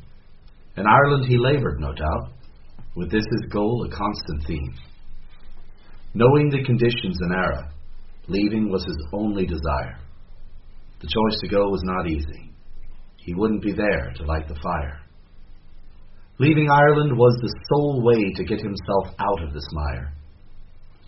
In 0.76 0.86
Ireland 0.88 1.26
he 1.28 1.38
laboured, 1.38 1.80
no 1.80 1.94
doubt, 1.94 2.32
with 2.96 3.12
this 3.12 3.26
his 3.30 3.52
goal 3.52 3.86
a 3.88 3.96
constant 3.96 4.48
theme. 4.48 4.74
Knowing 6.16 6.50
the 6.50 6.64
conditions 6.64 7.18
and 7.22 7.34
Eire, 7.34 7.72
leaving 8.28 8.72
was 8.72 8.84
his 8.86 9.08
only 9.14 9.46
desire. 9.46 10.00
The 11.00 11.08
choice 11.08 11.40
to 11.42 11.48
go 11.48 11.70
was 11.70 11.82
not 11.84 12.08
easy. 12.08 12.54
He 13.18 13.36
wouldn't 13.36 13.62
be 13.62 13.74
there 13.74 14.14
to 14.16 14.26
light 14.26 14.48
the 14.48 14.56
fire. 14.56 15.03
Leaving 16.40 16.70
Ireland 16.70 17.16
was 17.16 17.38
the 17.42 17.56
sole 17.70 18.02
way 18.04 18.34
to 18.36 18.44
get 18.44 18.60
himself 18.60 19.16
out 19.20 19.44
of 19.44 19.54
this 19.54 19.68
mire. 19.72 20.12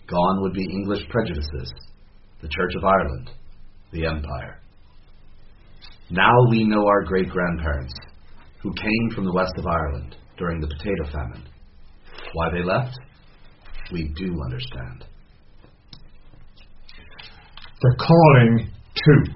Gone 0.08 0.42
would 0.42 0.52
be 0.52 0.64
English 0.64 1.08
prejudices, 1.08 1.72
the 2.40 2.48
Church 2.48 2.74
of 2.76 2.84
Ireland, 2.84 3.30
the 3.92 4.06
Empire. 4.06 4.60
Now 6.10 6.32
we 6.50 6.64
know 6.64 6.86
our 6.86 7.02
great 7.02 7.28
grandparents, 7.28 7.94
who 8.62 8.72
came 8.74 9.10
from 9.14 9.24
the 9.24 9.32
west 9.32 9.54
of 9.58 9.66
Ireland 9.66 10.16
during 10.38 10.60
the 10.60 10.68
potato 10.68 11.10
famine. 11.12 11.48
Why 12.32 12.50
they 12.52 12.62
left? 12.62 12.96
We 13.92 14.12
do 14.16 14.40
understand. 14.44 15.04
The 17.80 17.96
Calling 17.98 18.70
2. 19.26 19.32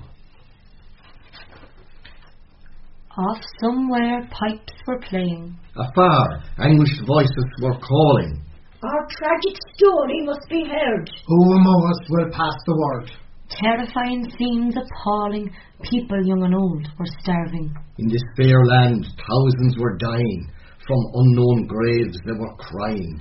Off 3.21 3.43
somewhere 3.61 4.27
pipes 4.31 4.73
were 4.87 4.99
playing. 5.01 5.55
Afar, 5.77 6.43
anguished 6.59 7.03
voices 7.07 7.45
were 7.61 7.77
calling. 7.77 8.43
Our 8.83 9.07
tragic 9.11 9.61
story 9.77 10.25
must 10.25 10.49
be 10.49 10.65
heard. 10.65 11.11
Who 11.27 11.53
among 11.53 11.93
us 11.93 12.09
will 12.09 12.31
pass 12.33 12.57
the 12.65 12.77
word? 12.79 13.11
Terrifying 13.51 14.25
scenes 14.39 14.75
appalling. 14.75 15.51
People 15.83 16.25
young 16.25 16.45
and 16.45 16.55
old 16.55 16.89
were 16.99 17.13
starving. 17.21 17.75
In 17.99 18.09
this 18.09 18.25
fair 18.39 18.65
land, 18.65 19.05
thousands 19.29 19.77
were 19.77 19.99
dying. 19.99 20.51
From 20.87 21.01
unknown 21.13 21.67
graves 21.67 22.19
they 22.25 22.33
were 22.33 22.57
crying. 22.57 23.21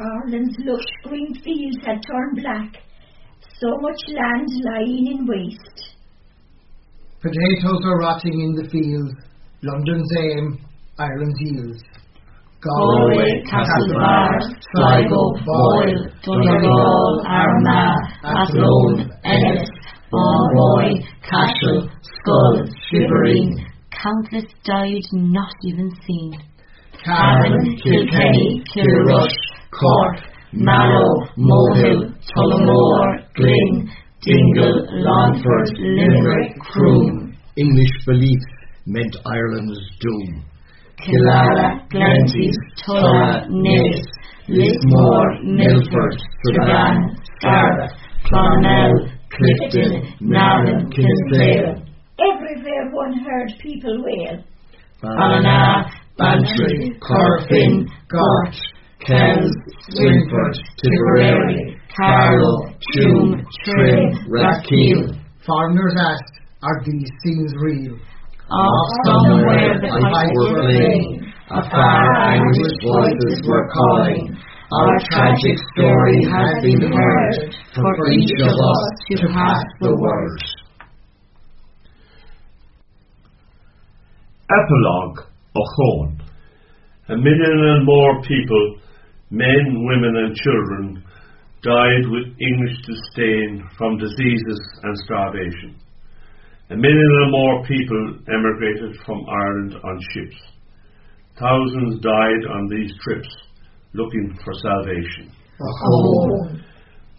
Ireland's 0.00 0.56
lush 0.58 0.90
green 1.04 1.34
fields 1.44 1.78
had 1.86 2.02
turned 2.02 2.42
black. 2.42 2.82
So 3.60 3.76
much 3.78 4.00
land 4.08 4.48
lying 4.64 5.06
in 5.06 5.26
waste. 5.26 5.94
Potatoes 7.20 7.80
are 7.84 7.98
rotting 7.98 8.32
in 8.32 8.52
the 8.56 8.66
fields. 8.70 9.12
London's 9.62 10.10
aim, 10.16 10.58
Ireland's 10.98 11.38
yields. 11.38 11.82
Galway, 12.64 13.44
Castlebar, 13.44 14.40
Sligo, 14.72 15.20
Boyle, 15.44 16.08
Donegal, 16.24 17.22
Armagh, 17.26 17.96
Athlone, 18.24 19.12
Ennis, 19.24 19.68
Balboy, 20.10 21.04
Cashel, 21.28 21.90
Schull, 22.24 22.66
Shivering. 22.88 23.66
Countless 24.02 24.50
died 24.64 25.04
not 25.12 25.52
even 25.64 25.90
seen. 26.06 26.32
Cavan, 27.04 27.76
Kilkenny, 27.82 28.64
Kilrush, 28.74 29.36
Cork, 29.78 30.24
Mallow, 30.52 31.26
Mohill, 31.36 32.14
Tullamore, 32.34 33.24
Glynn, 33.36 33.90
Dingle, 34.22 34.86
Longford, 34.92 35.78
Limerick, 35.78 36.58
Croom. 36.60 37.36
English 37.56 38.04
beliefs 38.06 38.44
meant 38.86 39.16
Ireland's 39.24 39.80
doom. 40.00 40.44
Killala, 41.00 41.88
Glenties, 41.88 42.54
Tulla, 42.84 43.46
Naas, 43.48 44.04
Lismore, 44.48 45.42
Milford, 45.44 46.20
Strabane, 46.44 47.16
Scarborough, 47.38 47.88
Clonmel, 48.26 49.08
Clifden, 49.32 50.20
Navan, 50.20 50.90
Kinsale. 50.90 51.82
Everywhere 52.20 52.90
one 52.92 53.14
heard 53.24 53.52
people 53.58 54.04
wail. 54.04 54.44
Ballina, 55.02 55.90
Bantry, 56.18 56.92
Corofin, 57.00 57.88
Gort, 58.10 58.56
Kells, 59.06 59.52
Swinford, 59.88 60.54
Tipperary, 60.82 61.79
Carlow, 62.00 62.72
Tuam, 62.96 63.44
Trim, 63.64 64.08
Rathkeale. 64.32 65.20
Foreigners 65.44 65.94
asked, 66.00 66.32
are 66.62 66.80
these 66.84 67.10
scenes 67.22 67.52
real? 67.60 67.96
Off 68.50 68.90
somewhere 69.04 69.78
the 69.78 70.08
pipes 70.10 70.32
were 70.34 70.60
playing, 70.64 71.32
afar 71.50 72.16
anguished 72.32 72.80
voices 72.82 73.42
were 73.46 73.68
calling. 73.68 74.34
Our 74.72 74.98
tragic 75.10 75.58
story 75.76 76.24
has 76.24 76.62
been 76.62 76.90
heard 76.90 77.54
for 77.74 78.10
each 78.12 78.32
of 78.40 78.48
us 78.48 78.82
to 79.10 79.28
pass 79.28 79.64
the 79.80 79.94
word. 79.94 80.40
Epilogue 84.48 85.18
Ochone. 85.54 86.20
A 87.08 87.16
million 87.16 87.58
and 87.76 87.84
more 87.84 88.22
people, 88.22 88.76
men, 89.30 89.84
women 89.84 90.16
and 90.16 90.36
children, 90.36 91.04
died 91.62 92.08
with 92.08 92.32
English 92.40 92.76
disdain 92.86 93.68
from 93.76 93.98
diseases 93.98 94.60
and 94.82 94.96
starvation. 95.04 95.76
A 96.70 96.76
million 96.76 97.12
or 97.20 97.30
more 97.30 97.64
people 97.66 98.18
emigrated 98.32 98.96
from 99.04 99.26
Ireland 99.28 99.74
on 99.84 100.00
ships. 100.14 100.40
Thousands 101.38 102.00
died 102.00 102.42
on 102.48 102.68
these 102.68 102.92
trips 103.02 103.28
looking 103.92 104.38
for 104.44 104.54
salvation. 104.54 105.32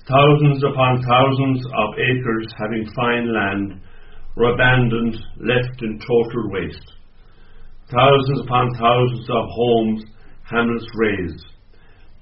Thousands 0.07 0.63
upon 0.63 1.03
thousands 1.03 1.65
of 1.65 1.93
acres 1.99 2.47
having 2.57 2.89
fine 2.95 3.33
land 3.33 3.81
were 4.35 4.53
abandoned, 4.53 5.17
left 5.37 5.81
in 5.81 5.99
total 5.99 6.49
waste. 6.49 6.91
Thousands 7.91 8.41
upon 8.45 8.73
thousands 8.79 9.29
of 9.29 9.45
homes, 9.51 10.03
hamlets 10.49 10.87
razed, 10.95 11.45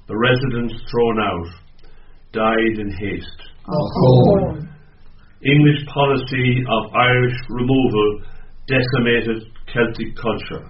the 0.07 0.17
residents 0.17 0.74
thrown 0.89 1.20
out, 1.20 1.47
died 2.32 2.78
in 2.78 2.92
haste. 2.92 3.42
Oh. 3.68 4.58
English 5.42 5.86
policy 5.94 6.64
of 6.68 6.94
Irish 6.94 7.38
removal 7.50 8.22
decimated 8.68 9.44
Celtic 9.72 10.16
culture. 10.16 10.70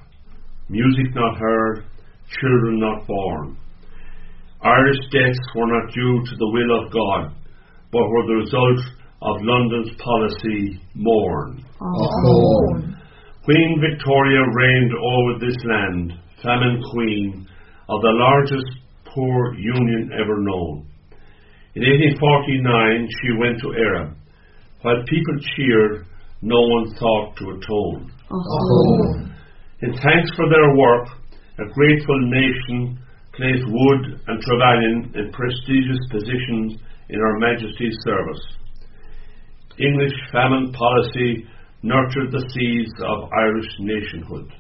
Music 0.70 1.16
not 1.16 1.38
heard, 1.38 1.86
children 2.40 2.80
not 2.80 3.08
born. 3.08 3.58
Irish 4.62 5.00
deaths 5.12 5.40
were 5.56 5.68
not 5.68 5.94
due 5.94 6.22
to 6.26 6.36
the 6.36 6.52
will 6.52 6.86
of 6.86 6.92
God, 6.92 7.36
but 7.92 8.08
were 8.08 8.28
the 8.28 8.44
result 8.44 8.80
of 9.22 9.42
London's 9.42 9.92
policy 9.98 10.80
mourn. 10.94 11.66
Oh. 11.82 12.78
Queen 13.44 13.82
Victoria 13.82 14.42
reigned 14.54 14.92
over 14.94 15.40
this 15.40 15.58
land, 15.66 16.14
famine 16.44 16.84
queen 16.92 17.48
of 17.90 18.02
the 18.02 18.14
largest 18.14 18.68
poor 19.06 19.56
union 19.56 20.12
ever 20.14 20.40
known. 20.40 20.89
In 21.76 21.84
1849 21.86 23.10
she 23.22 23.38
went 23.38 23.62
to 23.62 23.74
Erin. 23.78 24.16
While 24.82 25.04
people 25.08 25.38
cheered, 25.56 26.06
no 26.42 26.60
one 26.60 26.96
thought 26.96 27.36
to 27.38 27.52
atone. 27.52 28.12
Oh. 28.32 29.30
In 29.82 29.92
thanks 29.94 30.32
for 30.36 30.50
their 30.50 30.76
work, 30.76 31.08
a 31.60 31.66
grateful 31.74 32.20
nation 32.32 33.00
placed 33.36 33.66
Wood 33.68 34.22
and 34.28 34.42
Trevelyan 34.42 35.12
in 35.16 35.32
prestigious 35.32 36.00
positions 36.12 36.82
in 37.10 37.20
Her 37.20 37.40
Majesty's 37.40 37.98
service. 38.04 38.44
English 39.80 40.14
famine 40.32 40.74
policy 40.74 41.46
nurtured 41.84 42.32
the 42.32 42.44
seeds 42.50 42.92
of 43.00 43.30
Irish 43.32 43.72
nationhood. 43.80 44.52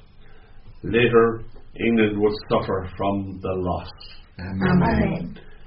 Later, 0.84 1.44
England 1.76 2.20
would 2.20 2.34
suffer 2.50 2.90
from 2.96 3.40
the 3.42 3.54
loss. 3.54 3.92
Amen. 4.40 5.38
A 5.38 5.59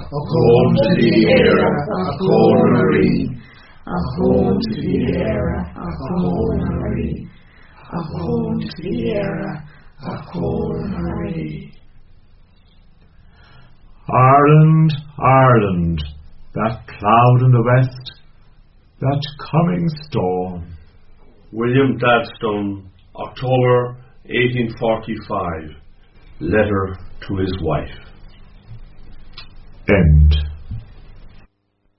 home 0.00 0.74
to 0.74 0.88
the 0.96 1.14
era, 1.38 1.70
a 1.90 2.04
home 2.24 2.72
Marie. 2.72 3.28
A 3.84 3.98
home 4.16 4.58
to 4.58 4.80
the 4.80 4.96
era, 5.18 5.60
a 5.76 5.90
home 6.08 6.60
Marie. 6.60 7.28
A 7.92 8.00
home 8.00 8.60
to 8.60 8.82
the 8.82 9.12
era, 9.12 9.68
a 10.00 10.16
home 10.32 10.90
Marie. 10.92 11.74
Ireland, 14.08 14.92
Ireland, 15.18 16.02
that 16.54 16.86
cloud 16.86 17.42
in 17.42 17.52
the 17.52 17.62
west, 17.62 18.12
that 19.00 19.20
coming 19.50 19.88
storm. 20.06 20.76
William 21.52 21.98
Gladstone, 21.98 22.90
October 23.14 23.96
1845. 24.24 25.76
Letter 26.40 26.96
to 27.28 27.36
his 27.36 27.52
wife. 27.60 28.11
End. 29.88 30.34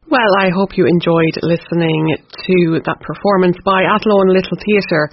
Well, 0.09 0.33
I 0.39 0.49
hope 0.55 0.77
you 0.77 0.85
enjoyed 0.85 1.35
listening 1.41 2.15
to 2.45 2.79
that 2.85 2.99
performance 3.01 3.57
by 3.65 3.83
Athlone 3.83 4.29
Little 4.29 4.57
Theatre 4.63 5.09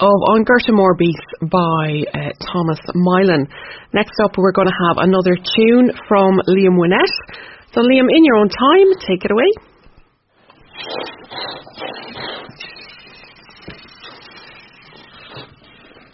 of 0.00 0.16
On 0.32 0.44
Gorta 0.44 0.72
Mór 0.72 0.96
Bis 0.96 1.14
by 1.42 2.02
uh, 2.14 2.32
Thomas 2.50 2.80
Milan. 2.94 3.46
Next 3.92 4.18
up, 4.24 4.38
we're 4.38 4.52
going 4.52 4.68
to 4.68 4.74
have 4.88 4.96
another 5.04 5.36
tune 5.36 5.92
from 6.08 6.40
Liam 6.48 6.78
Winnett. 6.78 7.12
So, 7.74 7.82
Liam, 7.82 8.08
in 8.08 8.24
your 8.24 8.36
own 8.36 8.48
time, 8.48 8.86
take 9.06 9.24
it 9.24 9.30
away. 9.30 9.52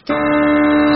Thank 0.07 0.86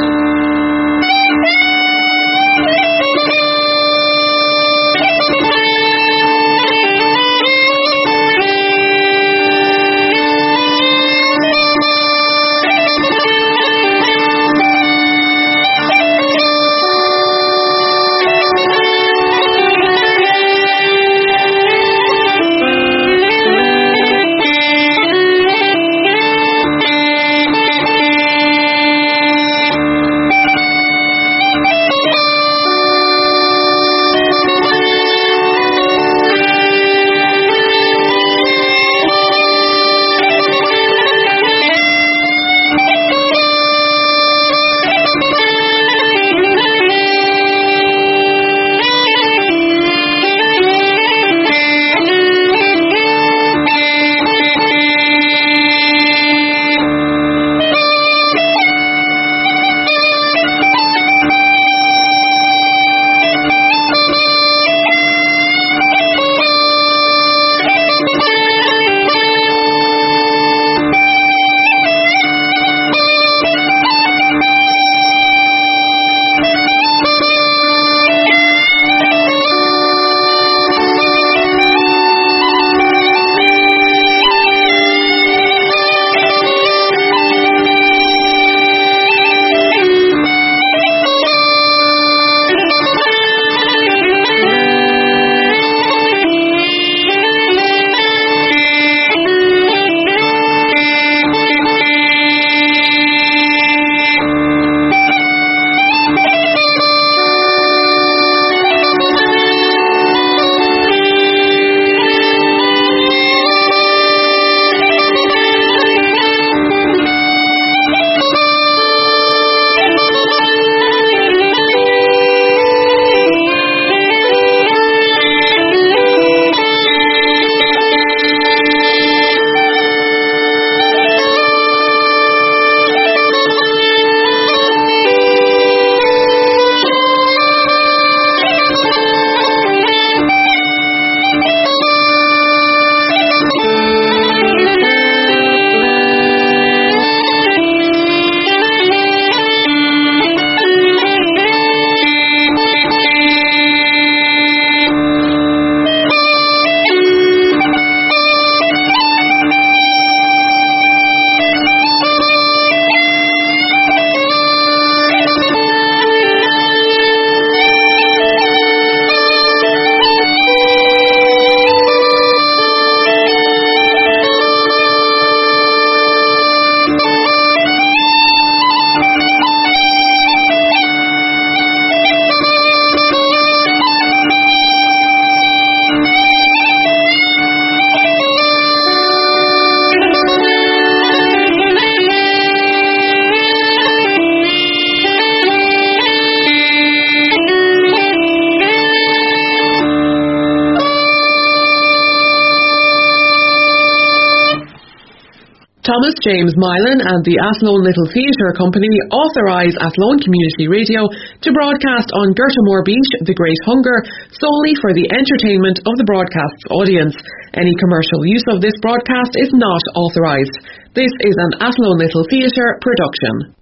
James 206.22 206.54
Milan 206.54 207.02
and 207.02 207.22
the 207.26 207.42
Athlone 207.42 207.82
Little 207.82 208.10
Theatre 208.14 208.54
Company 208.54 208.94
authorise 209.10 209.74
Athlone 209.82 210.22
Community 210.22 210.70
Radio 210.70 211.10
to 211.10 211.50
broadcast 211.50 212.14
on 212.14 212.38
Gorta 212.38 212.62
Mór 212.70 212.86
Bis 212.86 213.26
The 213.26 213.34
Great 213.34 213.62
Hunger 213.66 214.06
solely 214.30 214.78
for 214.78 214.94
the 214.94 215.10
entertainment 215.10 215.82
of 215.82 215.94
the 215.98 216.06
broadcast's 216.06 216.66
audience. 216.70 217.18
Any 217.58 217.74
commercial 217.82 218.22
use 218.30 218.46
of 218.54 218.62
this 218.62 218.78
broadcast 218.86 219.34
is 219.42 219.50
not 219.58 219.82
authorised. 219.98 220.56
This 220.94 221.12
is 221.26 221.36
an 221.50 221.66
Athlone 221.66 221.98
Little 221.98 222.26
Theatre 222.30 222.78
production. 222.78 223.58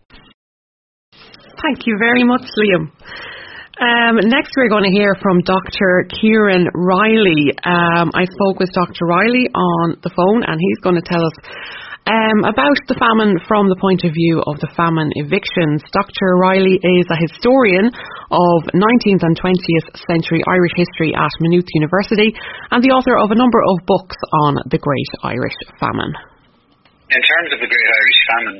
Thank 1.64 1.88
you 1.88 1.96
very 1.96 2.28
much, 2.28 2.44
Liam. 2.60 2.92
Um, 3.80 4.20
next, 4.28 4.52
we're 4.60 4.68
going 4.68 4.84
to 4.84 4.92
hear 4.92 5.16
from 5.24 5.40
Dr. 5.48 6.04
Ciarán 6.20 6.68
Reilly. 6.76 7.56
Um, 7.64 8.12
I 8.12 8.28
spoke 8.28 8.60
with 8.60 8.68
Dr. 8.76 9.08
Riley 9.08 9.48
on 9.56 9.96
the 10.04 10.12
phone, 10.12 10.44
and 10.44 10.60
he's 10.60 10.80
going 10.84 11.00
to 11.00 11.08
tell 11.08 11.24
us 11.24 11.32
um, 12.10 12.42
about 12.42 12.80
the 12.90 12.98
famine 12.98 13.38
from 13.46 13.70
the 13.70 13.78
point 13.78 14.02
of 14.02 14.10
view 14.10 14.42
of 14.50 14.58
the 14.58 14.72
famine 14.74 15.14
evictions. 15.22 15.86
Dr. 15.94 16.42
Reilly 16.42 16.82
is 16.82 17.06
a 17.14 17.22
historian 17.22 17.94
of 18.34 18.60
19th 18.74 19.22
and 19.22 19.38
20th 19.38 19.90
century 20.10 20.42
Irish 20.50 20.74
history 20.74 21.14
at 21.14 21.30
Maynooth 21.38 21.70
University 21.78 22.34
and 22.74 22.82
the 22.82 22.90
author 22.98 23.14
of 23.14 23.30
a 23.30 23.38
number 23.38 23.62
of 23.62 23.86
books 23.86 24.18
on 24.50 24.58
the 24.74 24.82
Great 24.82 25.12
Irish 25.22 25.58
Famine. 25.78 26.14
In 27.14 27.22
terms 27.22 27.50
of 27.54 27.60
the 27.62 27.70
Great 27.70 27.90
Irish 27.94 28.20
Famine, 28.34 28.60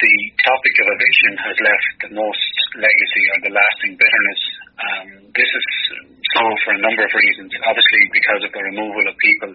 the 0.00 0.16
topic 0.40 0.74
of 0.80 0.86
eviction 0.96 1.32
has 1.44 1.56
left 1.60 1.88
the 2.08 2.12
most 2.16 2.54
legacy 2.80 3.24
or 3.28 3.38
the 3.44 3.52
lasting 3.52 3.92
bitterness. 3.94 4.40
Um, 4.74 5.06
this 5.36 5.50
is 5.52 5.66
so 6.34 6.42
for 6.64 6.72
a 6.74 6.80
number 6.80 7.04
of 7.04 7.12
reasons. 7.12 7.52
Obviously, 7.62 8.02
because 8.10 8.42
of 8.42 8.50
the 8.56 8.62
removal 8.72 9.04
of 9.06 9.14
people 9.20 9.52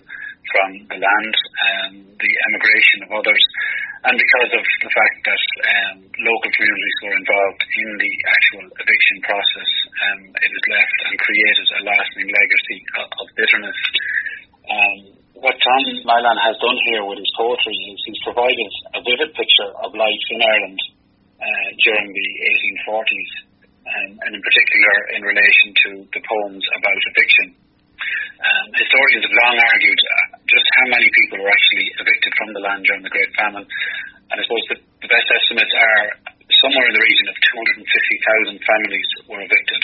from 0.48 0.70
the 0.88 1.00
land, 1.00 1.34
um, 1.36 1.94
the 2.16 2.34
emigration 2.52 3.00
of 3.06 3.10
others, 3.20 3.44
and 4.00 4.16
because 4.16 4.52
of 4.56 4.64
the 4.64 4.92
fact 4.96 5.18
that 5.28 5.44
um, 5.60 5.96
local 6.08 6.50
communities 6.56 6.98
were 7.04 7.16
involved 7.20 7.62
in 7.68 7.90
the 8.00 8.14
actual 8.32 8.66
eviction 8.80 9.18
process, 9.28 9.72
um, 10.08 10.20
it 10.40 10.52
has 10.56 10.66
left 10.72 11.00
and 11.04 11.16
created 11.20 11.68
a 11.68 11.82
lasting 11.84 12.28
legacy 12.32 12.80
of, 12.96 13.28
bitterness. 13.36 13.80
Um, 14.72 14.98
what 15.44 15.56
Tom 15.60 15.84
Milan 16.08 16.40
has 16.48 16.56
done 16.64 16.80
here 16.88 17.04
with 17.04 17.20
his 17.20 17.32
poetry 17.36 17.76
is 17.76 18.00
he's 18.08 18.24
provided 18.24 18.72
a 18.96 19.00
vivid 19.04 19.36
picture 19.36 19.72
of 19.84 19.92
life 19.92 20.26
in 20.32 20.40
Ireland 20.48 20.80
uh, 21.44 21.68
during 21.84 22.08
the 22.08 22.28
1840s, 22.88 23.32
um, 23.84 24.12
and 24.24 24.32
in 24.32 24.42
particular 24.44 24.96
in 25.20 25.22
relation 25.28 25.68
to 25.76 25.90
the 26.08 26.22
poems 26.24 26.64
about 26.72 27.00
eviction. 27.04 27.48
Um, 28.40 28.66
historians 28.72 29.24
have 29.28 29.36
long 29.36 29.56
argued 29.60 30.00
uh, 30.00 30.40
just 30.48 30.66
how 30.80 30.86
many 30.96 31.08
people 31.12 31.44
were 31.44 31.52
actually 31.52 31.88
evicted 32.00 32.32
from 32.40 32.50
the 32.56 32.62
land 32.64 32.82
during 32.88 33.04
the 33.04 33.12
Great 33.12 33.32
Famine. 33.36 33.68
And 34.30 34.36
I 34.40 34.44
suppose 34.46 34.66
the, 34.72 34.78
the 35.04 35.10
best 35.12 35.28
estimates 35.28 35.74
are 35.76 36.06
somewhere 36.64 36.88
in 36.88 36.96
the 36.96 37.04
region 37.04 37.28
of 37.28 37.36
250,000 38.54 38.60
families 38.64 39.10
were 39.28 39.42
evicted. 39.44 39.84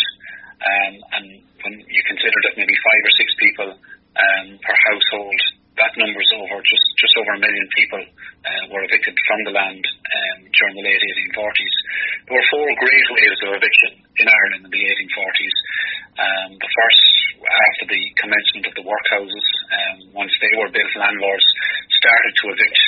Um, 0.56 0.94
and 1.20 1.26
when 1.62 1.74
you 1.84 2.02
consider 2.08 2.38
that 2.48 2.56
maybe 2.56 2.74
five 2.74 3.02
or 3.04 3.14
six 3.20 3.28
people 3.38 3.70
um, 3.76 4.48
per 4.64 4.76
household, 4.88 5.42
that 5.76 5.92
number 6.00 6.22
is 6.24 6.32
over 6.40 6.58
just, 6.64 6.88
just 7.04 7.16
over 7.20 7.36
a 7.36 7.42
million 7.44 7.68
people 7.76 8.00
uh, 8.00 8.64
were 8.72 8.84
evicted 8.88 9.16
from 9.28 9.40
the 9.44 9.54
land 9.56 9.84
um, 9.84 10.38
during 10.48 10.74
the 10.80 10.86
late 10.88 11.04
1840s. 11.36 11.76
There 12.28 12.36
were 12.40 12.48
four 12.52 12.68
great 12.80 13.08
waves 13.12 13.40
of 13.44 13.50
eviction 13.60 13.92
in 14.00 14.26
Ireland 14.32 14.64
in 14.68 14.72
the 14.72 14.84
1840s. 14.88 15.58
Um, 16.16 16.50
the 16.64 16.72
first, 16.72 17.04
after 17.44 17.86
the 17.92 18.04
commencement 18.24 18.66
of 18.72 18.74
the 18.80 18.86
workhouses, 18.88 19.48
um, 19.68 19.98
once 20.16 20.32
they 20.40 20.54
were 20.56 20.72
built, 20.72 20.92
landlords 20.96 21.48
started 21.92 22.34
to 22.40 22.46
evict, 22.56 22.80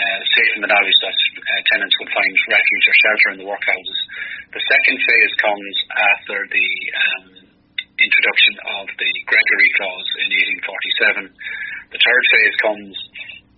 uh, 0.00 0.20
safe 0.32 0.52
in 0.56 0.60
the 0.64 0.70
knowledge 0.70 0.98
that 1.04 1.12
uh, 1.12 1.60
tenants 1.76 1.96
would 2.00 2.08
find 2.08 2.32
refuge 2.48 2.84
or 2.88 2.96
shelter 3.04 3.28
in 3.36 3.38
the 3.44 3.48
workhouses. 3.48 4.00
The 4.56 4.64
second 4.64 4.96
phase 4.96 5.32
comes 5.44 5.74
after 5.92 6.38
the 6.48 6.68
um, 6.96 7.24
introduction 8.00 8.54
of 8.80 8.86
the 8.96 9.12
Gregory 9.28 9.70
Clause 9.76 10.10
in 10.24 10.28
1847. 11.28 11.36
The 11.90 11.98
third 11.98 12.24
phase 12.30 12.56
comes 12.62 12.94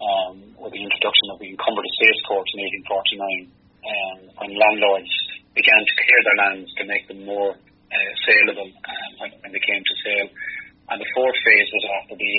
um, 0.01 0.35
with 0.57 0.73
the 0.73 0.81
introduction 0.81 1.27
of 1.31 1.37
the 1.37 1.53
Encumbered 1.53 1.85
Estates 1.85 2.25
Court 2.25 2.49
in 2.57 2.65
1849, 2.89 3.53
um, 3.85 4.19
when 4.41 4.51
landlords 4.57 5.13
began 5.53 5.77
to 5.85 5.93
clear 6.01 6.21
their 6.25 6.39
lands 6.49 6.69
to 6.81 6.83
make 6.89 7.05
them 7.13 7.29
more 7.29 7.53
uh, 7.53 8.13
saleable 8.25 8.73
um, 8.73 9.11
when, 9.21 9.31
when 9.45 9.51
they 9.53 9.61
came 9.61 9.85
to 9.85 9.95
sale. 10.01 10.29
And 10.89 10.97
the 10.97 11.11
fourth 11.13 11.37
phase 11.45 11.69
was 11.77 11.85
after 12.01 12.17
the 12.17 12.31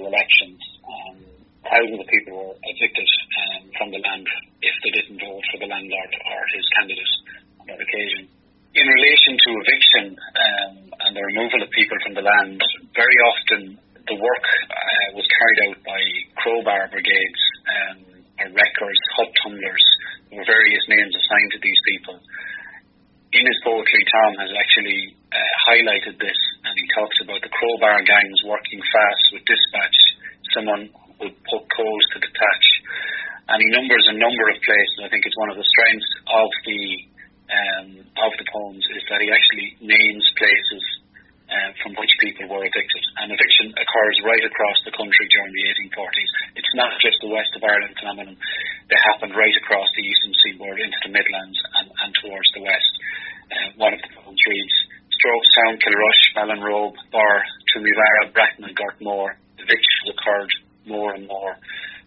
1852 0.00 0.08
elections. 0.08 0.60
Um, 0.88 1.16
thousands 1.60 2.00
of 2.00 2.08
people 2.08 2.32
were 2.32 2.56
evicted 2.64 3.08
um, 3.52 3.68
from 3.76 3.88
the 3.92 4.00
land 4.00 4.24
if 4.64 4.74
they 4.80 4.92
didn't 4.96 5.20
vote 5.20 5.44
for 5.52 5.60
the 5.60 5.68
landlord 5.68 6.12
or 6.24 6.40
his 6.56 6.64
candidate 6.72 7.14
on 7.60 7.68
that 7.68 7.80
occasion. 7.84 8.32
In 8.72 8.86
relation 8.88 9.36
to 9.36 9.48
eviction 9.60 10.04
um, 10.16 10.72
and 11.04 11.12
the 11.12 11.24
removal 11.36 11.60
of 11.60 11.70
people 11.76 12.00
from 12.00 12.16
the 12.16 12.24
land, 12.24 12.64
very 12.96 13.18
often 13.28 13.76
the 14.08 14.18
work 14.18 14.46
uh, 14.68 15.06
was 15.14 15.26
carried 15.28 15.60
out 15.68 15.78
by 15.84 16.00
crowbar 16.40 16.88
brigades, 16.88 17.42
um, 17.68 17.98
or 18.40 18.48
wreckers, 18.56 19.00
hut 19.16 19.30
tumblers. 19.44 19.86
Were 20.32 20.44
various 20.44 20.84
names 20.88 21.12
assigned 21.16 21.52
to 21.56 21.60
these 21.64 21.82
people. 21.88 22.16
In 23.32 23.44
his 23.44 23.58
poetry, 23.64 24.02
Tom 24.08 24.32
has 24.40 24.52
actually 24.56 25.16
uh, 25.32 25.52
highlighted 25.68 26.16
this, 26.20 26.40
and 26.64 26.72
he 26.76 26.86
talks 26.92 27.16
about 27.24 27.40
the 27.44 27.52
crowbar 27.52 28.00
gangs 28.04 28.40
working 28.44 28.80
fast 28.80 29.24
with 29.32 29.44
dispatch. 29.44 29.98
Someone 30.52 30.84
would 31.20 31.36
put 31.48 31.64
coals 31.76 32.04
to 32.12 32.18
the 32.20 32.32
and 33.48 33.58
he 33.64 33.68
numbers 33.72 34.04
a 34.12 34.16
number 34.16 34.46
of 34.52 34.56
places. 34.60 34.96
I 35.00 35.08
think 35.08 35.24
it's 35.24 35.40
one 35.40 35.50
of 35.50 35.56
the 35.56 35.64
strengths 35.64 36.12
of 36.28 36.50
the 36.68 36.82
um, 37.48 37.88
of 38.04 38.32
the 38.36 38.44
poems 38.44 38.84
is 38.92 39.02
that 39.08 39.24
he 39.24 39.28
actually 39.32 39.68
names 39.80 40.24
places 40.36 40.84
uh, 41.48 41.70
from 41.80 41.96
which 41.96 42.12
people 42.20 42.44
were 42.48 42.64
evicted. 42.64 43.04
And 43.24 43.32
eviction 43.32 43.72
occurs 43.72 44.16
right 44.24 44.44
across 44.44 44.78
the 44.84 44.92
country 44.92 45.26
during 45.32 45.52
the 45.52 45.64
1840s. 45.96 46.30
It's 46.60 46.74
not 46.76 46.92
just 47.00 47.16
the 47.24 47.32
west 47.32 47.52
of 47.56 47.64
Ireland 47.64 47.96
phenomenon. 47.96 48.36
They 48.92 48.98
happened 49.08 49.32
right 49.32 49.56
across 49.64 49.88
the 49.96 50.04
eastern 50.04 50.34
seaboard 50.44 50.78
into 50.78 51.00
the 51.08 51.12
Midlands 51.12 51.58
and, 51.80 51.88
and 51.88 52.10
towards 52.20 52.48
the 52.52 52.62
west. 52.64 52.92
Uh, 53.48 53.68
one 53.80 53.92
of 53.96 54.00
the 54.04 54.12
poems 54.12 54.42
reads, 54.44 54.76
Stroke 55.16 55.46
Sound, 55.56 55.76
Kilrush, 55.80 56.22
Ballinrobe, 56.36 56.96
Bar, 57.10 57.36
Toomevara, 57.74 58.30
Bracknell, 58.30 58.76
Gartmore. 58.76 59.40
Evictions 59.58 60.06
occurred 60.14 60.52
more 60.86 61.16
and 61.16 61.26
more. 61.26 61.56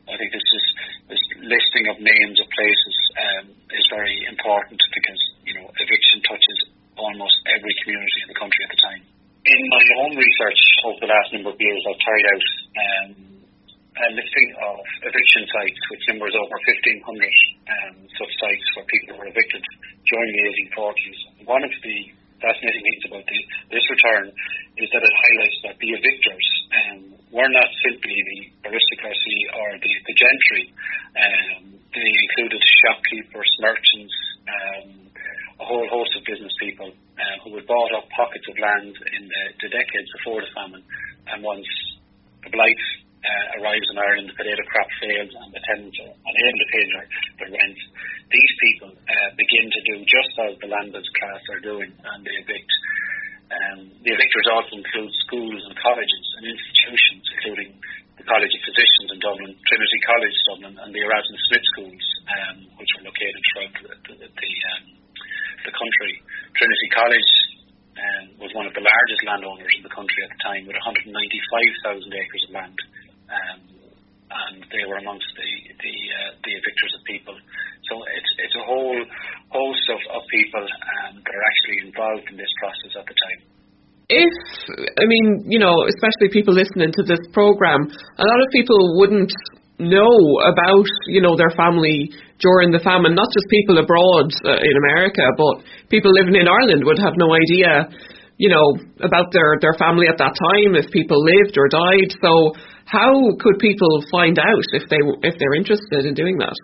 I 0.10 0.18
think 0.18 0.32
this 0.34 0.44
is 0.44 0.66
this 1.08 1.24
listing 1.40 1.86
of 1.92 2.00
names 2.00 2.38
of 2.42 2.48
places 2.50 2.96
um, 3.16 3.46
is 3.72 3.86
very 3.92 4.26
important 4.28 4.80
because 4.92 5.22
you 5.46 5.54
know 5.56 5.68
eviction 5.72 6.20
touches 6.26 6.58
almost 6.98 7.36
every 7.48 7.74
community 7.84 8.20
in 8.26 8.28
the 8.28 8.40
country 8.40 8.62
at 8.66 8.72
the 8.76 8.82
time. 8.82 9.04
In 9.42 9.62
my 9.74 9.86
own 10.06 10.14
research 10.14 10.62
over 10.86 11.02
the 11.02 11.10
last 11.10 11.34
number 11.34 11.50
of 11.50 11.58
years, 11.58 11.82
I've 11.90 11.98
carried 11.98 12.28
out 12.30 12.46
um, 12.78 13.10
a 13.90 14.08
listing 14.14 14.50
of 14.62 14.78
eviction 15.02 15.44
sites, 15.50 15.82
which 15.90 16.04
numbers 16.14 16.38
over 16.38 16.62
1,500 16.62 17.02
um, 17.02 18.06
such 18.22 18.34
sites 18.38 18.66
where 18.78 18.86
people 18.86 19.18
were 19.18 19.26
evicted 19.34 19.66
during 20.14 20.30
the 20.30 20.44
1840s. 20.78 21.20
One 21.50 21.64
of 21.66 21.74
the 21.74 21.98
fascinating 22.38 22.86
things 22.86 23.04
about 23.10 23.26
the, 23.26 23.40
this 23.74 23.86
return 23.90 24.30
is 24.78 24.88
that 24.94 25.02
it 25.02 25.14
highlights 25.26 25.60
that 25.66 25.76
the 25.82 25.90
evictors 25.90 26.48
um, 26.78 27.00
were 27.34 27.50
not 27.50 27.70
simply 27.82 28.14
the 28.14 28.70
aristocracy 28.70 29.40
or 29.58 29.74
the, 29.82 29.94
the 30.06 30.16
gentry. 30.22 30.64
Um, 31.18 31.82
they 31.98 32.10
included 32.30 32.62
shopkeepers, 32.62 33.52
merchants, 33.58 34.16
um, 34.46 34.90
a 35.62 35.66
whole 35.66 35.86
host 35.94 36.14
of 36.18 36.26
business 36.26 36.54
people 36.58 36.90
uh, 36.90 37.36
who 37.46 37.54
had 37.54 37.66
bought 37.70 37.94
up 37.94 38.10
pockets 38.18 38.46
of 38.50 38.51
land 38.62 38.94
in 38.94 39.24
the, 39.26 39.44
the 39.66 39.70
decades 39.74 40.10
before 40.22 40.40
the 40.46 40.52
famine. 40.54 40.86
And 41.28 41.42
once 41.42 41.68
the 42.46 42.54
blight 42.54 42.82
uh, 43.22 43.46
arrives 43.62 43.88
in 43.90 43.98
Ireland, 43.98 44.30
the 44.30 44.38
potato 44.38 44.64
crop 44.70 44.90
fails, 45.02 45.34
and 45.34 45.50
the 45.54 45.64
tenants 45.66 45.98
are 46.02 46.14
unable 46.14 46.60
to 46.62 46.70
pay 46.74 46.84
their, 46.90 47.06
their 47.42 47.52
rent, 47.58 47.80
these 48.32 48.54
people 48.64 48.92
uh, 48.96 49.30
begin 49.36 49.66
to 49.68 49.82
do 49.92 49.96
just 50.08 50.34
as 50.48 50.54
the 50.62 50.70
landless 50.72 51.10
class 51.20 51.42
are 51.52 51.62
doing, 51.62 51.92
and 51.92 52.20
they 52.24 52.36
evict. 52.42 52.74
Um, 53.52 53.80
the 54.00 54.16
evictors 54.16 54.48
also 54.48 54.80
include 54.80 55.12
schools 55.28 55.62
and 55.68 55.76
colleges 55.76 56.26
and 56.40 56.44
institutions, 56.48 57.24
including 57.36 57.72
the 58.16 58.24
College 58.24 58.54
of 58.56 58.62
Physicians 58.64 59.10
in 59.12 59.20
Dublin, 59.20 59.52
Trinity 59.68 60.00
College 60.08 60.38
Dublin, 60.48 60.76
and 60.80 60.90
the 60.96 61.02
Erasmus 61.04 61.42
Smith 61.52 61.66
schools, 61.76 62.06
um, 62.32 62.58
which 62.80 62.92
were 62.96 63.06
located 63.12 63.42
throughout 63.52 63.74
the, 63.82 63.92
the, 64.08 64.28
the, 64.30 64.52
um, 64.72 64.86
the 65.68 65.74
country. 65.76 66.14
Trinity 66.56 66.90
College 66.96 67.32
um, 68.00 68.26
was 68.40 68.52
one 68.56 68.70
of 68.70 68.74
the 68.78 68.84
largest 68.86 69.22
landowners 69.28 69.74
in 69.76 69.84
the 69.84 69.92
country 69.92 70.22
at 70.24 70.32
the 70.32 70.42
time, 70.48 70.64
with 70.64 70.80
195,000 71.52 72.08
acres 72.16 72.44
of 72.48 72.52
land. 72.56 72.78
Um, 73.28 73.60
and 74.32 74.64
they 74.72 74.84
were 74.88 74.96
amongst 75.04 75.28
the 75.36 75.52
the, 75.84 75.96
uh, 76.16 76.32
the 76.40 76.52
evictors 76.56 76.94
of 76.96 77.02
people. 77.04 77.36
So 77.92 78.00
it's 78.16 78.32
it's 78.48 78.56
a 78.56 78.64
whole 78.64 79.00
host 79.52 79.86
of, 79.92 80.00
of 80.16 80.22
people 80.32 80.64
um, 80.64 81.20
that 81.20 81.34
are 81.36 81.46
actually 81.52 81.78
involved 81.92 82.26
in 82.32 82.36
this 82.40 82.52
process 82.64 82.92
at 82.96 83.06
the 83.08 83.16
time. 83.16 83.40
If 84.08 84.36
I 85.00 85.06
mean, 85.08 85.52
you 85.52 85.60
know, 85.60 85.76
especially 85.88 86.32
people 86.32 86.56
listening 86.56 86.96
to 86.96 87.04
this 87.04 87.20
program, 87.36 87.88
a 88.20 88.26
lot 88.28 88.40
of 88.40 88.48
people 88.52 88.80
wouldn't 89.00 89.32
know 89.80 90.16
about, 90.46 90.86
you 91.08 91.22
know, 91.22 91.36
their 91.36 91.52
family 91.58 92.12
during 92.38 92.70
the 92.70 92.80
famine. 92.84 93.18
Not 93.18 93.34
just 93.34 93.50
people 93.50 93.82
abroad 93.82 94.30
uh, 94.46 94.62
in 94.62 94.76
America, 94.88 95.26
but 95.34 95.66
people 95.90 96.14
living 96.14 96.38
in 96.38 96.46
Ireland 96.46 96.86
would 96.86 97.02
have 97.02 97.18
no 97.18 97.34
idea, 97.34 97.90
you 98.42 98.50
know, 98.50 98.74
about 99.06 99.30
their 99.30 99.62
their 99.62 99.78
family 99.78 100.10
at 100.10 100.18
that 100.18 100.34
time 100.34 100.74
if 100.74 100.90
people 100.90 101.22
lived 101.22 101.54
or 101.62 101.70
died. 101.70 102.10
So 102.18 102.58
how 102.90 103.14
could 103.38 103.62
people 103.62 104.02
find 104.10 104.42
out 104.42 104.66
if 104.74 104.90
they 104.90 104.98
if 105.22 105.38
they're 105.38 105.54
interested 105.54 106.10
in 106.10 106.18
doing 106.18 106.42
that? 106.42 106.58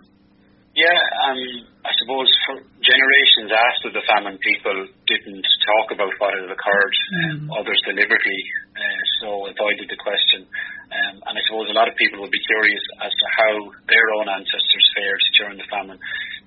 Yeah, 0.74 0.98
um, 1.26 1.40
I 1.86 1.92
suppose 2.02 2.30
for 2.46 2.62
generations 2.82 3.50
after 3.50 3.94
the 3.94 4.02
famine, 4.10 4.38
people 4.42 4.90
didn't 5.06 5.46
talk 5.66 5.94
about 5.94 6.10
what 6.18 6.34
had 6.34 6.50
occurred. 6.50 6.94
Mm. 7.14 7.50
others 7.54 7.78
deliberately 7.86 8.40
uh, 8.74 9.02
so 9.22 9.28
avoided 9.46 9.86
the 9.90 9.98
question. 9.98 10.46
Um, 10.88 11.14
and 11.30 11.34
I 11.34 11.42
suppose 11.46 11.70
a 11.70 11.76
lot 11.78 11.90
of 11.90 11.94
people 11.98 12.22
would 12.22 12.34
be 12.34 12.44
curious 12.46 12.84
as 13.02 13.10
to 13.10 13.26
how 13.38 13.52
their 13.90 14.06
own 14.18 14.26
ancestors 14.30 14.86
fared 14.94 15.22
during 15.38 15.56
the 15.58 15.68
famine. 15.70 15.98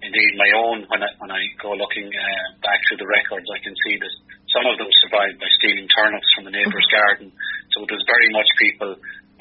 Indeed, 0.02 0.34
my 0.34 0.52
own, 0.66 0.78
when 0.90 1.02
I, 1.06 1.10
when 1.22 1.30
I 1.30 1.42
go 1.62 1.78
looking 1.78 2.10
uh, 2.10 2.48
back 2.66 2.82
through 2.90 3.06
the 3.06 3.10
records, 3.10 3.46
I 3.54 3.62
can 3.62 3.76
see 3.86 3.96
that 4.02 4.14
some 4.50 4.66
of 4.66 4.76
them 4.82 4.90
survived 5.06 5.38
by 5.38 5.50
stealing 5.62 5.88
turnips 5.94 6.30
from 6.34 6.50
a 6.50 6.54
neighbour's 6.54 6.90
garden. 6.90 7.30
So 7.72 7.86
it 7.86 7.92
was 7.94 8.04
very 8.10 8.30
much 8.34 8.50
people 8.58 8.92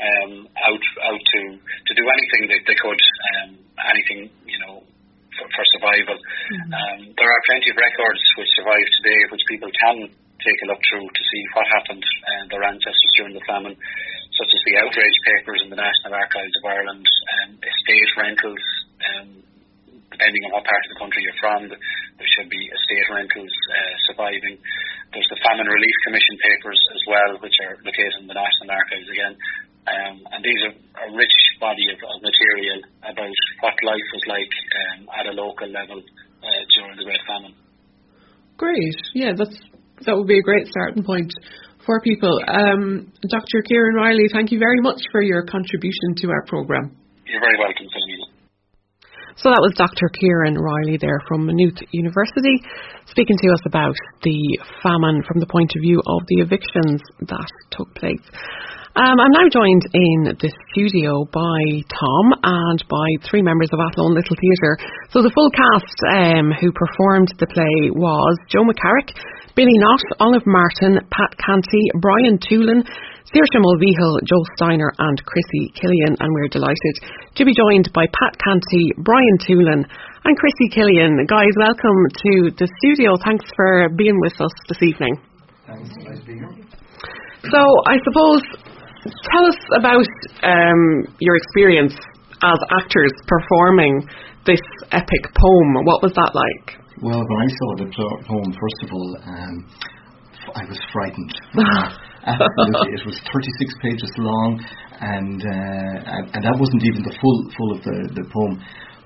um, 0.00 0.32
out 0.48 0.84
out 1.12 1.20
to 1.20 1.40
to 1.60 1.92
do 1.92 2.04
anything 2.04 2.42
that 2.52 2.62
they 2.64 2.76
could, 2.76 3.00
um, 3.00 3.50
anything 3.88 4.32
you 4.48 4.58
know 4.64 4.84
for, 5.36 5.46
for 5.48 5.64
survival. 5.76 6.16
Mm-hmm. 6.16 6.72
Um, 6.72 7.00
there 7.16 7.30
are 7.30 7.42
plenty 7.48 7.68
of 7.72 7.76
records 7.76 8.22
which 8.36 8.50
survive 8.56 8.86
today, 9.00 9.20
which 9.32 9.44
people 9.48 9.70
can 9.72 9.96
take 10.40 10.60
a 10.64 10.70
look 10.72 10.80
through 10.88 11.04
to 11.04 11.22
see 11.24 11.42
what 11.52 11.68
happened 11.68 12.04
uh, 12.04 12.44
their 12.48 12.64
ancestors 12.64 13.12
during 13.16 13.36
the 13.36 13.44
famine, 13.44 13.76
such 13.76 14.50
as 14.52 14.60
the 14.64 14.76
outrage 14.80 15.18
papers 15.24 15.60
in 15.64 15.68
the 15.68 15.76
National 15.76 16.16
Archives 16.16 16.56
of 16.60 16.64
Ireland, 16.64 17.04
um, 17.04 17.50
estate 17.60 18.12
rentals. 18.16 18.64
Um, 19.04 19.49
depending 20.10 20.42
on 20.46 20.50
what 20.54 20.66
part 20.66 20.82
of 20.86 20.90
the 20.94 21.00
country 21.00 21.22
you're 21.22 21.40
from, 21.40 21.70
there 21.70 22.30
should 22.34 22.50
be 22.50 22.58
estate 22.58 23.06
rentals 23.14 23.54
uh, 23.70 23.94
surviving. 24.10 24.58
There's 25.14 25.30
the 25.30 25.40
Famine 25.46 25.66
Relief 25.66 25.96
Commission 26.06 26.36
papers 26.42 26.80
as 26.94 27.02
well, 27.06 27.30
which 27.42 27.56
are 27.66 27.74
located 27.82 28.22
in 28.22 28.26
the 28.26 28.36
National 28.36 28.74
Archives 28.74 29.08
again. 29.10 29.34
Um, 29.88 30.14
and 30.34 30.40
these 30.44 30.60
are 30.66 30.74
a 30.76 31.08
rich 31.14 31.36
body 31.58 31.86
of, 31.94 31.98
of 32.04 32.16
material 32.20 32.78
about 33.06 33.36
what 33.64 33.74
life 33.80 34.08
was 34.12 34.24
like 34.28 34.52
um, 34.76 34.98
at 35.14 35.24
a 35.30 35.34
local 35.34 35.66
level 35.72 35.98
uh, 35.98 36.62
during 36.76 36.94
the 36.98 37.06
Great 37.06 37.24
Famine. 37.26 37.54
Great, 38.60 38.98
yeah, 39.16 39.32
that's 39.32 39.56
that 40.04 40.16
would 40.16 40.28
be 40.28 40.38
a 40.38 40.44
great 40.44 40.68
starting 40.68 41.04
point 41.04 41.32
for 41.84 42.00
people. 42.00 42.40
Um, 42.44 43.12
Dr. 43.24 43.64
Ciarán 43.64 43.96
Reilly, 43.96 44.28
thank 44.32 44.52
you 44.52 44.58
very 44.58 44.80
much 44.80 45.00
for 45.12 45.22
your 45.22 45.44
contribution 45.44 46.16
to 46.24 46.28
our 46.28 46.44
programme. 46.44 46.96
You're 47.24 47.40
very 47.40 47.56
welcome. 47.56 47.80
So 49.40 49.48
that 49.48 49.64
was 49.64 49.72
Dr. 49.72 50.12
Ciarán 50.20 50.60
Reilly 50.60 51.00
there 51.00 51.16
from 51.24 51.48
Maynooth 51.48 51.80
University 51.96 52.60
speaking 53.08 53.40
to 53.40 53.48
us 53.56 53.64
about 53.64 53.96
the 54.20 54.36
famine 54.84 55.24
from 55.24 55.40
the 55.40 55.48
point 55.48 55.72
of 55.72 55.80
view 55.80 55.96
of 55.96 56.20
the 56.28 56.44
evictions 56.44 57.00
that 57.24 57.48
took 57.72 57.88
place. 57.96 58.20
Um, 59.00 59.16
I'm 59.16 59.32
now 59.32 59.48
joined 59.48 59.88
in 59.96 60.36
the 60.36 60.52
studio 60.68 61.24
by 61.32 61.60
Tom 61.88 62.24
and 62.36 62.84
by 62.84 63.08
three 63.24 63.40
members 63.40 63.72
of 63.72 63.80
Athlone 63.80 64.12
Little 64.12 64.36
Theatre. 64.36 64.76
So 65.08 65.24
the 65.24 65.32
full 65.32 65.48
cast 65.56 65.98
um, 66.20 66.52
who 66.60 66.68
performed 66.76 67.32
the 67.40 67.48
play 67.48 67.88
was 67.96 68.36
Joe 68.52 68.68
McCarrick, 68.68 69.16
Billy 69.56 69.72
Knott, 69.80 70.04
Olive 70.20 70.44
Martin, 70.44 71.00
Pat 71.08 71.32
Canty, 71.40 71.84
Brian 72.04 72.36
Toolan, 72.44 72.84
Saoirse 73.30 73.58
Mulvihill, 73.62 74.18
Joe 74.26 74.44
Steiner 74.56 74.90
and 74.98 75.22
Chrissy 75.24 75.70
Killian 75.78 76.18
and 76.18 76.28
we're 76.34 76.48
delighted 76.50 76.94
to 77.34 77.44
be 77.44 77.54
joined 77.54 77.90
by 77.94 78.06
Pat 78.10 78.34
Canty, 78.42 78.90
Brian 78.98 79.38
Toolan 79.46 79.86
and 79.86 80.34
Chrissy 80.36 80.68
Killian. 80.74 81.26
Guys, 81.26 81.54
welcome 81.58 82.00
to 82.10 82.50
the 82.58 82.68
studio. 82.82 83.14
Thanks 83.22 83.46
for 83.54 83.88
being 83.96 84.18
with 84.20 84.34
us 84.40 84.50
this 84.68 84.82
evening. 84.82 85.14
Thanks, 85.66 85.90
nice 86.02 86.20
being 86.26 86.42
here. 86.42 86.66
So 87.50 87.60
I 87.86 87.96
suppose 88.04 88.42
Tell 89.00 89.46
us 89.46 89.56
about 89.78 90.10
um, 90.44 91.14
your 91.20 91.36
experience 91.36 91.94
as 92.42 92.58
actors 92.82 93.12
performing 93.26 94.06
this 94.44 94.60
epic 94.92 95.24
poem. 95.34 95.84
What 95.84 96.02
was 96.02 96.12
that 96.12 96.32
like? 96.34 96.76
Well, 97.00 97.16
when 97.16 97.38
I 97.40 97.48
saw 97.48 97.76
the 97.76 97.88
poem, 98.28 98.52
first 98.52 98.80
of 98.84 98.92
all, 98.92 99.16
um, 99.24 99.66
I 100.54 100.64
was 100.68 100.78
frightened. 100.92 101.32
Absolutely, 102.20 102.92
it 102.92 103.04
was 103.06 103.16
36 103.32 103.74
pages 103.80 104.12
long, 104.18 104.60
and, 105.00 105.40
uh, 105.40 106.36
and 106.36 106.40
that 106.44 106.56
wasn't 106.60 106.84
even 106.84 107.00
the 107.02 107.16
full 107.16 107.38
full 107.56 107.70
of 107.72 107.80
the, 107.80 107.96
the 108.12 108.24
poem. 108.28 108.54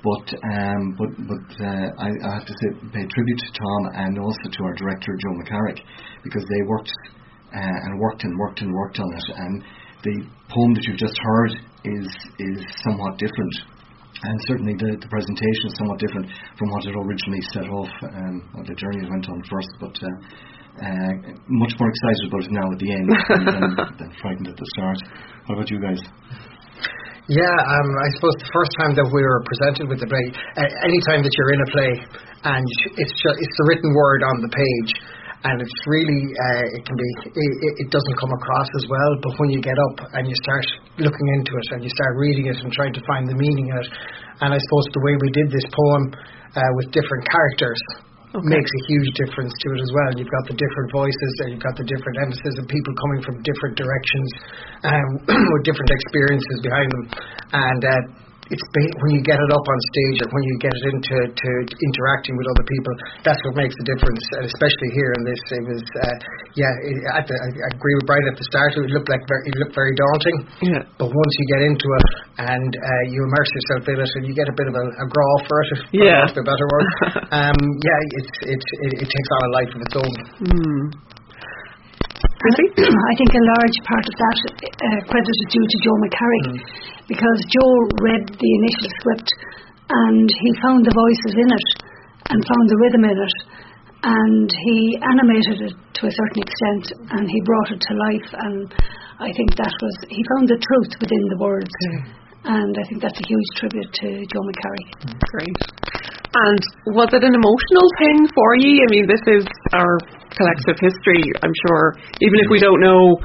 But 0.04 0.26
um, 0.36 0.82
but 1.00 1.10
but 1.24 1.46
uh, 1.64 1.88
I, 1.96 2.08
I 2.12 2.30
have 2.36 2.44
to 2.44 2.54
say, 2.60 2.68
pay 2.92 3.06
tribute 3.08 3.40
to 3.40 3.50
Tom 3.56 3.80
and 4.04 4.18
also 4.18 4.46
to 4.52 4.60
our 4.66 4.74
director 4.76 5.08
Joe 5.16 5.34
McCarrick 5.40 5.80
because 6.20 6.44
they 6.44 6.60
worked 6.68 6.92
uh, 7.54 7.84
and 7.88 7.98
worked 7.98 8.24
and 8.24 8.34
worked 8.36 8.60
and 8.60 8.68
worked 8.74 8.98
on 9.00 9.08
it 9.16 9.26
and 9.32 9.64
the 10.04 10.16
poem 10.52 10.74
that 10.76 10.84
you've 10.84 11.00
just 11.00 11.16
heard 11.16 11.52
is 11.96 12.08
is 12.38 12.60
somewhat 12.84 13.16
different. 13.16 13.54
And 14.24 14.36
certainly 14.46 14.74
the, 14.78 14.96
the 15.00 15.10
presentation 15.10 15.64
is 15.68 15.74
somewhat 15.76 15.98
different 15.98 16.26
from 16.56 16.68
what 16.70 16.86
it 16.86 16.94
originally 16.96 17.44
set 17.52 17.66
off, 17.68 17.92
um, 18.04 18.64
the 18.64 18.76
journey 18.76 19.04
it 19.04 19.10
went 19.10 19.28
on 19.28 19.42
first, 19.50 19.72
but 19.80 19.96
uh, 20.00 20.08
uh, 20.80 21.12
much 21.46 21.74
more 21.78 21.90
excited 21.90 22.24
about 22.26 22.42
it 22.42 22.52
now 22.52 22.66
at 22.66 22.78
the 22.78 22.90
end 22.90 23.06
than, 23.06 23.62
than, 23.98 24.10
frightened 24.18 24.48
at 24.48 24.56
the 24.56 24.68
start. 24.74 24.98
What 25.46 25.54
about 25.58 25.70
you 25.70 25.78
guys? 25.78 26.00
Yeah, 27.30 27.56
um, 27.56 27.88
I 28.04 28.08
suppose 28.18 28.36
the 28.36 28.52
first 28.52 28.72
time 28.82 28.92
that 29.00 29.08
we 29.08 29.22
were 29.24 29.40
presented 29.48 29.88
with 29.88 30.00
the 30.02 30.08
play, 30.10 30.26
uh, 30.60 30.68
any 30.84 31.00
time 31.08 31.24
that 31.24 31.32
you're 31.32 31.52
in 31.56 31.62
a 31.64 31.70
play 31.72 31.92
and 32.44 32.64
it's 33.00 33.14
just, 33.16 33.36
it's 33.40 33.56
the 33.56 33.66
written 33.72 33.90
word 33.96 34.20
on 34.28 34.36
the 34.44 34.52
page, 34.52 34.92
and 35.44 35.60
it's 35.60 35.78
really 35.84 36.20
uh, 36.24 36.76
it 36.76 36.82
can 36.88 36.96
be 36.96 37.08
it, 37.36 37.72
it 37.84 37.88
doesn't 37.92 38.16
come 38.16 38.32
across 38.32 38.68
as 38.80 38.84
well 38.88 39.12
but 39.20 39.32
when 39.36 39.52
you 39.52 39.60
get 39.60 39.76
up 39.92 40.08
and 40.16 40.24
you 40.24 40.36
start 40.40 40.64
looking 40.96 41.28
into 41.36 41.52
it 41.52 41.66
and 41.76 41.84
you 41.84 41.92
start 41.92 42.16
reading 42.16 42.48
it 42.48 42.56
and 42.64 42.72
trying 42.72 42.92
to 42.96 43.02
find 43.04 43.28
the 43.28 43.36
meaning 43.36 43.68
in 43.68 43.76
it 43.76 43.88
and 44.40 44.56
I 44.56 44.58
suppose 44.58 44.84
the 44.96 45.04
way 45.04 45.14
we 45.20 45.30
did 45.36 45.48
this 45.52 45.68
poem 45.68 46.02
uh, 46.56 46.60
with 46.80 46.88
different 46.96 47.28
characters 47.28 47.80
okay. 48.35 48.51
makes 48.51 48.70
a 48.70 48.82
huge 48.91 49.11
difference 49.14 49.55
to 49.62 49.66
it 49.72 49.80
as 49.80 49.91
well 49.95 50.11
you've 50.18 50.35
got 50.35 50.45
the 50.51 50.59
different 50.59 50.89
voices 50.91 51.32
and 51.47 51.55
you've 51.55 51.64
got 51.64 51.76
the 51.78 51.87
different 51.87 52.16
emphasis 52.26 52.55
of 52.59 52.64
people 52.66 52.93
coming 53.07 53.20
from 53.22 53.35
different 53.47 53.74
directions 53.78 54.28
um, 54.85 55.09
with 55.55 55.62
different 55.62 55.91
experiences 55.91 56.59
behind 56.61 56.89
them 56.91 57.05
and 57.55 57.80
uh, 57.87 58.23
it's 58.53 58.64
when 58.74 59.12
you 59.16 59.22
get 59.24 59.40
it 59.40 59.51
up 59.53 59.64
on 59.64 59.78
stage 59.97 60.18
or 60.20 60.28
when 60.28 60.45
you 60.45 60.55
get 60.61 60.74
it 60.76 60.84
into 60.92 61.16
to 61.32 61.51
interacting 61.72 62.36
with 62.36 62.47
other 62.53 62.66
people, 62.68 62.92
that's 63.24 63.40
what 63.49 63.57
makes 63.57 63.72
the 63.80 63.86
difference. 63.88 64.20
And 64.36 64.45
especially 64.45 64.90
here 64.92 65.11
in 65.16 65.22
this, 65.24 65.40
it 65.49 65.64
was 65.64 65.84
uh, 65.84 66.16
yeah. 66.53 66.72
It, 66.84 66.97
at 67.16 67.24
the, 67.24 67.36
I, 67.40 67.49
I 67.49 67.68
agree 67.72 67.95
with 67.97 68.05
Brian 68.05 68.26
at 68.28 68.36
the 68.36 68.45
start. 68.45 68.76
It 68.76 68.92
looked 68.92 69.09
like 69.09 69.24
very, 69.24 69.42
it 69.49 69.55
looked 69.57 69.72
very 69.72 69.95
daunting. 69.97 70.36
Yeah. 70.61 70.82
But 71.01 71.09
once 71.09 71.32
you 71.40 71.47
get 71.57 71.62
into 71.64 71.88
it 71.88 72.09
and 72.53 72.70
uh, 72.76 73.03
you 73.09 73.24
immerse 73.24 73.51
yourself 73.57 73.88
in 73.88 73.97
it, 73.97 74.11
and 74.20 74.22
you 74.28 74.34
get 74.36 74.49
a 74.53 74.57
bit 74.57 74.68
of 74.68 74.74
a, 74.76 74.84
a 75.01 75.07
growl 75.09 75.38
for 75.49 75.57
it, 75.64 75.68
for 75.88 76.05
yeah. 76.05 76.28
a 76.28 76.45
better 76.45 76.66
word. 76.68 76.88
um, 77.40 77.59
yeah, 77.80 78.01
it's 78.20 78.34
it's 78.45 78.68
it, 78.84 78.92
it 79.01 79.09
takes 79.09 79.30
on 79.40 79.40
a 79.40 79.51
life 79.57 79.70
of 79.72 79.80
its 79.80 79.95
own. 79.97 80.14
Mm. 80.53 81.13
I 83.11 83.12
think 83.16 83.30
a 83.32 83.45
large 83.59 83.78
part 83.88 84.05
of 84.05 84.14
that 84.14 84.38
uh, 84.45 85.01
credit 85.09 85.32
is 85.32 85.49
due 85.49 85.66
to 85.66 85.76
Joe 85.80 85.97
McCarrick. 86.05 86.47
Mm 86.53 86.95
because 87.09 87.40
Joe 87.53 87.74
read 88.01 88.24
the 88.32 88.53
initial 88.64 88.88
script 89.01 89.28
and 89.88 90.28
he 90.28 90.51
found 90.64 90.88
the 90.88 90.97
voices 90.97 91.34
in 91.36 91.49
it 91.53 91.68
and 92.32 92.38
found 92.40 92.66
the 92.68 92.80
rhythm 92.80 93.05
in 93.05 93.18
it 93.20 93.36
and 94.05 94.49
he 94.49 94.97
animated 95.01 95.68
it 95.68 95.74
to 96.01 96.03
a 96.09 96.12
certain 96.12 96.40
extent 96.40 96.84
and 97.12 97.24
he 97.28 97.40
brought 97.45 97.70
it 97.72 97.80
to 97.80 97.92
life 98.09 98.30
and 98.32 98.72
I 99.20 99.30
think 99.36 99.57
that 99.61 99.72
was 99.80 99.95
he 100.09 100.20
found 100.36 100.49
the 100.49 100.61
truth 100.61 100.92
within 101.01 101.24
the 101.28 101.38
words 101.40 101.76
and 102.45 102.72
I 102.76 102.84
think 102.88 103.01
that's 103.01 103.20
a 103.20 103.28
huge 103.28 103.49
tribute 103.57 103.92
to 104.05 104.09
Joe 104.28 104.45
McCarrick. 104.45 104.88
Great. 105.32 105.61
And 106.34 106.61
was 106.92 107.09
it 107.12 107.22
an 107.22 107.32
emotional 107.36 107.88
thing 108.01 108.28
for 108.34 108.51
you? 108.59 108.84
I 108.84 108.88
mean, 108.90 109.07
this 109.07 109.22
is 109.28 109.47
our 109.72 109.97
collective 110.35 110.78
history. 110.78 111.22
I'm 111.43 111.55
sure, 111.66 111.99
even 112.22 112.39
if 112.43 112.49
we 112.51 112.59
don't 112.59 112.82
know 112.82 113.18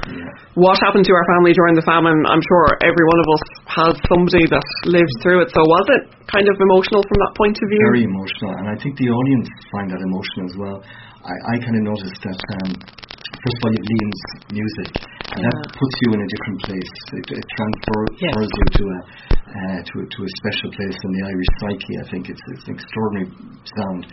what 0.58 0.78
happened 0.82 1.06
to 1.06 1.14
our 1.14 1.26
family 1.36 1.54
during 1.54 1.74
the 1.78 1.86
famine, 1.86 2.16
I'm 2.26 2.42
sure 2.42 2.64
every 2.82 3.04
one 3.06 3.20
of 3.22 3.28
us 3.34 3.44
has 3.70 3.92
somebody 4.10 4.46
that 4.50 4.66
lived 4.86 5.14
through 5.22 5.46
it. 5.46 5.48
So 5.54 5.62
was 5.62 5.86
it 5.94 6.02
kind 6.30 6.46
of 6.46 6.56
emotional 6.58 7.02
from 7.06 7.18
that 7.22 7.32
point 7.38 7.56
of 7.58 7.66
view? 7.70 7.82
Very 7.94 8.06
emotional, 8.06 8.52
and 8.58 8.66
I 8.70 8.76
think 8.78 8.98
the 8.98 9.10
audience 9.10 9.46
find 9.70 9.86
that 9.90 10.00
emotional 10.02 10.44
as 10.50 10.56
well. 10.58 10.78
I, 11.20 11.34
I 11.52 11.54
kind 11.60 11.76
of 11.76 11.84
noticed 11.84 12.20
that 12.24 12.40
um, 12.64 12.70
first 13.40 13.56
of 13.56 13.62
all, 13.64 13.72
you 13.72 13.80
have 13.80 13.90
Liam's 13.90 14.22
music, 14.52 14.90
and 15.34 15.40
yeah. 15.40 15.48
that 15.48 15.72
puts 15.72 15.96
you 16.04 16.08
in 16.14 16.20
a 16.20 16.28
different 16.28 16.58
place. 16.64 16.92
It, 17.16 17.26
it 17.40 17.46
transfers 17.56 18.12
yes. 18.20 18.34
you 18.36 18.66
to 18.78 18.84
a 18.84 18.98
uh, 19.50 19.78
to, 19.82 19.94
to 20.06 20.18
a 20.22 20.30
special 20.38 20.70
place 20.70 20.94
in 20.94 21.10
the 21.10 21.22
Irish 21.26 21.50
psyche. 21.58 21.94
I 21.98 22.06
think 22.10 22.30
it's, 22.30 22.44
it's 22.54 22.66
an 22.70 22.74
extraordinary 22.78 23.28
sound. 23.66 24.06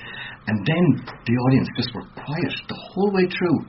And 0.49 0.57
then 0.65 0.85
the 1.29 1.35
audience 1.37 1.69
just 1.77 1.93
were 1.93 2.07
quiet 2.17 2.53
the 2.65 2.79
whole 2.89 3.11
way 3.13 3.29
through. 3.29 3.59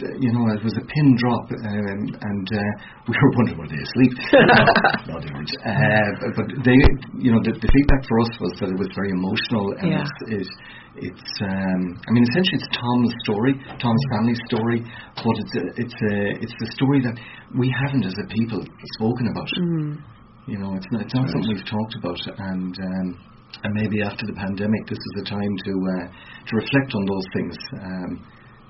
You 0.00 0.30
know, 0.32 0.48
it 0.52 0.64
was 0.64 0.72
a 0.78 0.84
pin 0.84 1.08
drop, 1.20 1.44
um, 1.52 2.00
and 2.16 2.46
uh, 2.48 2.70
we 3.08 3.14
were 3.14 3.32
wondering 3.36 3.58
were 3.58 3.68
they 3.68 3.80
asleep? 3.80 4.12
no, 5.08 5.20
they 5.20 5.30
weren't. 5.30 5.52
Uh, 5.62 6.32
but, 6.36 6.46
they, 6.64 6.78
you 7.20 7.30
know, 7.32 7.40
the, 7.44 7.52
the, 7.52 7.70
feedback 7.70 8.02
for 8.08 8.16
us 8.24 8.32
was 8.40 8.52
that 8.60 8.68
it 8.72 8.78
was 8.78 8.88
very 8.96 9.12
emotional, 9.12 9.66
and 9.78 9.88
yeah. 9.92 10.06
it's, 10.32 10.52
it's, 10.96 11.30
um, 11.44 11.80
I 12.08 12.10
mean, 12.12 12.24
essentially 12.24 12.58
it's 12.60 12.70
Tom's 12.72 13.12
story, 13.24 13.52
Tom's 13.80 14.04
family 14.16 14.36
story, 14.48 14.80
but 15.16 15.34
it's 15.44 15.54
a, 15.56 15.62
it's 15.76 15.98
a, 15.98 16.14
it's 16.40 16.56
the 16.56 16.68
story 16.72 17.00
that 17.04 17.16
we 17.56 17.68
haven't 17.68 18.04
as 18.08 18.16
a 18.16 18.26
people 18.32 18.60
spoken 18.98 19.28
about. 19.28 19.50
Mm. 19.60 20.00
You 20.48 20.58
know, 20.58 20.74
it's 20.74 20.88
not, 20.90 21.02
it's 21.02 21.14
not 21.14 21.28
right. 21.28 21.32
something 21.32 21.52
we've 21.52 21.68
talked 21.68 21.94
about, 22.00 22.20
and. 22.52 22.74
Um, 22.74 23.08
and 23.52 23.74
maybe 23.74 24.00
after 24.00 24.24
the 24.24 24.32
pandemic, 24.32 24.88
this 24.88 24.96
is 24.96 25.12
the 25.20 25.28
time 25.28 25.52
to 25.60 25.72
uh, 25.84 26.06
to 26.08 26.52
reflect 26.56 26.96
on 26.96 27.04
those 27.04 27.26
things. 27.36 27.54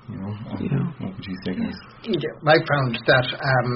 Um, 0.03 0.35
you 0.59 0.67
know, 0.67 0.83
yeah. 0.83 0.91
what 0.99 1.15
would 1.15 1.25
you 1.25 1.37
say, 1.47 1.53
guys? 1.55 1.79
I 2.43 2.59
found 2.59 2.91
that 3.07 3.27
um, 3.39 3.69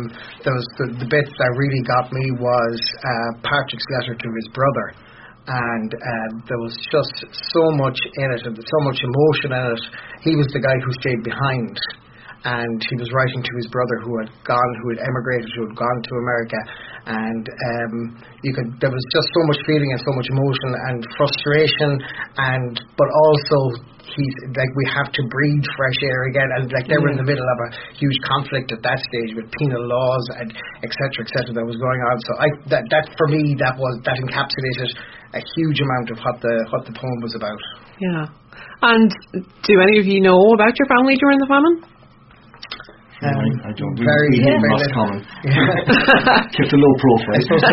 those 0.43 0.65
the, 0.75 0.85
the 0.99 1.07
bits 1.07 1.31
that 1.31 1.51
really 1.55 1.83
got 1.87 2.11
me 2.11 2.25
was 2.35 2.77
uh, 2.99 3.31
Patrick's 3.47 3.87
letter 3.95 4.11
to 4.11 4.29
his 4.35 4.47
brother, 4.51 4.87
and 5.47 5.89
uh, 5.95 6.29
there 6.51 6.59
was 6.59 6.75
just 6.91 7.15
so 7.31 7.63
much 7.79 7.95
in 8.19 8.29
it 8.35 8.43
and 8.43 8.59
so 8.59 8.79
much 8.83 8.99
emotion 8.99 9.55
in 9.55 9.63
it. 9.71 9.83
He 10.27 10.35
was 10.35 10.47
the 10.51 10.59
guy 10.59 10.75
who 10.83 10.91
stayed 10.99 11.23
behind 11.23 11.79
and 12.47 12.79
he 12.79 12.95
was 13.01 13.09
writing 13.11 13.41
to 13.41 13.53
his 13.57 13.67
brother 13.73 13.97
who 14.05 14.13
had 14.21 14.29
gone, 14.45 14.71
who 14.83 14.93
had 14.93 15.01
emigrated, 15.01 15.49
who 15.57 15.65
had 15.65 15.75
gone 15.75 15.99
to 16.05 16.13
America, 16.21 16.59
and 17.07 17.43
um, 17.49 17.93
you 18.43 18.53
could. 18.53 18.77
There 18.77 18.93
was 18.93 19.05
just 19.09 19.27
so 19.27 19.41
much 19.49 19.59
feeling 19.65 19.89
and 19.91 20.01
so 20.05 20.13
much 20.13 20.27
emotion 20.29 20.69
and 20.87 20.99
frustration, 21.17 21.91
and 22.37 22.73
but 22.95 23.09
also 23.09 23.57
he's 24.15 24.35
like 24.55 24.71
we 24.75 24.85
have 24.95 25.11
to 25.11 25.21
breathe 25.27 25.65
fresh 25.75 25.99
air 26.03 26.31
again, 26.31 26.49
and 26.55 26.71
like 26.71 26.87
they 26.87 26.99
were 26.99 27.11
in 27.11 27.19
the 27.19 27.27
mm. 27.27 27.33
middle 27.33 27.45
of 27.45 27.59
a 27.67 27.69
huge 27.99 28.17
conflict 28.23 28.71
at 28.71 28.81
that 28.83 28.99
stage 29.03 29.35
with 29.35 29.47
penal 29.59 29.83
laws 29.83 30.25
and 30.39 30.51
etc. 30.83 31.27
etc. 31.27 31.55
that 31.55 31.65
was 31.67 31.77
going 31.77 32.01
on. 32.01 32.15
So 32.23 32.31
I 32.39 32.47
that 32.71 32.83
that 32.91 33.05
for 33.19 33.27
me 33.27 33.55
that 33.59 33.75
was 33.75 33.99
that 34.07 34.17
encapsulated 34.19 34.89
a 35.35 35.41
huge 35.57 35.79
amount 35.83 36.07
of 36.13 36.17
what 36.23 36.37
the 36.39 36.55
what 36.71 36.83
the 36.87 36.95
poem 36.95 37.19
was 37.19 37.35
about. 37.35 37.59
Yeah. 37.99 38.25
And 38.81 39.09
do 39.63 39.73
any 39.81 39.99
of 39.99 40.05
you 40.05 40.21
know 40.21 40.53
about 40.53 40.77
your 40.77 40.87
family 40.87 41.17
during 41.17 41.39
the 41.39 41.49
famine? 41.49 41.96
Um, 43.17 43.33
I, 43.33 43.69
I, 43.69 43.71
don't. 43.73 43.97
Very, 43.97 44.29
we, 44.29 44.45
we 44.45 44.61
very 44.61 44.93
common. 44.93 45.25
Kept 46.53 46.69
a 46.69 46.77
low 46.77 46.93
profile. 47.01 47.41
Most, 47.49 47.65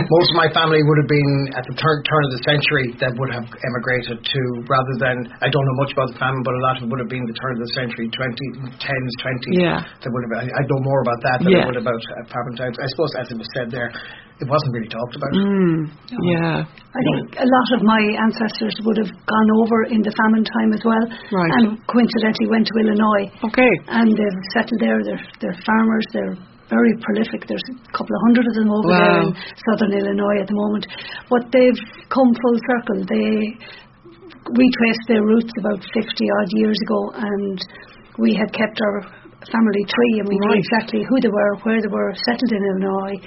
most, 0.00 0.28
of 0.32 0.36
my 0.40 0.48
family 0.56 0.80
would 0.80 0.98
have 1.04 1.10
been 1.12 1.32
at 1.52 1.64
the 1.68 1.76
turn, 1.76 2.00
turn 2.08 2.22
of 2.24 2.32
the 2.32 2.42
century 2.48 2.96
that 2.96 3.12
would 3.20 3.28
have 3.28 3.44
emigrated 3.44 4.16
to, 4.24 4.40
rather 4.64 4.94
than 4.96 5.28
I 5.44 5.52
don't 5.52 5.66
know 5.68 5.78
much 5.84 5.92
about 5.92 6.08
the 6.08 6.16
famine, 6.16 6.40
but 6.40 6.56
a 6.56 6.62
lot 6.64 6.80
of 6.80 6.82
it 6.84 6.88
would 6.88 7.04
have 7.04 7.12
been 7.12 7.28
the 7.28 7.36
turn 7.36 7.60
of 7.60 7.68
the 7.68 7.72
century, 7.76 8.08
20, 8.08 8.80
10s, 8.80 9.12
20s. 9.20 9.60
Yeah. 9.60 9.84
That 9.84 10.08
would 10.08 10.24
have. 10.24 10.34
I, 10.40 10.44
I 10.56 10.62
know 10.64 10.80
more 10.80 11.04
about 11.04 11.20
that 11.20 11.44
than 11.44 11.52
yeah. 11.52 11.64
I 11.64 11.68
would 11.68 11.76
about 11.76 12.00
uh, 12.00 12.24
famine 12.32 12.56
times. 12.56 12.80
I 12.80 12.88
suppose, 12.96 13.12
as 13.20 13.28
it 13.28 13.36
was 13.36 13.48
said 13.52 13.68
there, 13.68 13.92
it 14.38 14.46
wasn't 14.46 14.70
really 14.70 14.86
talked 14.86 15.14
about. 15.18 15.32
Mm, 15.34 15.90
yeah. 16.30 16.62
I 16.62 17.00
think 17.02 17.42
a 17.42 17.48
lot 17.48 17.68
of 17.74 17.82
my 17.82 17.98
ancestors 18.22 18.74
would 18.86 18.98
have 19.02 19.10
gone 19.10 19.48
over 19.58 19.90
in 19.90 19.98
the 19.98 20.14
famine 20.14 20.46
time 20.46 20.70
as 20.70 20.82
well. 20.86 21.04
Right. 21.34 21.50
And 21.58 21.82
coincidentally 21.90 22.46
went 22.46 22.70
to 22.70 22.74
Illinois. 22.78 23.26
Okay. 23.50 23.72
And 23.90 24.14
they've 24.14 24.40
settled 24.54 24.78
there. 24.78 25.02
They're, 25.02 25.24
they're 25.42 25.58
farmers. 25.66 26.06
They're 26.14 26.38
very 26.70 26.94
prolific. 27.02 27.50
There's 27.50 27.66
a 27.66 27.90
couple 27.90 28.14
of 28.14 28.20
hundred 28.30 28.46
of 28.46 28.54
them 28.54 28.70
over 28.70 28.88
wow. 28.88 28.98
there 29.02 29.20
in 29.26 29.28
southern 29.66 29.92
Illinois 29.98 30.38
at 30.38 30.46
the 30.46 30.54
moment. 30.54 30.86
But 31.26 31.50
they've 31.50 31.80
come 32.06 32.30
full 32.30 32.58
circle. 32.62 32.98
They 33.10 33.58
retraced 34.54 35.04
their 35.10 35.26
roots 35.26 35.50
about 35.58 35.82
50 35.82 35.98
odd 35.98 36.50
years 36.54 36.78
ago 36.86 37.00
and 37.26 37.58
we 38.22 38.38
had 38.38 38.54
kept 38.54 38.78
our 38.78 38.98
family 39.50 39.84
tree 39.86 40.14
and 40.22 40.26
we 40.30 40.38
right. 40.38 40.46
knew 40.46 40.62
exactly 40.62 41.02
who 41.02 41.16
they 41.20 41.28
were, 41.28 41.52
where 41.62 41.80
they 41.82 41.90
were, 41.90 42.12
settled 42.22 42.52
in 42.52 42.62
Illinois, 42.64 43.18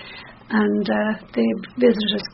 and 0.52 0.84
uh, 0.84 1.12
they 1.32 1.48
visited 1.80 2.12
us 2.20 2.28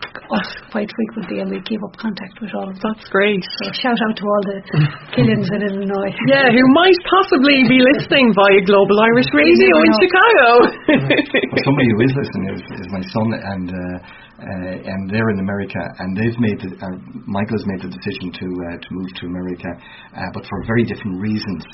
quite 0.74 0.90
frequently 0.90 1.40
and 1.40 1.54
we 1.54 1.62
keep 1.62 1.78
up 1.86 1.94
contact 2.02 2.42
with 2.42 2.50
all 2.58 2.66
of 2.66 2.74
them. 2.74 2.82
That's 2.82 3.08
great. 3.14 3.46
So 3.62 3.70
shout 3.78 3.98
out 4.02 4.16
to 4.18 4.26
all 4.26 4.44
the 4.50 4.60
Killians 5.14 5.48
in 5.54 5.62
Illinois. 5.62 6.14
Yeah, 6.26 6.50
who 6.50 6.66
might 6.74 6.98
possibly 7.06 7.62
be 7.70 7.78
listening 7.94 8.34
via 8.34 8.62
Global 8.66 8.98
Irish 9.14 9.30
Radio 9.38 9.74
in 9.86 9.92
Chicago. 10.02 10.50
well, 11.54 11.64
somebody 11.64 11.88
who 11.94 12.00
is 12.02 12.14
listening 12.18 12.46
is, 12.58 12.64
is 12.82 12.88
my 12.90 13.04
son 13.06 13.28
and 13.38 13.68
uh, 13.70 13.98
uh, 14.38 14.70
and 14.86 15.10
they're 15.10 15.34
in 15.34 15.40
America, 15.42 15.82
and 15.98 16.14
they've 16.14 16.38
made 16.38 16.62
the, 16.62 16.70
uh, 16.78 16.94
Michael 17.26 17.58
has 17.58 17.66
made 17.66 17.82
the 17.82 17.90
decision 17.90 18.30
to 18.30 18.46
uh, 18.46 18.78
to 18.78 18.90
move 18.94 19.10
to 19.18 19.26
America, 19.26 19.66
uh, 20.14 20.30
but 20.30 20.46
for 20.46 20.62
very 20.70 20.86
different 20.86 21.18
reasons 21.18 21.66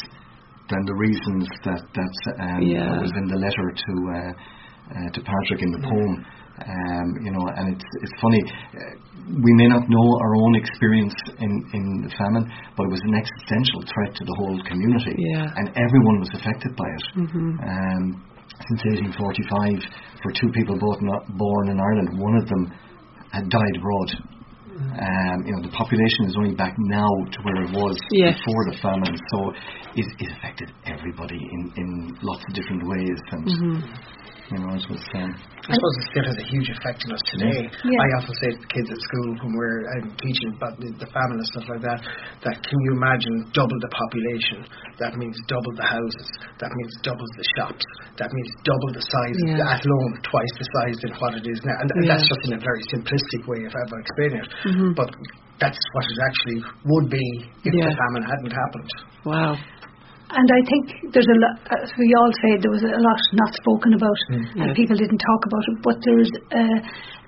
than 0.72 0.80
the 0.88 0.96
reasons 0.96 1.44
that 1.68 1.84
that 1.84 2.16
um, 2.40 2.64
yeah. 2.64 3.04
was 3.04 3.12
in 3.20 3.28
the 3.28 3.36
letter 3.36 3.68
to 3.76 3.92
uh, 4.92 5.10
to 5.12 5.20
Patrick 5.22 5.62
in 5.62 5.72
the 5.72 5.84
poem. 5.84 6.26
Um, 6.54 7.08
you 7.26 7.32
know, 7.34 7.44
and 7.58 7.74
it's 7.74 7.90
it's 8.06 8.16
funny. 8.22 8.44
Uh, 8.46 8.94
we 9.42 9.52
may 9.58 9.68
not 9.68 9.90
know 9.90 10.08
our 10.22 10.34
own 10.38 10.54
experience 10.56 11.16
in 11.42 11.52
in 11.74 11.86
the 12.06 12.14
famine, 12.14 12.46
but 12.78 12.86
it 12.86 12.92
was 12.94 13.02
an 13.10 13.16
existential 13.18 13.82
threat 13.90 14.14
to 14.14 14.24
the 14.24 14.36
whole 14.38 14.60
community, 14.70 15.18
yeah. 15.34 15.50
and 15.50 15.74
everyone 15.74 16.22
was 16.22 16.30
affected 16.38 16.78
by 16.78 16.86
it. 16.86 17.06
Mm-hmm. 17.26 17.50
Um, 17.58 18.04
since 18.70 18.86
1845, 19.18 20.22
for 20.22 20.32
two 20.38 20.54
people 20.54 20.78
both 20.78 21.02
not 21.02 21.26
born 21.36 21.74
in 21.74 21.82
Ireland, 21.82 22.22
one 22.22 22.38
of 22.38 22.46
them 22.46 22.64
had 23.34 23.50
died 23.50 23.76
abroad. 23.76 24.10
Um, 24.74 25.38
you 25.46 25.54
know, 25.54 25.62
the 25.62 25.74
population 25.74 26.26
is 26.30 26.36
only 26.38 26.56
back 26.56 26.74
now 26.78 27.10
to 27.32 27.38
where 27.46 27.62
it 27.66 27.72
was 27.74 27.98
yes. 28.14 28.38
before 28.38 28.64
the 28.70 28.78
famine, 28.82 29.16
so 29.34 29.38
it, 29.98 30.06
it 30.18 30.30
affected 30.38 30.70
everybody 30.86 31.38
in, 31.38 31.62
in 31.78 32.18
lots 32.22 32.42
of 32.50 32.54
different 32.54 32.82
ways. 32.86 33.20
And 33.32 33.46
mm-hmm. 33.46 33.78
You 34.54 34.62
know, 34.62 34.78
as 34.78 34.86
was 34.86 35.02
saying. 35.10 35.34
I 35.66 35.74
suppose 35.74 35.96
it 35.98 36.06
still 36.14 36.28
has 36.30 36.38
a 36.38 36.46
huge 36.46 36.70
effect 36.70 37.02
on 37.10 37.18
us 37.18 37.24
today. 37.34 37.66
Yeah. 37.74 38.06
I 38.06 38.08
often 38.22 38.36
say 38.38 38.54
to 38.54 38.68
kids 38.70 38.86
at 38.94 39.00
school 39.02 39.34
when 39.42 39.58
we're 39.58 39.82
um, 39.98 40.14
teaching 40.22 40.54
about 40.54 40.78
the, 40.78 40.94
the 40.94 41.10
famine 41.10 41.42
and 41.42 41.50
stuff 41.58 41.66
like 41.74 41.82
that, 41.82 42.00
that 42.46 42.62
can 42.62 42.78
you 42.86 42.92
imagine 42.94 43.50
double 43.58 43.74
the 43.82 43.90
population? 43.90 44.62
That 45.02 45.18
means 45.18 45.34
double 45.50 45.74
the 45.74 45.88
houses. 45.90 46.28
That 46.62 46.70
means 46.70 46.94
double 47.02 47.26
the 47.34 47.46
shops. 47.58 47.86
That 48.22 48.30
means 48.30 48.50
double 48.62 48.90
the 48.94 49.02
size, 49.02 49.38
yeah. 49.42 49.74
Athlone 49.74 50.14
twice 50.22 50.54
the 50.62 50.68
size 50.70 50.98
than 51.02 51.18
what 51.18 51.34
it 51.34 51.50
is 51.50 51.58
now. 51.66 51.74
And, 51.82 51.90
and 51.90 52.04
yeah. 52.06 52.14
that's 52.14 52.30
just 52.30 52.44
in 52.46 52.54
a 52.54 52.62
very 52.62 52.84
simplistic 52.94 53.42
way 53.50 53.66
of, 53.66 53.74
of 53.74 53.90
explaining 53.90 54.46
it. 54.46 54.50
Mm-hmm. 54.70 54.92
But 54.94 55.10
that's 55.58 55.82
what 55.98 56.06
it 56.06 56.20
actually 56.22 56.60
would 56.86 57.08
be 57.10 57.28
if 57.66 57.74
the 57.74 57.96
famine 57.96 58.26
hadn't 58.28 58.54
happened. 58.54 58.92
Wow. 59.26 59.56
And 60.34 60.50
I 60.50 60.62
think 60.66 61.14
there's 61.14 61.30
a 61.30 61.38
lot, 61.38 61.56
as 61.78 61.92
we 61.98 62.10
all 62.18 62.32
say, 62.42 62.58
there 62.58 62.74
was 62.74 62.82
a 62.82 62.98
lot 62.98 63.22
not 63.38 63.54
spoken 63.54 63.94
about, 63.94 64.20
mm, 64.34 64.66
and 64.66 64.74
people 64.74 64.98
didn't 64.98 65.22
talk 65.22 65.42
about 65.46 65.66
it. 65.70 65.78
But 65.86 65.98
there's 66.02 66.32
uh, 66.50 66.78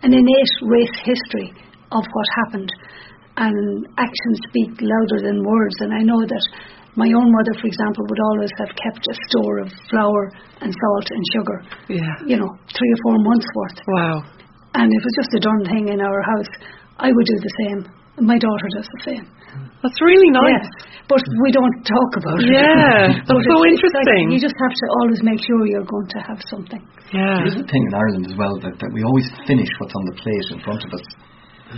an 0.01 0.11
innate 0.11 0.55
race 0.65 0.97
history 1.05 1.53
of 1.93 2.01
what 2.01 2.27
happened, 2.45 2.71
and 3.37 3.85
actions 4.01 4.37
speak 4.49 4.81
louder 4.81 5.21
than 5.21 5.45
words. 5.45 5.77
And 5.85 5.93
I 5.93 6.01
know 6.01 6.25
that 6.25 6.45
my 6.97 7.05
own 7.13 7.29
mother, 7.29 7.53
for 7.61 7.67
example, 7.67 8.09
would 8.09 8.23
always 8.33 8.53
have 8.57 8.71
kept 8.73 9.05
a 9.05 9.15
store 9.29 9.59
of 9.59 9.69
flour 9.89 10.31
and 10.65 10.73
salt 10.73 11.07
and 11.11 11.23
sugar. 11.29 11.57
Yeah. 11.89 12.15
You 12.25 12.37
know, 12.41 12.49
three 12.73 12.91
or 12.91 12.99
four 13.05 13.17
months 13.21 13.47
worth. 13.53 13.79
Wow. 13.85 14.17
And 14.73 14.89
it 14.89 15.01
was 15.03 15.13
just 15.21 15.37
a 15.37 15.41
done 15.45 15.63
thing 15.69 15.93
in 15.93 16.01
our 16.01 16.21
house. 16.25 16.51
I 16.97 17.11
would 17.11 17.25
do 17.25 17.37
the 17.37 17.53
same. 17.69 17.81
My 18.19 18.39
daughter 18.39 18.67
does 18.71 18.87
the 18.87 19.01
same. 19.03 19.25
That's 19.83 19.99
really 20.01 20.31
nice. 20.31 20.63
Yes, 20.63 20.67
but 21.05 21.21
we 21.43 21.51
don't 21.51 21.75
talk 21.83 22.11
about 22.17 22.39
it. 22.41 22.47
Yeah, 22.47 23.11
that's 23.27 23.45
so 23.45 23.57
interesting. 23.67 24.25
Like 24.25 24.33
you 24.33 24.39
just 24.41 24.57
have 24.57 24.73
to 24.73 24.85
always 25.03 25.21
make 25.21 25.39
sure 25.43 25.67
you're 25.67 25.85
going 25.85 26.09
to 26.15 26.19
have 26.25 26.39
something. 26.49 26.81
Yeah. 27.11 27.43
There's 27.43 27.59
a 27.59 27.67
thing 27.67 27.83
in 27.85 27.93
Ireland 27.93 28.25
as 28.25 28.35
well 28.39 28.55
that, 28.65 28.75
that 28.81 28.91
we 28.95 29.03
always 29.03 29.27
finish 29.45 29.69
what's 29.77 29.93
on 29.93 30.05
the 30.09 30.15
plate 30.17 30.47
in 30.55 30.59
front 30.63 30.81
of 30.81 30.91
us. 30.95 31.05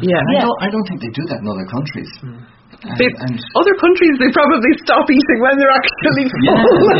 Yeah. 0.03 0.21
I, 0.21 0.45
Don't, 0.45 0.59
I 0.61 0.69
don't 0.69 0.85
think 0.87 1.01
they 1.01 1.11
do 1.11 1.25
that 1.31 1.41
in 1.41 1.47
other 1.49 1.67
countries. 1.73 2.11
Mm. 2.21 2.43
And, 2.77 2.99
and 3.01 3.35
other 3.57 3.75
countries, 3.79 4.15
they 4.21 4.29
probably 4.35 4.71
stop 4.85 5.07
eating 5.09 5.39
when 5.41 5.57
they're 5.57 5.73
actually 5.73 6.29
full. 6.29 6.45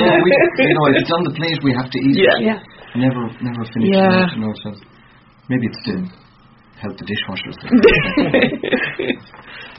Yeah, 0.01 0.17
yeah 0.17 0.17
we, 0.23 0.31
you 0.33 0.75
know, 0.75 0.85
if 0.89 0.95
it's 1.05 1.13
on 1.13 1.23
the 1.27 1.35
plate, 1.37 1.59
we 1.61 1.75
have 1.77 1.91
to 1.91 1.99
eat 2.01 2.17
yeah. 2.17 2.35
it. 2.39 2.41
Yeah. 2.49 2.59
Never, 2.97 3.21
never 3.43 3.61
finish 3.69 3.93
yeah. 3.93 4.25
it. 4.25 4.39
You 4.39 4.41
know, 4.47 4.53
so 4.63 4.73
maybe 5.51 5.69
it's 5.69 5.81
to 5.91 6.26
help 6.81 6.97
the 6.97 7.05
dishwashers. 7.05 7.57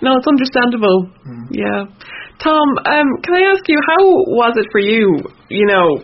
no, 0.02 0.16
it's 0.18 0.26
understandable. 0.26 1.10
Mm. 1.26 1.46
Yeah. 1.50 1.86
Tom, 2.38 2.78
um, 2.86 3.18
can 3.22 3.34
I 3.34 3.42
ask 3.50 3.66
you, 3.66 3.80
how 3.82 3.98
was 4.38 4.54
it 4.58 4.66
for 4.70 4.80
you, 4.80 5.18
you 5.50 5.66
know, 5.66 5.98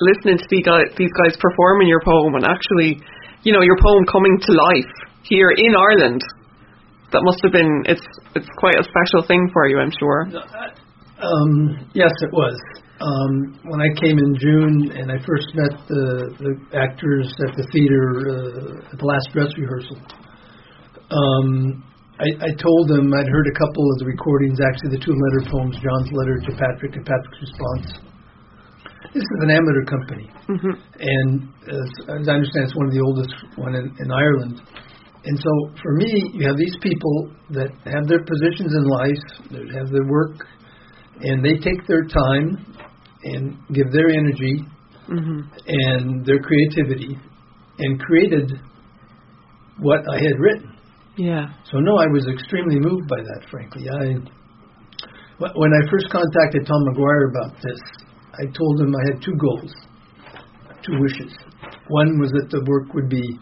listening 0.00 0.36
to 0.36 0.44
these 0.48 0.64
guys, 0.64 0.92
these 0.96 1.12
guys 1.16 1.36
performing 1.40 1.88
your 1.88 2.00
poem 2.04 2.34
and 2.34 2.44
actually, 2.44 3.00
you 3.42 3.52
know, 3.52 3.62
your 3.62 3.76
poem 3.80 4.04
coming 4.04 4.38
to 4.40 4.52
life 4.52 4.92
here 5.22 5.50
in 5.50 5.74
Ireland? 5.76 6.20
That 7.12 7.22
must 7.24 7.40
have 7.44 7.52
been, 7.52 7.84
it's, 7.84 8.06
it's 8.34 8.48
quite 8.56 8.78
a 8.80 8.84
special 8.84 9.22
thing 9.26 9.50
for 9.52 9.66
you, 9.68 9.80
I'm 9.80 9.92
sure. 9.98 10.28
Um, 11.20 11.90
yes, 11.94 12.12
it 12.20 12.32
was. 12.32 12.58
Um, 13.02 13.58
when 13.64 13.80
I 13.80 13.88
came 14.00 14.18
in 14.18 14.36
June 14.38 14.92
and 14.94 15.10
I 15.10 15.18
first 15.26 15.48
met 15.54 15.74
the, 15.88 16.30
the 16.38 16.78
actors 16.78 17.34
at 17.48 17.56
the 17.56 17.66
theater 17.72 18.30
uh, 18.30 18.92
at 18.92 18.98
the 18.98 19.04
last 19.04 19.28
dress 19.32 19.48
rehearsal, 19.58 19.96
um, 21.12 21.84
I, 22.20 22.28
I 22.40 22.50
told 22.56 22.88
them 22.88 23.12
I'd 23.12 23.28
heard 23.28 23.48
a 23.48 23.56
couple 23.58 23.84
of 23.92 23.96
the 23.98 24.06
recordings, 24.06 24.58
actually 24.60 24.96
the 24.96 25.04
two 25.04 25.12
letter 25.16 25.42
poems, 25.50 25.76
John's 25.80 26.10
letter 26.12 26.36
to 26.38 26.50
Patrick 26.56 26.96
and 26.96 27.04
Patrick's 27.04 27.40
response. 27.40 27.86
this 29.14 29.24
is 29.24 29.40
an 29.42 29.50
amateur 29.50 29.84
company, 29.84 30.28
mm-hmm. 30.48 30.74
and 31.00 31.48
as, 31.68 31.88
as, 32.20 32.28
I 32.28 32.32
understand, 32.38 32.68
it's 32.68 32.76
one 32.76 32.88
of 32.88 32.94
the 32.94 33.04
oldest 33.04 33.32
one 33.56 33.74
in, 33.74 33.90
in 34.00 34.08
Ireland. 34.12 34.60
And 35.24 35.38
so, 35.38 35.52
for 35.80 35.94
me, 35.94 36.30
you 36.34 36.46
have 36.46 36.56
these 36.56 36.76
people 36.82 37.30
that 37.50 37.70
have 37.86 38.08
their 38.08 38.24
positions 38.24 38.74
in 38.74 38.84
life, 38.84 39.24
that 39.50 39.66
have 39.78 39.88
their 39.90 40.06
work, 40.06 40.46
and 41.20 41.44
they 41.44 41.54
take 41.58 41.86
their 41.86 42.04
time 42.04 42.66
and 43.24 43.56
give 43.72 43.92
their 43.92 44.08
energy 44.08 44.64
mm-hmm. 45.08 45.40
and 45.66 46.26
their 46.26 46.40
creativity 46.40 47.16
and 47.78 48.00
created 48.00 48.50
what 49.78 50.00
I 50.10 50.16
had 50.16 50.38
written. 50.38 50.71
Yeah. 51.16 51.52
So 51.70 51.78
no, 51.78 51.96
I 51.96 52.06
was 52.08 52.26
extremely 52.26 52.80
moved 52.80 53.08
by 53.08 53.20
that. 53.20 53.50
Frankly, 53.50 53.88
I 53.88 54.16
when 55.38 55.72
I 55.74 55.90
first 55.90 56.06
contacted 56.10 56.66
Tom 56.66 56.82
McGuire 56.86 57.30
about 57.30 57.56
this, 57.60 57.80
I 58.38 58.46
told 58.54 58.80
him 58.80 58.94
I 58.94 59.12
had 59.12 59.22
two 59.22 59.34
goals, 59.36 59.74
two 60.86 60.96
wishes. 61.00 61.34
One 61.88 62.20
was 62.20 62.30
that 62.30 62.48
the 62.50 62.64
work 62.64 62.94
would 62.94 63.08
be 63.08 63.38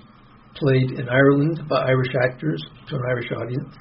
played 0.56 0.98
in 0.98 1.08
Ireland 1.08 1.68
by 1.68 1.86
Irish 1.86 2.12
actors 2.24 2.62
to 2.88 2.96
an 2.96 3.02
Irish 3.10 3.30
audience. 3.36 3.76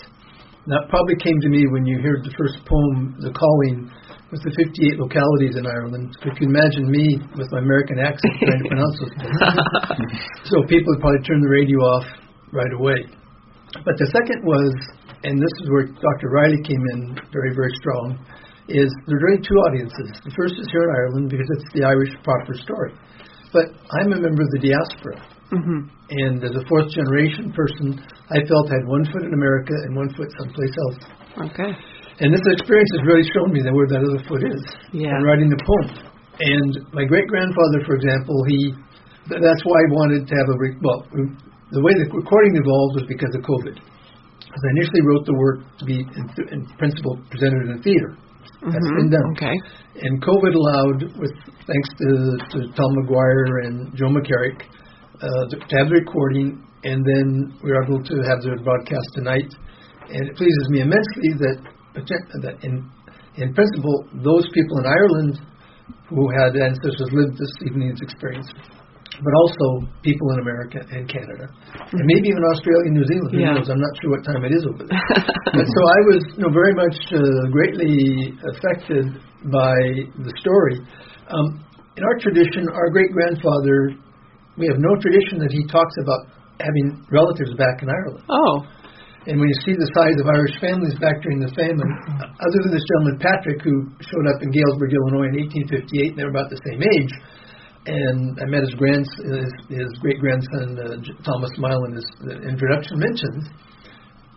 And 0.65 0.75
that 0.75 0.89
probably 0.89 1.15
came 1.15 1.39
to 1.41 1.49
me 1.49 1.65
when 1.71 1.85
you 1.85 1.97
heard 2.03 2.23
the 2.23 2.35
first 2.37 2.61
poem, 2.67 3.15
The 3.23 3.31
Calling, 3.31 3.89
with 4.29 4.43
the 4.43 4.53
58 4.53 4.99
localities 4.99 5.55
in 5.57 5.65
Ireland. 5.65 6.13
If 6.21 6.25
you 6.25 6.45
can 6.45 6.49
imagine 6.53 6.85
me 6.91 7.17
with 7.33 7.49
my 7.49 7.59
American 7.59 7.97
accent 7.97 8.37
trying 8.37 8.61
to 8.61 8.69
pronounce 8.69 8.95
those 9.01 9.15
things. 9.17 9.39
so 10.51 10.61
people 10.69 10.93
would 10.93 11.01
probably 11.01 11.23
turn 11.25 11.41
the 11.41 11.49
radio 11.49 11.79
off 11.81 12.05
right 12.53 12.73
away. 12.77 13.18
But 13.73 13.95
the 14.01 14.09
second 14.09 14.41
was, 14.45 14.73
and 15.23 15.37
this 15.37 15.53
is 15.61 15.69
where 15.69 15.85
Dr. 15.85 16.27
Reilly 16.33 16.61
came 16.65 16.83
in 16.97 17.17
very, 17.29 17.53
very 17.53 17.73
strong, 17.77 18.17
is 18.69 18.89
there's 19.05 19.23
really 19.25 19.41
two 19.41 19.57
audiences. 19.69 20.09
The 20.25 20.33
first 20.37 20.57
is 20.57 20.67
here 20.69 20.85
in 20.85 20.91
Ireland 20.93 21.25
because 21.29 21.49
it's 21.57 21.69
the 21.73 21.85
Irish 21.85 22.13
proper 22.21 22.53
story. 22.53 22.93
But 23.49 23.73
I'm 23.97 24.13
a 24.13 24.19
member 24.21 24.45
of 24.45 24.51
the 24.53 24.61
diaspora. 24.61 25.17
Mm-hmm. 25.49 25.79
And 25.89 26.37
as 26.45 26.53
a 26.53 26.63
fourth 26.69 26.93
generation 26.93 27.49
person, 27.49 27.97
I 28.29 28.45
felt 28.45 28.69
I 28.69 28.77
had 28.77 28.85
one 28.85 29.05
foot 29.09 29.25
in 29.25 29.33
America 29.33 29.73
and 29.73 29.97
one 29.97 30.13
foot 30.13 30.29
someplace 30.37 30.75
else. 30.85 30.99
Okay. 31.49 31.71
And 32.21 32.29
this 32.29 32.45
experience 32.45 32.91
has 32.93 33.03
really 33.09 33.25
shown 33.33 33.49
me 33.49 33.65
that 33.65 33.73
where 33.73 33.89
that 33.89 34.05
other 34.05 34.21
foot 34.29 34.45
is. 34.45 34.61
Yeah. 34.93 35.17
In 35.17 35.25
writing 35.25 35.49
the 35.49 35.57
poem. 35.57 36.13
And 36.37 36.71
my 36.93 37.05
great 37.09 37.25
grandfather, 37.25 37.81
for 37.85 37.97
example, 37.97 38.37
he 38.45 38.77
that's 39.29 39.61
why 39.61 39.77
I 39.77 39.87
wanted 39.93 40.25
to 40.25 40.33
have 40.33 40.49
a 40.49 40.57
well, 40.81 41.05
the 41.71 41.81
way 41.81 41.93
the 41.93 42.09
recording 42.09 42.57
evolved 42.57 42.93
was 42.97 43.05
because 43.07 43.33
of 43.37 43.41
COVID. 43.45 43.77
Because 43.77 44.63
I 44.65 44.71
initially 44.81 45.03
wrote 45.05 45.25
the 45.29 45.37
work 45.37 45.59
to 45.77 45.85
be 45.85 46.01
in, 46.01 46.25
in 46.49 46.65
principle 46.81 47.21
presented 47.29 47.69
in 47.69 47.77
a 47.77 47.81
theater. 47.85 48.17
Mm-hmm. 48.17 48.71
That's 48.73 48.91
been 48.97 49.11
done. 49.13 49.29
Okay. 49.37 49.55
And 50.01 50.17
COVID 50.23 50.53
allowed, 50.57 50.99
with 51.21 51.35
thanks 51.69 51.89
to, 52.01 52.09
to 52.41 52.57
Tom 52.73 52.91
McGuire 52.97 53.69
and 53.69 53.93
Joe 53.93 54.09
McCarrick, 54.09 54.65
uh, 55.21 55.43
to 55.51 55.55
have 55.77 55.91
the 55.91 56.01
recording, 56.01 56.63
and 56.83 57.05
then 57.05 57.53
we 57.61 57.69
were 57.71 57.83
able 57.83 58.01
to 58.01 58.15
have 58.25 58.41
the 58.41 58.57
broadcast 58.63 59.09
tonight. 59.13 59.51
And 60.09 60.29
it 60.29 60.35
pleases 60.35 60.65
me 60.69 60.81
immensely 60.81 61.37
that 61.43 61.59
that 62.41 62.63
in 62.63 62.89
in 63.35 63.53
principle 63.53 64.07
those 64.23 64.47
people 64.53 64.79
in 64.79 64.85
Ireland 64.87 65.35
who 66.07 66.29
had 66.31 66.55
ancestors 66.55 67.09
lived 67.11 67.37
this 67.37 67.53
evening's 67.67 68.01
experience, 68.01 68.47
but 69.17 69.33
also 69.41 69.89
people 70.05 70.27
in 70.37 70.39
America 70.45 70.79
and 70.93 71.09
Canada, 71.09 71.49
and 71.49 72.03
maybe 72.05 72.29
even 72.29 72.43
Australia 72.53 72.85
and 72.87 72.95
New 72.95 73.07
Zealand. 73.09 73.29
Who 73.33 73.39
Yeah. 73.41 73.57
knows? 73.57 73.67
I'm 73.69 73.81
not 73.81 73.93
sure 73.99 74.09
what 74.13 74.23
time 74.23 74.41
it 74.45 74.53
is 74.53 74.63
over 74.69 74.85
there. 74.85 74.95
and 75.59 75.65
so 75.67 75.79
I 75.81 75.99
was 76.13 76.21
you 76.37 76.41
know, 76.45 76.53
very 76.53 76.73
much 76.77 76.97
uh, 77.11 77.19
greatly 77.51 78.31
affected 78.53 79.05
by 79.51 79.75
the 80.23 80.33
story. 80.39 80.77
Um, 81.27 81.65
in 81.97 82.03
our 82.05 82.17
tradition, 82.21 82.69
our 82.71 82.89
great 82.93 83.11
grandfather, 83.11 83.97
we 84.55 84.67
have 84.71 84.79
no 84.79 84.93
tradition 85.03 85.39
that 85.43 85.51
he 85.51 85.65
talks 85.67 85.95
about 85.99 86.31
having 86.63 87.03
relatives 87.11 87.51
back 87.59 87.83
in 87.83 87.89
Ireland. 87.91 88.23
Oh. 88.29 88.55
And 89.27 89.35
when 89.39 89.51
you 89.51 89.59
see 89.67 89.75
the 89.75 89.89
size 89.99 90.15
of 90.23 90.31
Irish 90.31 90.55
families 90.63 90.95
back 90.97 91.19
during 91.21 91.43
the 91.43 91.51
famine, 91.51 91.85
other 92.39 92.59
than 92.63 92.71
this 92.71 92.83
gentleman 92.87 93.19
Patrick, 93.19 93.59
who 93.67 93.91
showed 93.99 94.27
up 94.31 94.39
in 94.41 94.49
Galesburg, 94.49 94.95
Illinois 94.95 95.27
in 95.27 95.35
1858, 95.43 96.15
and 96.15 96.17
they 96.17 96.23
were 96.23 96.31
about 96.33 96.47
the 96.49 96.59
same 96.63 96.79
age, 96.79 97.13
and 97.89 98.37
I 98.37 98.45
met 98.45 98.61
his 98.61 98.73
his, 98.77 99.51
his 99.67 99.89
great 100.01 100.19
grandson 100.21 100.77
uh, 100.77 101.01
Thomas 101.25 101.51
Milan, 101.57 101.97
as 101.97 102.05
the 102.21 102.37
introduction 102.45 103.01
mentions. 103.01 103.49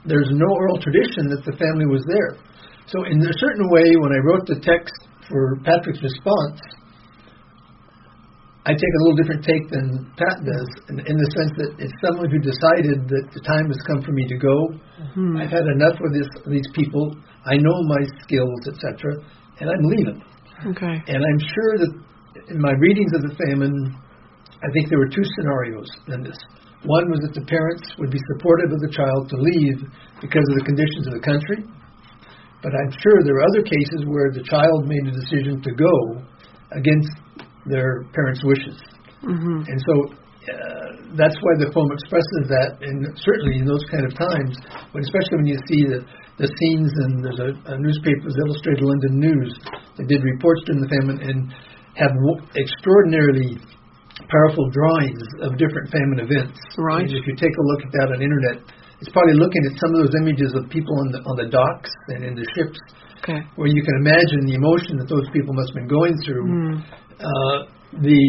There's 0.08 0.32
no 0.32 0.48
oral 0.48 0.80
tradition 0.80 1.28
that 1.30 1.44
the 1.44 1.54
family 1.60 1.86
was 1.86 2.02
there. 2.08 2.40
So 2.88 3.04
in 3.04 3.20
a 3.20 3.36
certain 3.38 3.68
way, 3.70 3.86
when 4.00 4.10
I 4.10 4.20
wrote 4.24 4.46
the 4.48 4.58
text 4.58 4.96
for 5.28 5.60
Patrick's 5.62 6.02
response, 6.02 6.60
I 8.64 8.72
take 8.72 8.94
a 8.94 9.02
little 9.02 9.18
different 9.18 9.42
take 9.44 9.64
than 9.70 10.06
Pat 10.14 10.38
does, 10.46 10.70
in, 10.88 11.02
in 11.02 11.16
the 11.18 11.30
sense 11.34 11.52
that 11.58 11.70
it's 11.82 11.98
someone 11.98 12.30
who 12.30 12.38
decided 12.38 13.10
that 13.10 13.24
the 13.34 13.42
time 13.42 13.66
has 13.66 13.80
come 13.86 14.02
for 14.06 14.14
me 14.14 14.22
to 14.30 14.38
go. 14.38 14.56
Hmm. 15.18 15.34
I've 15.36 15.50
had 15.50 15.66
enough 15.66 15.98
of 15.98 16.10
this, 16.14 16.30
these 16.46 16.66
people. 16.74 17.10
I 17.42 17.58
know 17.58 17.74
my 17.90 18.02
skills, 18.22 18.60
etc., 18.70 19.18
and 19.58 19.66
I'm 19.66 19.84
leaving. 19.90 20.22
Okay. 20.62 20.94
And 21.10 21.20
I'm 21.26 21.42
sure 21.42 21.72
that 21.82 21.92
in 22.48 22.58
my 22.60 22.72
readings 22.78 23.12
of 23.14 23.22
the 23.22 23.34
famine, 23.48 23.96
I 24.62 24.68
think 24.72 24.88
there 24.88 24.98
were 24.98 25.10
two 25.10 25.24
scenarios 25.36 25.88
in 26.08 26.22
this. 26.22 26.38
One 26.84 27.10
was 27.10 27.22
that 27.22 27.34
the 27.34 27.46
parents 27.46 27.94
would 27.98 28.10
be 28.10 28.18
supportive 28.34 28.74
of 28.74 28.80
the 28.82 28.90
child 28.90 29.30
to 29.30 29.36
leave 29.38 29.78
because 30.18 30.46
of 30.50 30.54
the 30.58 30.66
conditions 30.66 31.06
of 31.06 31.14
the 31.14 31.22
country. 31.22 31.62
But 32.62 32.74
I'm 32.74 32.92
sure 33.02 33.22
there 33.22 33.38
are 33.42 33.46
other 33.46 33.62
cases 33.62 34.06
where 34.06 34.30
the 34.30 34.42
child 34.46 34.86
made 34.86 35.06
a 35.06 35.14
decision 35.14 35.62
to 35.62 35.70
go 35.74 35.94
against 36.74 37.10
their 37.66 38.06
parents' 38.14 38.42
wishes. 38.42 38.78
Mm-hmm. 39.22 39.66
And 39.66 39.78
so 39.78 39.94
uh, 40.42 40.92
that's 41.14 41.38
why 41.38 41.54
the 41.62 41.70
poem 41.70 41.90
expresses 41.94 42.42
that, 42.50 42.82
and 42.82 43.06
certainly 43.18 43.62
in 43.62 43.66
those 43.66 43.82
kind 43.86 44.02
of 44.02 44.14
times, 44.14 44.58
when, 44.90 45.02
especially 45.06 45.38
when 45.38 45.50
you 45.50 45.58
see 45.70 45.82
the, 45.86 46.00
the 46.42 46.50
scenes, 46.50 46.90
and 47.06 47.22
there's 47.22 47.38
a, 47.38 47.50
a 47.70 47.76
newspaper, 47.78 48.26
the 48.26 48.42
Illustrated 48.46 48.82
London 48.82 49.22
News, 49.22 49.50
that 49.98 50.06
did 50.10 50.22
reports 50.22 50.66
during 50.66 50.82
the 50.82 50.90
famine 50.98 51.18
and 51.22 51.54
have 51.94 52.12
w- 52.12 52.40
extraordinarily 52.56 53.58
powerful 54.28 54.66
drawings 54.70 55.22
of 55.44 55.56
different 55.58 55.88
famine 55.92 56.20
events. 56.24 56.56
Right. 56.78 57.04
And 57.04 57.12
if 57.12 57.24
you 57.26 57.34
take 57.36 57.52
a 57.52 57.64
look 57.74 57.80
at 57.84 57.92
that 58.00 58.06
on 58.12 58.18
the 58.20 58.26
internet, 58.26 58.56
it's 59.00 59.10
probably 59.10 59.34
looking 59.34 59.62
at 59.66 59.74
some 59.82 59.90
of 59.96 59.98
those 60.06 60.14
images 60.22 60.54
of 60.54 60.70
people 60.70 60.94
on 61.00 61.08
the 61.10 61.20
on 61.26 61.34
the 61.36 61.48
docks 61.50 61.90
and 62.14 62.22
in 62.24 62.34
the 62.38 62.46
ships, 62.54 62.78
Okay. 63.22 63.38
where 63.56 63.68
you 63.70 63.82
can 63.82 63.96
imagine 64.02 64.46
the 64.46 64.54
emotion 64.54 64.98
that 64.98 65.06
those 65.10 65.26
people 65.34 65.54
must 65.54 65.70
have 65.74 65.78
been 65.82 65.90
going 65.90 66.14
through. 66.26 66.42
Mm. 66.46 66.74
Uh, 67.18 67.56
the 68.02 68.20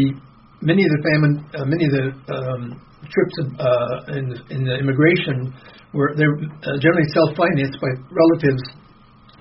many 0.62 0.82
of 0.86 0.92
the 0.98 1.02
famine, 1.14 1.34
uh, 1.58 1.66
many 1.66 1.86
of 1.90 1.94
the 1.94 2.06
um, 2.34 2.62
trips 3.10 3.36
uh, 3.60 4.18
in, 4.18 4.26
in 4.50 4.62
the 4.66 4.76
immigration 4.82 5.54
were 5.94 6.14
they're 6.18 6.34
uh, 6.34 6.78
generally 6.82 7.06
self-financed 7.14 7.78
by 7.82 7.92
relatives 8.10 8.64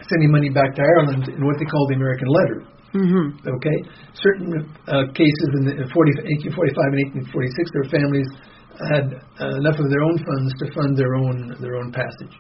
sending 0.09 0.31
money 0.33 0.51
back 0.51 0.75
to 0.77 0.83
Ireland 0.83 1.29
in 1.33 1.41
what 1.47 1.57
they 1.59 1.65
call 1.65 1.87
the 1.89 1.95
American 1.97 2.29
letter. 2.29 2.59
Mm-hmm. 2.95 3.49
Okay, 3.49 3.79
certain 4.21 4.69
uh, 4.87 5.09
cases 5.17 5.49
in, 5.59 5.65
the, 5.65 5.75
in 5.81 5.87
40, 5.89 6.29
1845 6.53 6.93
and 6.93 7.01
1846, 7.33 7.73
their 7.73 7.89
families 7.89 8.29
had 8.93 9.07
uh, 9.41 9.57
enough 9.61 9.79
of 9.81 9.89
their 9.89 10.05
own 10.05 10.17
funds 10.21 10.53
to 10.61 10.65
fund 10.77 10.97
their 10.97 11.15
own 11.15 11.57
their 11.61 11.77
own 11.77 11.93
passage. 11.93 12.35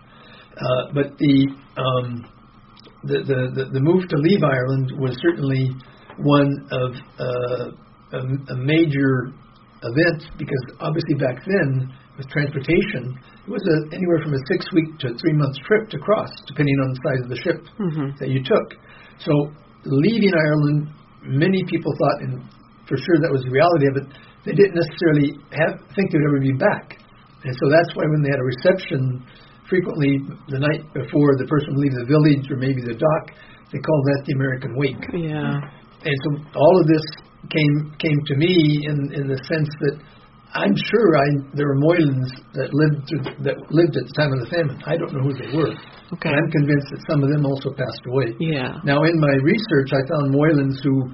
Uh, 0.52 0.92
but 0.92 1.16
the, 1.16 1.48
um, 1.80 2.28
the, 3.04 3.24
the 3.24 3.40
the 3.56 3.64
the 3.72 3.80
move 3.80 4.04
to 4.08 4.16
leave 4.20 4.44
Ireland 4.44 4.92
was 5.00 5.16
certainly 5.24 5.72
one 6.20 6.52
of 6.70 6.90
uh, 7.16 7.64
a, 8.12 8.20
a 8.52 8.56
major 8.60 9.32
event 9.82 10.20
because 10.38 10.62
obviously 10.80 11.16
back 11.16 11.42
then 11.48 11.90
with 12.16 12.28
transportation 12.28 13.16
it 13.48 13.50
was 13.50 13.64
a, 13.64 13.76
anywhere 13.96 14.20
from 14.22 14.34
a 14.34 14.42
six 14.46 14.68
week 14.72 14.86
to 15.00 15.08
three 15.18 15.32
month 15.32 15.56
trip 15.66 15.88
to 15.90 15.98
cross 15.98 16.30
depending 16.46 16.76
on 16.84 16.92
the 16.92 17.00
size 17.02 17.20
of 17.24 17.30
the 17.32 17.40
ship 17.42 17.60
Mm-hmm. 17.80 18.08
that 18.20 18.28
you 18.28 18.44
took. 18.44 18.78
So 19.18 19.32
leaving 19.84 20.32
Ireland, 20.34 20.88
many 21.22 21.64
people 21.66 21.92
thought, 21.98 22.18
and 22.22 22.42
for 22.88 22.96
sure 22.96 23.18
that 23.22 23.30
was 23.30 23.42
the 23.42 23.50
reality 23.50 23.86
of 23.88 23.94
it, 24.02 24.06
they 24.44 24.52
didn't 24.52 24.74
necessarily 24.74 25.38
have 25.54 25.78
think 25.94 26.10
they'd 26.10 26.26
ever 26.26 26.40
be 26.42 26.54
back. 26.58 26.98
And 27.44 27.54
so 27.54 27.70
that's 27.70 27.90
why 27.94 28.06
when 28.10 28.22
they 28.22 28.30
had 28.30 28.42
a 28.42 28.48
reception, 28.48 29.22
frequently 29.68 30.18
the 30.48 30.58
night 30.58 30.82
before 30.94 31.34
the 31.38 31.46
person 31.46 31.74
would 31.74 31.82
leave 31.82 31.94
the 31.94 32.06
village 32.06 32.50
or 32.50 32.58
maybe 32.58 32.82
the 32.82 32.94
dock, 32.94 33.24
they 33.70 33.78
called 33.78 34.04
that 34.14 34.20
the 34.26 34.34
American 34.34 34.76
wake. 34.76 35.02
Yeah. 35.14 35.58
And 36.02 36.16
so 36.26 36.28
all 36.58 36.74
of 36.78 36.86
this 36.86 37.06
came 37.50 37.94
came 37.98 38.18
to 38.26 38.34
me 38.36 38.86
in 38.86 38.96
in 39.14 39.24
the 39.26 39.38
sense 39.46 39.70
that 39.80 39.94
I'm 40.52 40.76
sure 40.76 41.08
I 41.16 41.26
there 41.56 41.64
were 41.64 41.80
Moylans 41.80 42.28
that 42.52 42.68
lived 42.76 43.08
through, 43.08 43.24
that 43.40 43.56
lived 43.72 43.96
at 43.96 44.04
the 44.04 44.14
time 44.16 44.36
of 44.36 44.44
the 44.44 44.50
famine. 44.52 44.76
I 44.84 45.00
don't 45.00 45.08
know 45.16 45.24
who 45.24 45.32
they 45.32 45.48
were. 45.48 45.72
Okay. 45.72 46.28
But 46.28 46.36
I'm 46.36 46.50
convinced 46.52 46.92
that 46.92 47.00
some 47.08 47.24
of 47.24 47.32
them 47.32 47.48
also 47.48 47.72
passed 47.72 48.04
away. 48.04 48.36
Yeah. 48.36 48.76
Now, 48.84 49.00
in 49.08 49.16
my 49.16 49.34
research, 49.40 49.96
I 49.96 50.04
found 50.04 50.28
Moylans 50.28 50.76
who 50.84 51.08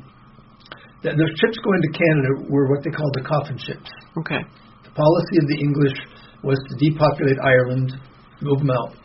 that 1.06 1.14
the 1.14 1.26
ships 1.38 1.58
going 1.62 1.82
to 1.86 1.92
Canada 1.94 2.50
were 2.50 2.66
what 2.66 2.82
they 2.82 2.90
called 2.90 3.14
the 3.14 3.22
coffin 3.22 3.54
ships. 3.62 3.86
Okay. 4.26 4.42
The 4.82 4.90
policy 4.90 5.36
of 5.38 5.46
the 5.46 5.58
English 5.62 5.94
was 6.42 6.58
to 6.58 6.72
depopulate 6.82 7.38
Ireland, 7.38 7.94
move 8.42 8.58
them 8.58 8.74
out, 8.74 8.98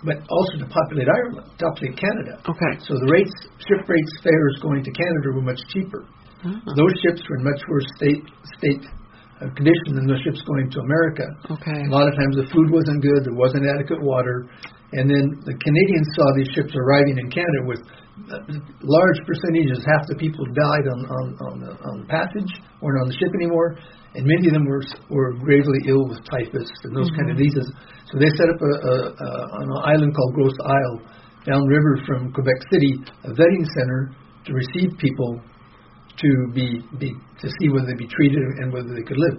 but 0.00 0.24
also 0.32 0.64
to 0.64 0.68
populate 0.68 1.12
Ireland, 1.12 1.52
populate 1.60 2.00
Canada. 2.00 2.40
Okay. 2.48 2.72
So 2.88 2.96
the 2.96 3.08
rates, 3.12 3.36
ship 3.60 3.84
rates, 3.84 4.12
fares 4.24 4.56
going 4.64 4.80
to 4.80 4.92
Canada 4.96 5.28
were 5.36 5.44
much 5.44 5.60
cheaper. 5.68 6.08
Uh-huh. 6.40 6.72
Those 6.72 6.96
ships 7.04 7.20
were 7.28 7.36
in 7.36 7.44
much 7.44 7.60
worse 7.68 7.88
state 8.00 8.24
state 8.56 8.84
condition 9.54 9.98
than 9.98 10.06
the 10.06 10.18
ships 10.22 10.40
going 10.46 10.70
to 10.70 10.78
America. 10.80 11.26
Okay. 11.50 11.80
A 11.86 11.92
lot 11.92 12.06
of 12.06 12.14
times 12.14 12.38
the 12.38 12.48
food 12.54 12.70
wasn't 12.70 13.02
good, 13.02 13.26
there 13.26 13.34
wasn't 13.34 13.66
adequate 13.66 14.00
water, 14.00 14.46
and 14.94 15.10
then 15.10 15.24
the 15.42 15.56
Canadians 15.58 16.08
saw 16.14 16.26
these 16.38 16.50
ships 16.54 16.70
arriving 16.78 17.18
in 17.18 17.26
Canada 17.30 17.66
with 17.66 17.82
large 18.86 19.18
percentages, 19.26 19.82
half 19.82 20.06
the 20.06 20.14
people 20.14 20.46
died 20.54 20.86
on 20.86 21.00
on 21.02 21.24
on 21.50 21.54
the, 21.58 21.70
on 21.74 21.94
the 22.06 22.08
passage, 22.08 22.46
weren't 22.78 23.02
on 23.02 23.08
the 23.10 23.16
ship 23.18 23.32
anymore, 23.34 23.74
and 24.14 24.22
many 24.22 24.46
of 24.46 24.54
them 24.54 24.66
were 24.70 24.82
were 25.10 25.34
gravely 25.42 25.82
ill 25.90 26.06
with 26.06 26.22
typhus 26.30 26.70
and 26.86 26.94
those 26.94 27.10
mm-hmm. 27.10 27.26
kind 27.26 27.28
of 27.34 27.36
mm-hmm. 27.36 27.50
diseases. 27.50 27.66
So 28.06 28.22
they 28.22 28.30
set 28.38 28.46
up 28.46 28.60
a, 28.62 28.70
a, 28.70 28.94
a 29.18 29.28
on 29.58 29.66
an 29.66 29.80
island 29.82 30.14
called 30.14 30.32
Grosse 30.38 30.60
Isle, 30.62 30.96
downriver 31.42 31.98
from 32.06 32.30
Quebec 32.30 32.60
City, 32.70 33.02
a 33.26 33.34
vetting 33.34 33.66
center 33.74 34.14
to 34.46 34.50
receive 34.54 34.94
people 34.98 35.42
to 36.18 36.30
be, 36.54 36.80
be 36.98 37.10
to 37.40 37.48
see 37.60 37.68
whether 37.68 37.86
they'd 37.86 37.98
be 37.98 38.08
treated 38.08 38.42
and 38.62 38.72
whether 38.72 38.94
they 38.94 39.02
could 39.02 39.18
live. 39.18 39.38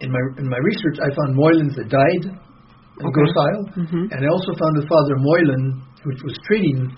In 0.00 0.10
my 0.12 0.22
in 0.38 0.46
my 0.48 0.58
research, 0.62 1.02
I 1.02 1.10
found 1.10 1.34
Moylan's 1.34 1.74
that 1.74 1.90
died 1.90 2.24
in 2.30 3.06
okay. 3.06 3.30
Isle, 3.34 3.64
mm-hmm. 3.74 4.04
and 4.10 4.18
I 4.22 4.28
also 4.30 4.54
found 4.54 4.74
a 4.78 4.86
Father 4.86 5.16
Moylan, 5.18 5.82
which 6.04 6.22
was 6.22 6.34
treating 6.46 6.90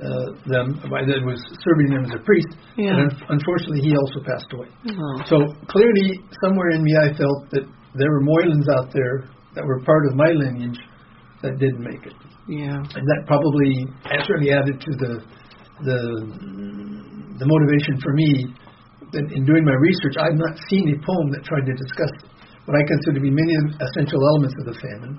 uh, 0.00 0.32
them, 0.46 0.80
that 0.82 1.20
was 1.22 1.38
serving 1.62 1.92
them 1.94 2.04
as 2.06 2.12
a 2.14 2.22
priest. 2.24 2.50
Yeah. 2.76 2.90
And 2.90 3.10
un- 3.10 3.38
unfortunately, 3.38 3.82
he 3.82 3.94
also 3.94 4.24
passed 4.24 4.50
away. 4.54 4.66
Oh. 4.66 5.22
So 5.26 5.36
clearly, 5.68 6.22
somewhere 6.42 6.70
in 6.74 6.82
me, 6.82 6.92
I 6.96 7.08
felt 7.14 7.50
that 7.50 7.64
there 7.94 8.10
were 8.10 8.22
Moylans 8.22 8.66
out 8.78 8.90
there 8.94 9.30
that 9.54 9.64
were 9.64 9.80
part 9.82 10.06
of 10.10 10.16
my 10.16 10.30
lineage 10.30 10.78
that 11.42 11.58
didn't 11.58 11.82
make 11.82 12.06
it. 12.06 12.16
Yeah. 12.48 12.78
And 12.78 13.04
that 13.06 13.20
probably 13.26 13.86
certainly 14.26 14.52
added 14.52 14.80
to 14.80 14.90
the 14.98 15.12
the 15.80 16.00
the 17.40 17.46
motivation 17.48 17.96
for 18.04 18.12
me 18.12 18.52
that 18.52 18.59
in 19.14 19.42
doing 19.44 19.64
my 19.64 19.74
research, 19.74 20.14
I've 20.18 20.38
not 20.38 20.54
seen 20.70 20.94
a 20.94 20.98
poem 21.02 21.26
that 21.34 21.42
tried 21.42 21.66
to 21.66 21.74
discuss 21.74 22.12
what 22.66 22.78
I 22.78 22.82
consider 22.86 23.18
to 23.18 23.24
be 23.24 23.34
many 23.34 23.54
essential 23.82 24.20
elements 24.34 24.54
of 24.62 24.64
the 24.70 24.76
famine. 24.78 25.14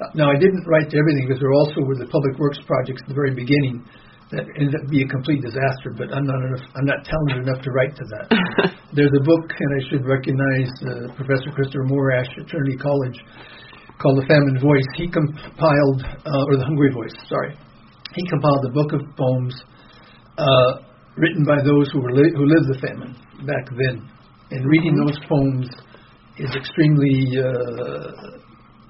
Uh, 0.00 0.08
now, 0.16 0.28
I 0.32 0.36
didn't 0.36 0.64
write 0.68 0.88
to 0.92 0.96
everything 0.96 1.28
because 1.28 1.40
there 1.40 1.52
also 1.52 1.84
were 1.84 1.96
the 1.96 2.08
public 2.08 2.36
works 2.40 2.60
projects 2.64 3.04
at 3.04 3.08
the 3.08 3.16
very 3.16 3.32
beginning 3.32 3.84
that 4.32 4.46
ended 4.56 4.74
up 4.76 4.84
being 4.88 5.08
a 5.08 5.12
complete 5.12 5.42
disaster. 5.42 5.92
But 5.96 6.14
I'm 6.14 6.24
not 6.24 6.40
enough, 6.40 6.64
I'm 6.76 6.88
not 6.88 7.04
talented 7.04 7.48
enough 7.48 7.60
to 7.64 7.70
write 7.72 7.94
to 7.96 8.04
that. 8.16 8.26
There's 8.96 9.12
a 9.12 9.24
book, 9.24 9.46
and 9.48 9.70
I 9.76 9.80
should 9.90 10.04
recognize 10.06 10.70
uh, 10.82 11.12
Professor 11.16 11.50
Christopher 11.52 11.86
Morash 11.88 12.30
at 12.38 12.48
Trinity 12.48 12.78
College, 12.78 13.18
called 14.00 14.20
The 14.22 14.26
Famine 14.26 14.58
Voice. 14.60 14.88
He 14.96 15.08
compiled, 15.08 16.00
uh, 16.04 16.48
or 16.48 16.56
The 16.56 16.64
Hungry 16.64 16.90
Voice, 16.92 17.14
sorry. 17.28 17.56
He 18.16 18.22
compiled 18.28 18.64
a 18.66 18.72
book 18.72 18.92
of 18.92 19.02
poems 19.16 19.54
uh, 20.38 20.89
written 21.20 21.44
by 21.44 21.60
those 21.62 21.86
who 21.92 22.00
were 22.00 22.12
li- 22.12 22.34
who 22.34 22.44
lived 22.48 22.68
the 22.72 22.80
famine 22.80 23.12
back 23.44 23.68
then, 23.70 24.08
and 24.50 24.66
reading 24.66 24.96
those 24.96 25.18
poems 25.28 25.68
is 26.40 26.50
extremely 26.56 27.36
uh, 27.36 28.40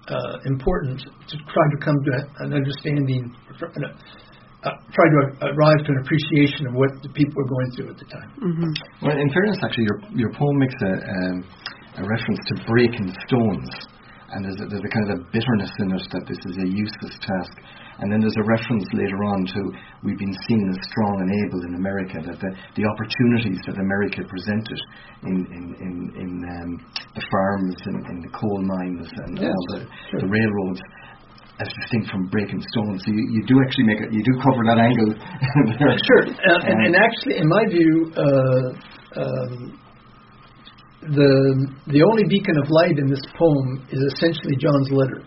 uh, 0.09 0.36
important 0.47 1.02
to 1.02 1.35
try 1.51 1.66
to 1.74 1.78
come 1.82 1.98
to 2.07 2.12
an 2.47 2.55
understanding, 2.55 3.35
uh, 3.61 4.70
try 4.94 5.07
to 5.11 5.20
arrive 5.51 5.81
to 5.85 5.90
an 5.90 5.98
appreciation 6.05 6.66
of 6.69 6.74
what 6.74 6.90
the 7.02 7.11
people 7.11 7.35
were 7.36 7.51
going 7.51 7.70
through 7.74 7.90
at 7.90 7.98
the 7.98 8.07
time. 8.07 8.31
Mm-hmm. 8.39 8.70
Well, 9.07 9.19
in 9.19 9.28
fairness, 9.31 9.59
actually, 9.62 9.86
your 9.90 9.98
your 10.15 10.32
poem 10.32 10.57
makes 10.59 10.78
a 10.82 10.93
um, 10.94 11.36
a 11.98 12.05
reference 12.07 12.40
to 12.48 12.55
breaking 12.65 13.11
stones, 13.27 13.70
and 14.32 14.44
there's 14.44 14.61
a, 14.62 14.66
there's 14.70 14.86
a 14.86 14.93
kind 14.94 15.05
of 15.11 15.11
a 15.19 15.20
bitterness 15.35 15.73
in 15.82 15.89
it 15.93 16.05
that 16.15 16.24
this 16.28 16.40
is 16.47 16.55
a 16.62 16.69
useless 16.70 17.16
task. 17.19 17.55
And 18.01 18.09
then 18.09 18.20
there's 18.20 18.36
a 18.40 18.48
reference 18.48 18.89
later 18.97 19.20
on 19.28 19.44
to 19.44 19.60
we've 20.02 20.18
been 20.18 20.36
seen 20.48 20.64
as 20.72 20.78
strong 20.89 21.20
and 21.20 21.31
able 21.44 21.60
in 21.68 21.74
America, 21.77 22.16
that 22.24 22.40
the, 22.40 22.51
the 22.81 22.85
opportunities 22.89 23.60
that 23.68 23.77
America 23.77 24.24
presented 24.24 24.81
in, 25.28 25.36
in, 25.52 25.64
in, 25.85 25.94
in 26.16 26.31
um, 26.48 26.70
the 27.14 27.24
farms 27.28 27.77
and 27.85 27.97
in 28.09 28.18
the 28.24 28.32
coal 28.32 28.60
mines 28.64 29.05
and 29.05 29.36
yes, 29.36 29.52
all 29.52 29.66
the, 29.77 29.81
sure. 29.85 30.20
the 30.24 30.31
railroads 30.32 30.81
as 31.60 31.68
distinct 31.85 32.09
from 32.09 32.27
breaking 32.32 32.64
stones. 32.72 33.05
So 33.05 33.12
you, 33.12 33.20
you 33.36 33.44
do 33.44 33.60
actually 33.60 33.85
make 33.85 34.01
it, 34.01 34.09
you 34.12 34.24
do 34.24 34.35
cover 34.40 34.64
that 34.64 34.81
angle. 34.81 35.12
Sure. 36.01 36.24
Uh, 36.24 36.60
and, 36.64 36.86
and 36.89 36.97
actually, 36.97 37.36
in 37.36 37.48
my 37.48 37.64
view, 37.68 38.12
uh, 38.16 39.20
um, 39.20 39.78
the 41.01 41.66
the 41.86 42.02
only 42.02 42.24
beacon 42.28 42.56
of 42.62 42.68
light 42.70 42.98
in 42.98 43.09
this 43.09 43.20
poem 43.36 43.86
is 43.90 44.01
essentially 44.14 44.56
John's 44.56 44.90
letter. 44.90 45.24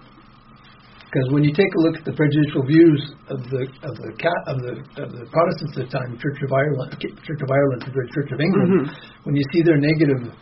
Because 1.14 1.30
when 1.30 1.46
you 1.46 1.54
take 1.54 1.70
a 1.78 1.82
look 1.86 1.94
at 1.94 2.06
the 2.10 2.16
prejudicial 2.18 2.66
views 2.66 3.14
of 3.30 3.38
the 3.54 3.70
of 3.86 3.94
the 4.02 4.10
of 4.50 4.58
the 4.66 4.74
of 4.98 5.10
the 5.14 5.30
Protestants 5.30 5.78
at 5.78 5.86
the 5.86 5.92
time, 5.94 6.18
Church 6.18 6.42
of 6.42 6.50
Ireland, 6.50 6.98
Church 6.98 7.38
of 7.38 7.50
Ireland, 7.54 7.86
the 7.86 7.94
Church 8.18 8.34
of 8.34 8.42
England, 8.42 8.90
mm-hmm. 8.90 9.22
when 9.22 9.38
you 9.38 9.46
see 9.54 9.62
their 9.62 9.78
negative 9.78 10.34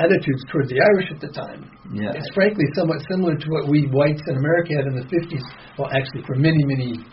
attitudes 0.00 0.40
towards 0.48 0.72
the 0.72 0.80
Irish 0.80 1.12
at 1.12 1.20
the 1.20 1.28
time, 1.28 1.68
yeah. 1.92 2.16
it's 2.16 2.32
frankly 2.32 2.64
somewhat 2.72 3.04
similar 3.04 3.36
to 3.36 3.46
what 3.52 3.68
we 3.68 3.84
whites 3.92 4.24
in 4.24 4.40
America 4.40 4.80
had 4.80 4.88
in 4.88 4.96
the 4.96 5.04
50s. 5.12 5.44
Well, 5.76 5.92
actually, 5.92 6.24
for 6.24 6.40
many 6.40 6.64
many 6.64 7.04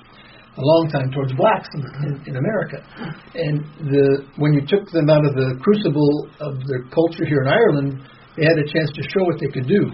a 0.55 0.63
long 0.63 0.87
time 0.87 1.11
towards 1.11 1.35
blacks 1.35 1.67
in, 1.75 1.83
in, 1.83 2.11
in 2.31 2.35
America, 2.39 2.79
and 3.35 3.59
the 3.91 4.23
when 4.39 4.55
you 4.55 4.63
took 4.63 4.87
them 4.95 5.11
out 5.11 5.27
of 5.27 5.35
the 5.35 5.59
crucible 5.59 6.31
of 6.39 6.63
their 6.63 6.87
culture 6.95 7.27
here 7.27 7.43
in 7.43 7.51
Ireland, 7.51 8.07
they 8.39 8.47
had 8.47 8.55
a 8.55 8.67
chance 8.71 8.87
to 8.95 9.03
show 9.11 9.27
what 9.27 9.35
they 9.35 9.51
could 9.51 9.67
do 9.67 9.91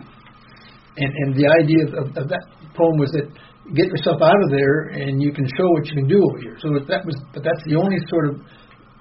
and 0.97 1.13
and 1.13 1.29
the 1.37 1.47
idea 1.61 1.83
of, 2.01 2.09
of 2.17 2.25
that 2.29 2.45
poem 2.77 2.95
was 3.01 3.11
that 3.17 3.27
get 3.75 3.89
yourself 3.91 4.21
out 4.21 4.39
of 4.45 4.49
there 4.53 4.93
and 4.95 5.19
you 5.19 5.33
can 5.33 5.43
show 5.57 5.67
what 5.75 5.83
you 5.89 5.95
can 5.97 6.07
do 6.07 6.21
over 6.21 6.39
here. 6.39 6.55
So 6.61 6.71
that 6.77 7.03
was, 7.03 7.17
but 7.33 7.43
that's 7.43 7.63
the 7.67 7.75
only 7.75 7.99
sort 8.07 8.31
of 8.31 8.39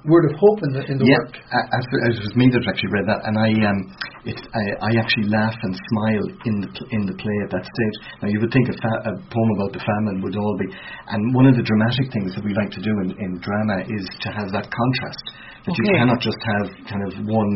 word 0.07 0.25
of 0.31 0.35
hope 0.39 0.63
in 0.63 0.71
the 0.71 0.83
in 0.87 0.97
the 1.03 1.07
yeah, 1.07 1.19
work. 1.19 1.35
As 1.75 1.85
it 2.15 2.23
was 2.23 2.35
me 2.39 2.47
that 2.55 2.63
actually 2.63 2.95
read 2.95 3.07
that, 3.11 3.21
and 3.27 3.35
I 3.35 3.51
um, 3.67 3.79
it, 4.23 4.39
I, 4.39 4.63
I 4.87 4.91
actually 5.03 5.29
laugh 5.29 5.55
and 5.55 5.75
smile 5.75 6.27
in 6.47 6.55
the 6.63 6.71
in 6.95 7.03
the 7.11 7.17
play 7.19 7.37
at 7.43 7.51
that 7.51 7.67
stage. 7.67 7.97
Now 8.23 8.29
you 8.31 8.39
would 8.39 8.55
think 8.55 8.71
a, 8.71 8.77
fa- 8.79 9.03
a 9.11 9.13
poem 9.29 9.51
about 9.59 9.75
the 9.75 9.83
famine 9.83 10.23
would 10.23 10.39
all 10.39 10.57
be, 10.63 10.71
and 11.11 11.21
one 11.35 11.51
of 11.51 11.59
the 11.59 11.67
dramatic 11.67 12.07
things 12.15 12.35
that 12.39 12.47
we 12.47 12.55
like 12.55 12.71
to 12.79 12.83
do 12.83 12.93
in, 13.03 13.19
in 13.19 13.31
drama 13.43 13.83
is 13.83 14.07
to 14.23 14.29
have 14.31 14.49
that 14.55 14.71
contrast 14.71 15.27
that 15.67 15.75
okay. 15.75 15.83
you 15.83 15.99
cannot 15.99 16.23
just 16.23 16.39
have 16.39 16.67
kind 16.87 17.03
of 17.03 17.13
one 17.27 17.53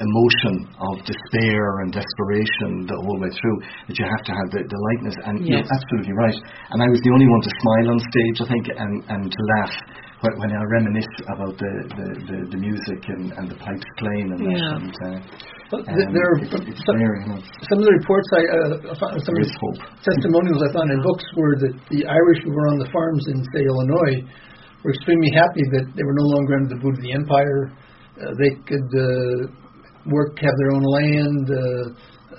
emotion 0.00 0.54
of 0.80 1.04
despair 1.04 1.84
and 1.84 1.92
desperation 1.92 2.88
the 2.88 2.96
whole 3.04 3.20
way 3.20 3.28
through, 3.28 3.56
that 3.84 3.96
you 4.00 4.06
have 4.08 4.24
to 4.24 4.32
have 4.32 4.48
the, 4.48 4.64
the 4.64 4.80
lightness. 4.80 5.16
And 5.28 5.34
yes. 5.44 5.60
you're 5.60 5.68
absolutely 5.68 6.16
right. 6.16 6.38
And 6.72 6.80
I 6.80 6.88
was 6.88 7.04
the 7.04 7.12
only 7.12 7.28
one 7.28 7.42
to 7.44 7.52
smile 7.60 7.86
on 7.92 7.98
stage, 8.00 8.36
I 8.40 8.46
think, 8.48 8.64
and, 8.72 8.94
and 9.12 9.22
to 9.28 9.40
laugh 9.60 9.74
when 10.20 10.52
I 10.52 10.60
reminisce 10.68 11.16
about 11.32 11.56
the, 11.56 11.72
the, 11.96 12.06
the, 12.28 12.38
the 12.52 12.60
music 12.60 13.00
and, 13.08 13.32
and 13.40 13.44
the 13.48 13.56
pipes 13.56 13.88
playing 13.96 14.28
and 14.36 14.40
yeah. 14.40 14.52
that. 14.52 14.76
And, 14.76 14.94
uh, 15.00 15.18
well, 15.72 15.80
um, 15.80 16.12
there 16.12 16.26
are 16.28 16.36
it's, 16.44 16.52
it's 16.52 16.82
some, 16.84 16.98
very, 17.00 17.24
you 17.24 17.30
know, 17.32 17.40
some 17.40 17.78
of 17.80 17.86
the 17.88 17.94
reports 17.96 18.28
I 18.36 18.42
uh, 18.42 18.94
found, 19.00 19.16
some 19.22 19.32
of 19.32 19.40
the 19.40 19.52
testimonials 20.04 20.60
I 20.60 20.68
found 20.76 20.92
in 20.92 21.00
books 21.00 21.24
were 21.38 21.56
that 21.64 21.72
the 21.88 22.04
Irish 22.04 22.40
who 22.44 22.52
were 22.52 22.68
on 22.68 22.82
the 22.84 22.90
farms 22.92 23.24
in 23.32 23.40
say 23.54 23.64
Illinois 23.64 24.28
were 24.84 24.92
extremely 24.92 25.30
happy 25.34 25.64
that 25.76 25.92
they 25.94 26.04
were 26.04 26.16
no 26.16 26.28
longer 26.36 26.52
under 26.56 26.70
the 26.74 26.80
boot 26.80 26.96
of 26.96 27.02
the 27.02 27.12
empire. 27.12 27.72
Uh, 28.16 28.32
they 28.36 28.52
could 28.64 28.90
uh, 28.96 29.52
work, 30.08 30.36
have 30.40 30.56
their 30.56 30.72
own 30.72 30.84
land, 30.84 31.44
uh, 31.48 31.86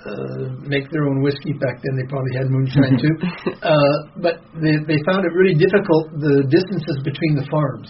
uh, 0.02 0.44
make 0.66 0.90
their 0.90 1.06
own 1.06 1.22
whiskey. 1.22 1.54
Back 1.54 1.78
then, 1.78 1.94
they 1.94 2.06
probably 2.10 2.34
had 2.34 2.50
moonshine 2.50 2.98
too. 2.98 3.14
uh, 3.62 3.96
but 4.18 4.42
they, 4.58 4.74
they 4.88 4.98
found 5.06 5.22
it 5.22 5.32
really 5.34 5.54
difficult 5.54 6.10
the 6.18 6.42
distances 6.50 6.98
between 7.06 7.38
the 7.38 7.46
farms. 7.50 7.86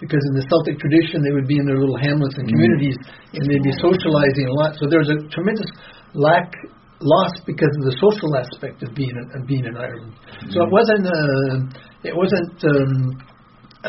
Because 0.00 0.24
in 0.32 0.34
the 0.34 0.46
Celtic 0.50 0.82
tradition, 0.82 1.22
they 1.22 1.30
would 1.30 1.46
be 1.46 1.60
in 1.60 1.64
their 1.68 1.78
little 1.78 1.94
hamlets 1.94 2.34
and 2.34 2.48
mm. 2.48 2.52
communities, 2.56 2.98
mm. 2.98 3.38
and 3.38 3.42
they'd 3.46 3.62
be 3.62 3.76
socializing 3.78 4.50
a 4.50 4.54
lot. 4.58 4.74
So 4.74 4.90
there 4.90 4.98
was 4.98 5.12
a 5.12 5.18
tremendous 5.30 5.70
lack 6.16 6.50
lost 6.98 7.46
because 7.46 7.70
of 7.78 7.86
the 7.86 7.94
social 8.02 8.30
aspect 8.34 8.82
of 8.82 8.94
being 8.94 9.14
of 9.14 9.46
being 9.46 9.62
in 9.62 9.76
Ireland. 9.76 10.14
Mm. 10.18 10.50
So 10.50 10.66
it 10.66 10.70
mm. 10.70 10.74
wasn't 10.74 11.04
uh, 11.06 11.54
it 12.02 12.14
wasn't 12.18 12.56
um, 12.66 13.14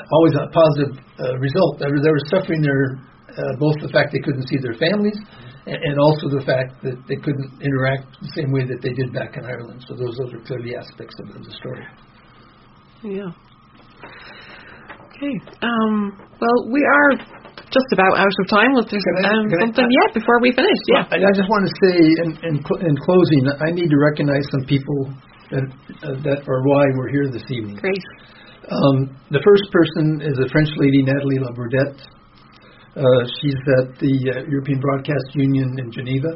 always 0.01 0.33
a 0.33 0.49
positive 0.49 0.93
uh, 1.21 1.37
result. 1.37 1.79
They 1.79 1.89
were, 1.89 2.01
they 2.01 2.09
were 2.09 2.25
suffering 2.33 2.61
their 2.61 2.97
uh, 3.33 3.57
both 3.57 3.77
the 3.81 3.89
fact 3.89 4.13
they 4.13 4.21
couldn't 4.21 4.45
see 4.45 4.57
their 4.61 4.77
families 4.77 5.17
and, 5.65 5.77
and 5.77 5.95
also 5.97 6.29
the 6.29 6.43
fact 6.45 6.81
that 6.83 6.97
they 7.09 7.17
couldn't 7.17 7.49
interact 7.61 8.09
the 8.21 8.31
same 8.35 8.51
way 8.51 8.65
that 8.65 8.81
they 8.81 8.93
did 8.93 9.13
back 9.13 9.37
in 9.37 9.45
Ireland. 9.45 9.81
So 9.87 9.95
those 9.95 10.13
those 10.17 10.33
are 10.33 10.43
clearly 10.45 10.75
aspects 10.75 11.15
of, 11.21 11.33
the 11.33 11.53
story. 11.57 11.85
Yeah. 13.03 13.31
Okay. 15.13 15.35
Um, 15.61 16.17
well, 16.41 16.57
we 16.69 16.81
are 16.81 17.11
just 17.73 17.89
about 17.93 18.17
out 18.17 18.29
of 18.29 18.45
time. 18.49 18.77
Was 18.77 18.85
there 18.89 19.01
um, 19.25 19.49
something 19.49 19.87
I, 19.87 19.97
yet 20.05 20.09
before 20.13 20.37
we 20.41 20.53
finish? 20.53 20.79
Yeah. 20.93 21.09
I, 21.09 21.17
I 21.21 21.31
just 21.33 21.49
want 21.49 21.65
to 21.65 21.73
say 21.81 21.95
in, 21.97 22.29
in, 22.49 22.55
cl- 22.61 22.81
in 22.85 22.93
closing, 22.97 23.41
I 23.61 23.73
need 23.73 23.89
to 23.89 23.97
recognize 23.97 24.45
some 24.53 24.65
people 24.69 25.09
that 25.49 25.65
uh, 26.05 26.17
that 26.21 26.39
are 26.45 26.61
why 26.65 26.83
we're 26.97 27.09
here 27.09 27.27
this 27.31 27.45
evening. 27.49 27.77
Great. 27.77 28.03
Um, 28.73 29.13
the 29.29 29.41
first 29.45 29.69
person 29.69 30.21
is 30.25 30.33
a 30.41 30.49
French 30.49 30.69
lady, 30.81 31.05
Natalie 31.05 31.37
Labordette. 31.37 32.01
Uh, 32.97 33.21
she's 33.37 33.61
at 33.77 33.93
the 34.01 34.15
uh, 34.33 34.49
European 34.49 34.79
Broadcast 34.81 35.29
Union 35.33 35.77
in 35.77 35.91
Geneva. 35.93 36.33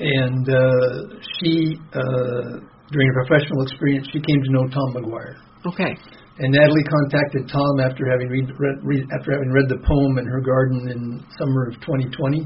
And 0.00 0.44
uh, 0.48 1.20
she, 1.36 1.76
uh, 1.92 2.64
during 2.92 3.08
her 3.12 3.16
professional 3.24 3.64
experience, 3.64 4.08
she 4.12 4.20
came 4.20 4.40
to 4.40 4.50
know 4.52 4.64
Tom 4.72 4.88
McGuire. 4.96 5.36
Okay. 5.68 5.92
And 6.38 6.52
Natalie 6.52 6.84
contacted 6.84 7.48
Tom 7.48 7.80
after 7.80 8.04
having 8.08 8.28
read, 8.28 8.48
read, 8.56 8.76
read, 8.84 9.04
after 9.18 9.32
having 9.32 9.50
read 9.52 9.68
the 9.68 9.80
poem 9.84 10.18
in 10.18 10.26
her 10.26 10.40
garden 10.40 10.88
in 10.88 11.24
summer 11.36 11.68
of 11.68 11.80
2020, 11.80 12.44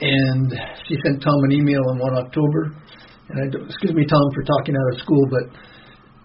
and 0.00 0.48
she 0.88 0.96
sent 1.04 1.22
Tom 1.22 1.36
an 1.44 1.52
email 1.52 1.80
on 1.92 1.98
1 2.00 2.24
October. 2.24 2.72
And 3.28 3.36
I 3.36 3.44
excuse 3.68 3.92
me, 3.92 4.04
Tom, 4.08 4.24
for 4.32 4.42
talking 4.42 4.74
out 4.74 4.88
of 4.96 5.00
school, 5.00 5.24
but 5.28 5.44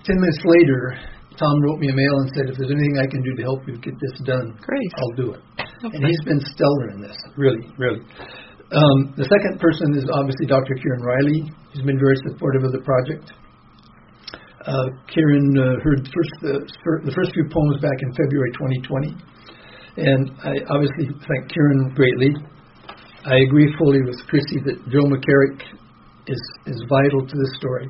10 0.05 0.21
minutes 0.21 0.41
later, 0.45 0.81
Tom 1.35 1.55
wrote 1.65 1.79
me 1.81 1.89
a 1.89 1.95
mail 1.97 2.15
and 2.21 2.29
said, 2.37 2.45
if 2.47 2.55
there's 2.55 2.71
anything 2.71 2.95
I 3.01 3.09
can 3.09 3.21
do 3.25 3.33
to 3.35 3.43
help 3.43 3.67
you 3.67 3.75
get 3.81 3.97
this 3.99 4.15
done, 4.23 4.55
Great. 4.61 4.91
I'll 5.01 5.17
do 5.17 5.33
it. 5.33 5.41
Okay. 5.83 5.97
And 5.97 6.05
he's 6.05 6.23
been 6.23 6.39
stellar 6.39 6.93
in 6.95 7.01
this, 7.01 7.17
really, 7.35 7.65
really. 7.77 7.99
Um, 8.71 9.13
the 9.17 9.27
second 9.27 9.59
person 9.59 9.93
is 9.97 10.05
obviously 10.13 10.45
Dr. 10.45 10.73
Ciarán 10.77 11.03
Reilly. 11.03 11.41
He's 11.73 11.85
been 11.85 11.99
very 11.99 12.15
supportive 12.25 12.63
of 12.63 12.71
the 12.71 12.81
project. 12.81 13.33
Uh, 14.65 14.89
Ciarán 15.09 15.53
uh, 15.53 15.77
heard 15.85 16.01
first 16.09 16.33
the, 16.41 16.53
the 17.05 17.13
first 17.13 17.33
few 17.33 17.45
poems 17.49 17.77
back 17.81 17.97
in 18.01 18.09
February 18.17 18.49
2020, 18.57 19.13
and 20.01 20.23
I 20.41 20.53
obviously 20.73 21.13
thank 21.13 21.53
Ciarán 21.53 21.93
greatly. 21.93 22.33
I 23.25 23.37
agree 23.45 23.69
fully 23.77 24.01
with 24.01 24.17
Chrissy 24.25 24.57
that 24.65 24.77
Joe 24.89 25.05
McCarrick 25.05 25.61
is 26.25 26.41
is 26.65 26.81
vital 26.89 27.21
to 27.25 27.35
this 27.37 27.53
story. 27.61 27.89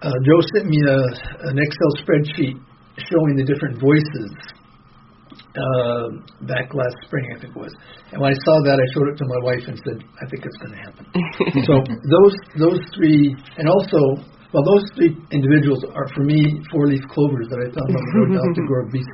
Uh, 0.00 0.14
Joe 0.22 0.40
sent 0.54 0.66
me 0.70 0.78
a, 0.78 0.98
an 1.50 1.58
Excel 1.58 1.92
spreadsheet 1.98 2.54
showing 3.10 3.34
the 3.34 3.42
different 3.42 3.82
voices 3.82 4.30
uh, 5.58 6.06
back 6.46 6.70
last 6.70 6.94
spring, 7.02 7.26
I 7.34 7.40
think 7.40 7.54
it 7.54 7.58
was. 7.58 7.74
And 8.14 8.22
when 8.22 8.30
I 8.30 8.38
saw 8.46 8.54
that, 8.62 8.78
I 8.78 8.86
showed 8.94 9.10
it 9.10 9.16
to 9.18 9.26
my 9.26 9.40
wife 9.42 9.64
and 9.66 9.76
said, 9.82 9.98
"I 10.22 10.24
think 10.30 10.46
it's 10.46 10.58
going 10.62 10.74
to 10.78 10.82
happen." 10.86 11.04
so 11.68 11.74
those 11.82 12.34
those 12.62 12.82
three, 12.94 13.34
and 13.58 13.66
also, 13.66 13.98
well, 14.54 14.62
those 14.62 14.86
three 14.94 15.18
individuals 15.34 15.82
are 15.82 16.06
for 16.14 16.22
me 16.22 16.46
four-leaf 16.70 17.02
clovers 17.10 17.50
that 17.50 17.58
I 17.58 17.66
found 17.74 17.90
on 17.90 18.02
the 18.06 18.14
road 18.14 18.30
down 18.38 18.50
to 18.54 18.62
Gorta 18.70 18.86
Mór 18.86 18.92
Bis, 18.94 19.10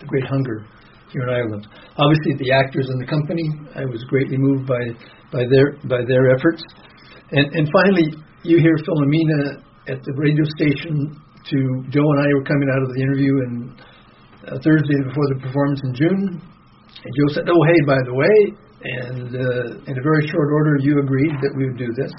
the 0.00 0.06
Great 0.08 0.24
Hunger 0.24 0.64
here 1.12 1.28
in 1.28 1.30
Ireland. 1.30 1.68
Obviously, 2.00 2.40
the 2.40 2.56
actors 2.56 2.88
in 2.88 2.96
the 2.96 3.06
company, 3.06 3.44
I 3.76 3.84
was 3.84 4.00
greatly 4.08 4.40
moved 4.40 4.64
by 4.64 4.80
by 5.28 5.44
their 5.44 5.76
by 5.92 6.00
their 6.08 6.32
efforts. 6.32 6.64
And 7.36 7.52
and 7.52 7.68
finally, 7.68 8.16
you 8.48 8.58
hear 8.64 8.76
Philomena 8.80 9.60
at 9.88 9.98
the 10.02 10.12
radio 10.14 10.44
station 10.56 11.16
to 11.50 11.58
Joe 11.90 12.06
and 12.06 12.20
I 12.22 12.28
were 12.38 12.46
coming 12.46 12.70
out 12.70 12.82
of 12.86 12.90
the 12.94 13.02
interview 13.02 13.34
and 13.42 13.56
uh, 14.46 14.58
Thursday 14.62 14.98
before 15.02 15.26
the 15.34 15.38
performance 15.42 15.80
in 15.84 15.94
June. 15.94 16.22
And 16.38 17.10
Joe 17.18 17.28
said, 17.34 17.44
"Oh, 17.50 17.62
hey, 17.66 17.80
by 17.86 17.98
the 18.06 18.14
way," 18.14 18.36
and 18.84 19.28
uh, 19.34 19.90
in 19.90 19.94
a 19.98 20.02
very 20.02 20.26
short 20.28 20.52
order, 20.52 20.78
you 20.80 21.00
agreed 21.00 21.34
that 21.42 21.52
we 21.56 21.66
would 21.66 21.78
do 21.78 21.90
this. 21.98 22.12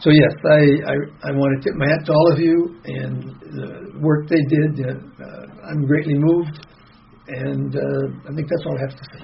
So 0.00 0.10
yes, 0.10 0.34
I 0.44 0.60
I, 0.84 0.96
I 1.28 1.32
want 1.32 1.56
to 1.56 1.68
tip 1.68 1.76
my 1.78 1.88
hat 1.88 2.04
to 2.06 2.12
all 2.12 2.32
of 2.32 2.38
you 2.38 2.76
and 2.84 3.40
the 3.40 4.00
work 4.00 4.28
they 4.28 4.42
did. 4.48 4.84
Uh, 4.84 5.70
I'm 5.70 5.86
greatly 5.86 6.14
moved, 6.14 6.66
and 7.28 7.74
uh, 7.74 8.28
I 8.28 8.34
think 8.34 8.48
that's 8.48 8.64
all 8.66 8.76
I 8.76 8.80
have 8.80 8.96
to 8.98 9.04
say. 9.12 9.20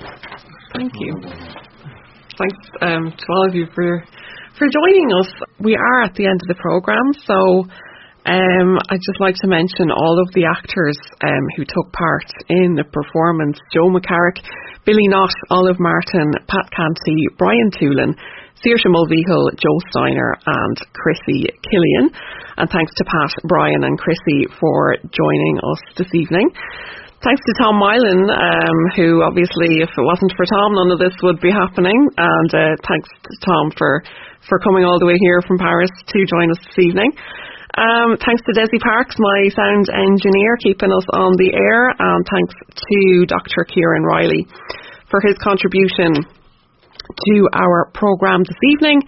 Thank 0.72 0.92
you. 0.96 1.12
Thanks 2.38 2.68
um, 2.80 3.10
to 3.10 3.26
all 3.28 3.48
of 3.48 3.54
you 3.54 3.66
for 3.74 4.04
for 4.58 4.66
joining 4.66 5.08
us. 5.22 5.30
We 5.62 5.78
are 5.78 6.02
at 6.02 6.14
the 6.14 6.26
end 6.26 6.42
of 6.42 6.48
the 6.48 6.60
program, 6.60 7.14
so. 7.24 7.64
Um, 8.28 8.76
I'd 8.92 9.00
just 9.00 9.24
like 9.24 9.40
to 9.40 9.48
mention 9.48 9.88
all 9.88 10.20
of 10.20 10.28
the 10.36 10.44
actors 10.44 10.98
um, 11.24 11.44
who 11.56 11.64
took 11.64 11.88
part 11.96 12.28
in 12.52 12.76
the 12.76 12.84
performance 12.84 13.56
Joe 13.72 13.88
McCarrick, 13.88 14.44
Billy 14.84 15.08
Knott, 15.08 15.32
Olive 15.48 15.80
Martin, 15.80 16.36
Pat 16.44 16.68
Canty, 16.68 17.24
Brian 17.40 17.72
Toolan, 17.80 18.12
Saoirse 18.60 18.84
Mulvihill, 18.84 19.56
Joe 19.56 19.78
Steiner, 19.88 20.36
and 20.44 20.76
Chrissy 20.92 21.48
Killian. 21.72 22.12
And 22.58 22.68
thanks 22.68 22.92
to 23.00 23.04
Pat, 23.08 23.32
Brian, 23.48 23.80
and 23.84 23.96
Chrissy 23.96 24.44
for 24.60 24.98
joining 25.08 25.56
us 25.64 25.80
this 25.96 26.12
evening. 26.12 26.50
Thanks 27.24 27.42
to 27.42 27.52
Tom 27.62 27.82
Milan, 27.82 28.30
um, 28.30 28.78
who 28.94 29.22
obviously, 29.26 29.82
if 29.82 29.90
it 29.90 30.06
wasn't 30.06 30.34
for 30.36 30.46
Tom, 30.46 30.74
none 30.74 30.90
of 30.92 31.00
this 31.00 31.14
would 31.22 31.40
be 31.40 31.50
happening. 31.50 31.98
And 32.16 32.50
uh, 32.54 32.76
thanks 32.86 33.08
to 33.08 33.34
Tom 33.42 33.72
for, 33.76 34.04
for 34.48 34.58
coming 34.58 34.84
all 34.84 34.98
the 34.98 35.06
way 35.06 35.16
here 35.20 35.40
from 35.46 35.58
Paris 35.60 35.92
to 35.92 36.18
join 36.24 36.50
us 36.50 36.58
this 36.64 36.80
evening. 36.84 37.12
Um, 37.76 38.16
thanks 38.18 38.42
to 38.48 38.52
Desi 38.56 38.80
Parks, 38.80 39.14
my 39.20 39.48
sound 39.54 39.86
engineer, 39.92 40.56
keeping 40.64 40.90
us 40.90 41.06
on 41.14 41.36
the 41.36 41.52
air, 41.54 41.92
and 41.94 42.26
thanks 42.26 42.54
to 42.74 42.98
Dr. 43.28 43.68
Ciarán 43.70 44.02
Reilly 44.02 44.48
for 45.12 45.20
his 45.22 45.36
contribution 45.38 46.16
to 46.16 47.36
our 47.52 47.92
programme 47.94 48.42
this 48.42 48.58
evening. 48.72 49.00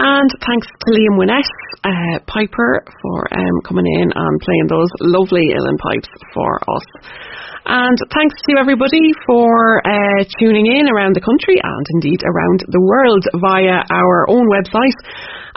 And 0.00 0.30
thanks 0.40 0.64
to 0.64 0.86
Liam 0.96 1.20
Winnett, 1.20 1.44
uh, 1.84 2.24
Piper, 2.24 2.72
for 2.88 3.18
um, 3.36 3.56
coming 3.68 3.84
in 4.00 4.08
and 4.08 4.40
playing 4.40 4.66
those 4.72 4.88
lovely 5.04 5.52
uilleann 5.52 5.76
pipes 5.76 6.08
for 6.32 6.56
us. 6.56 6.86
And 7.68 7.98
thanks 8.08 8.32
to 8.48 8.56
everybody 8.56 9.12
for 9.28 9.84
uh, 9.84 10.24
tuning 10.40 10.64
in 10.64 10.88
around 10.88 11.16
the 11.16 11.20
country 11.20 11.60
and 11.60 11.86
indeed 12.00 12.24
around 12.24 12.64
the 12.72 12.80
world 12.80 13.28
via 13.44 13.84
our 13.92 14.24
own 14.32 14.48
website 14.48 14.96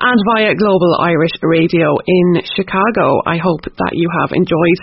and 0.04 0.20
via 0.36 0.52
Global 0.60 1.00
Irish 1.00 1.40
Radio 1.40 1.96
in 2.04 2.44
Chicago. 2.44 3.24
I 3.26 3.40
hope 3.40 3.64
that 3.64 3.96
you 3.96 4.12
have 4.20 4.36
enjoyed 4.36 4.80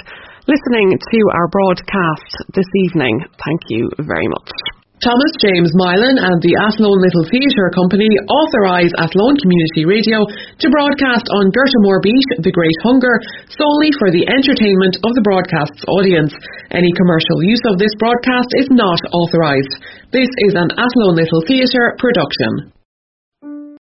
listening 0.49 0.97
to 0.97 1.20
our 1.37 1.49
broadcast 1.53 2.32
this 2.57 2.69
evening. 2.89 3.28
Thank 3.45 3.61
you 3.69 3.91
very 4.01 4.27
much. 4.27 4.80
Thomas 5.01 5.32
James 5.40 5.72
Milan 5.81 6.20
and 6.20 6.39
the 6.44 6.60
Athlone 6.60 7.01
Little 7.01 7.24
Theatre 7.32 7.72
Company 7.72 8.12
authorise 8.28 8.93
Athlone 9.01 9.32
Community 9.40 9.89
Radio 9.89 10.28
to 10.28 10.66
broadcast 10.68 11.24
on 11.40 11.48
Gorta 11.48 11.78
Mór 11.89 12.05
Bis, 12.05 12.44
The 12.44 12.52
Great 12.52 12.78
Hunger, 12.85 13.16
solely 13.48 13.97
for 13.97 14.12
the 14.12 14.28
entertainment 14.28 15.01
of 15.01 15.12
the 15.16 15.24
broadcast's 15.24 15.89
audience. 15.89 16.36
Any 16.68 16.93
commercial 17.01 17.40
use 17.40 17.64
of 17.64 17.81
this 17.81 17.97
broadcast 17.97 18.52
is 18.60 18.68
not 18.77 19.01
authorised. 19.16 19.72
This 20.12 20.28
is 20.44 20.52
an 20.52 20.68
Athlone 20.77 21.16
Little 21.16 21.48
Theatre 21.48 21.97
production. 21.97 22.80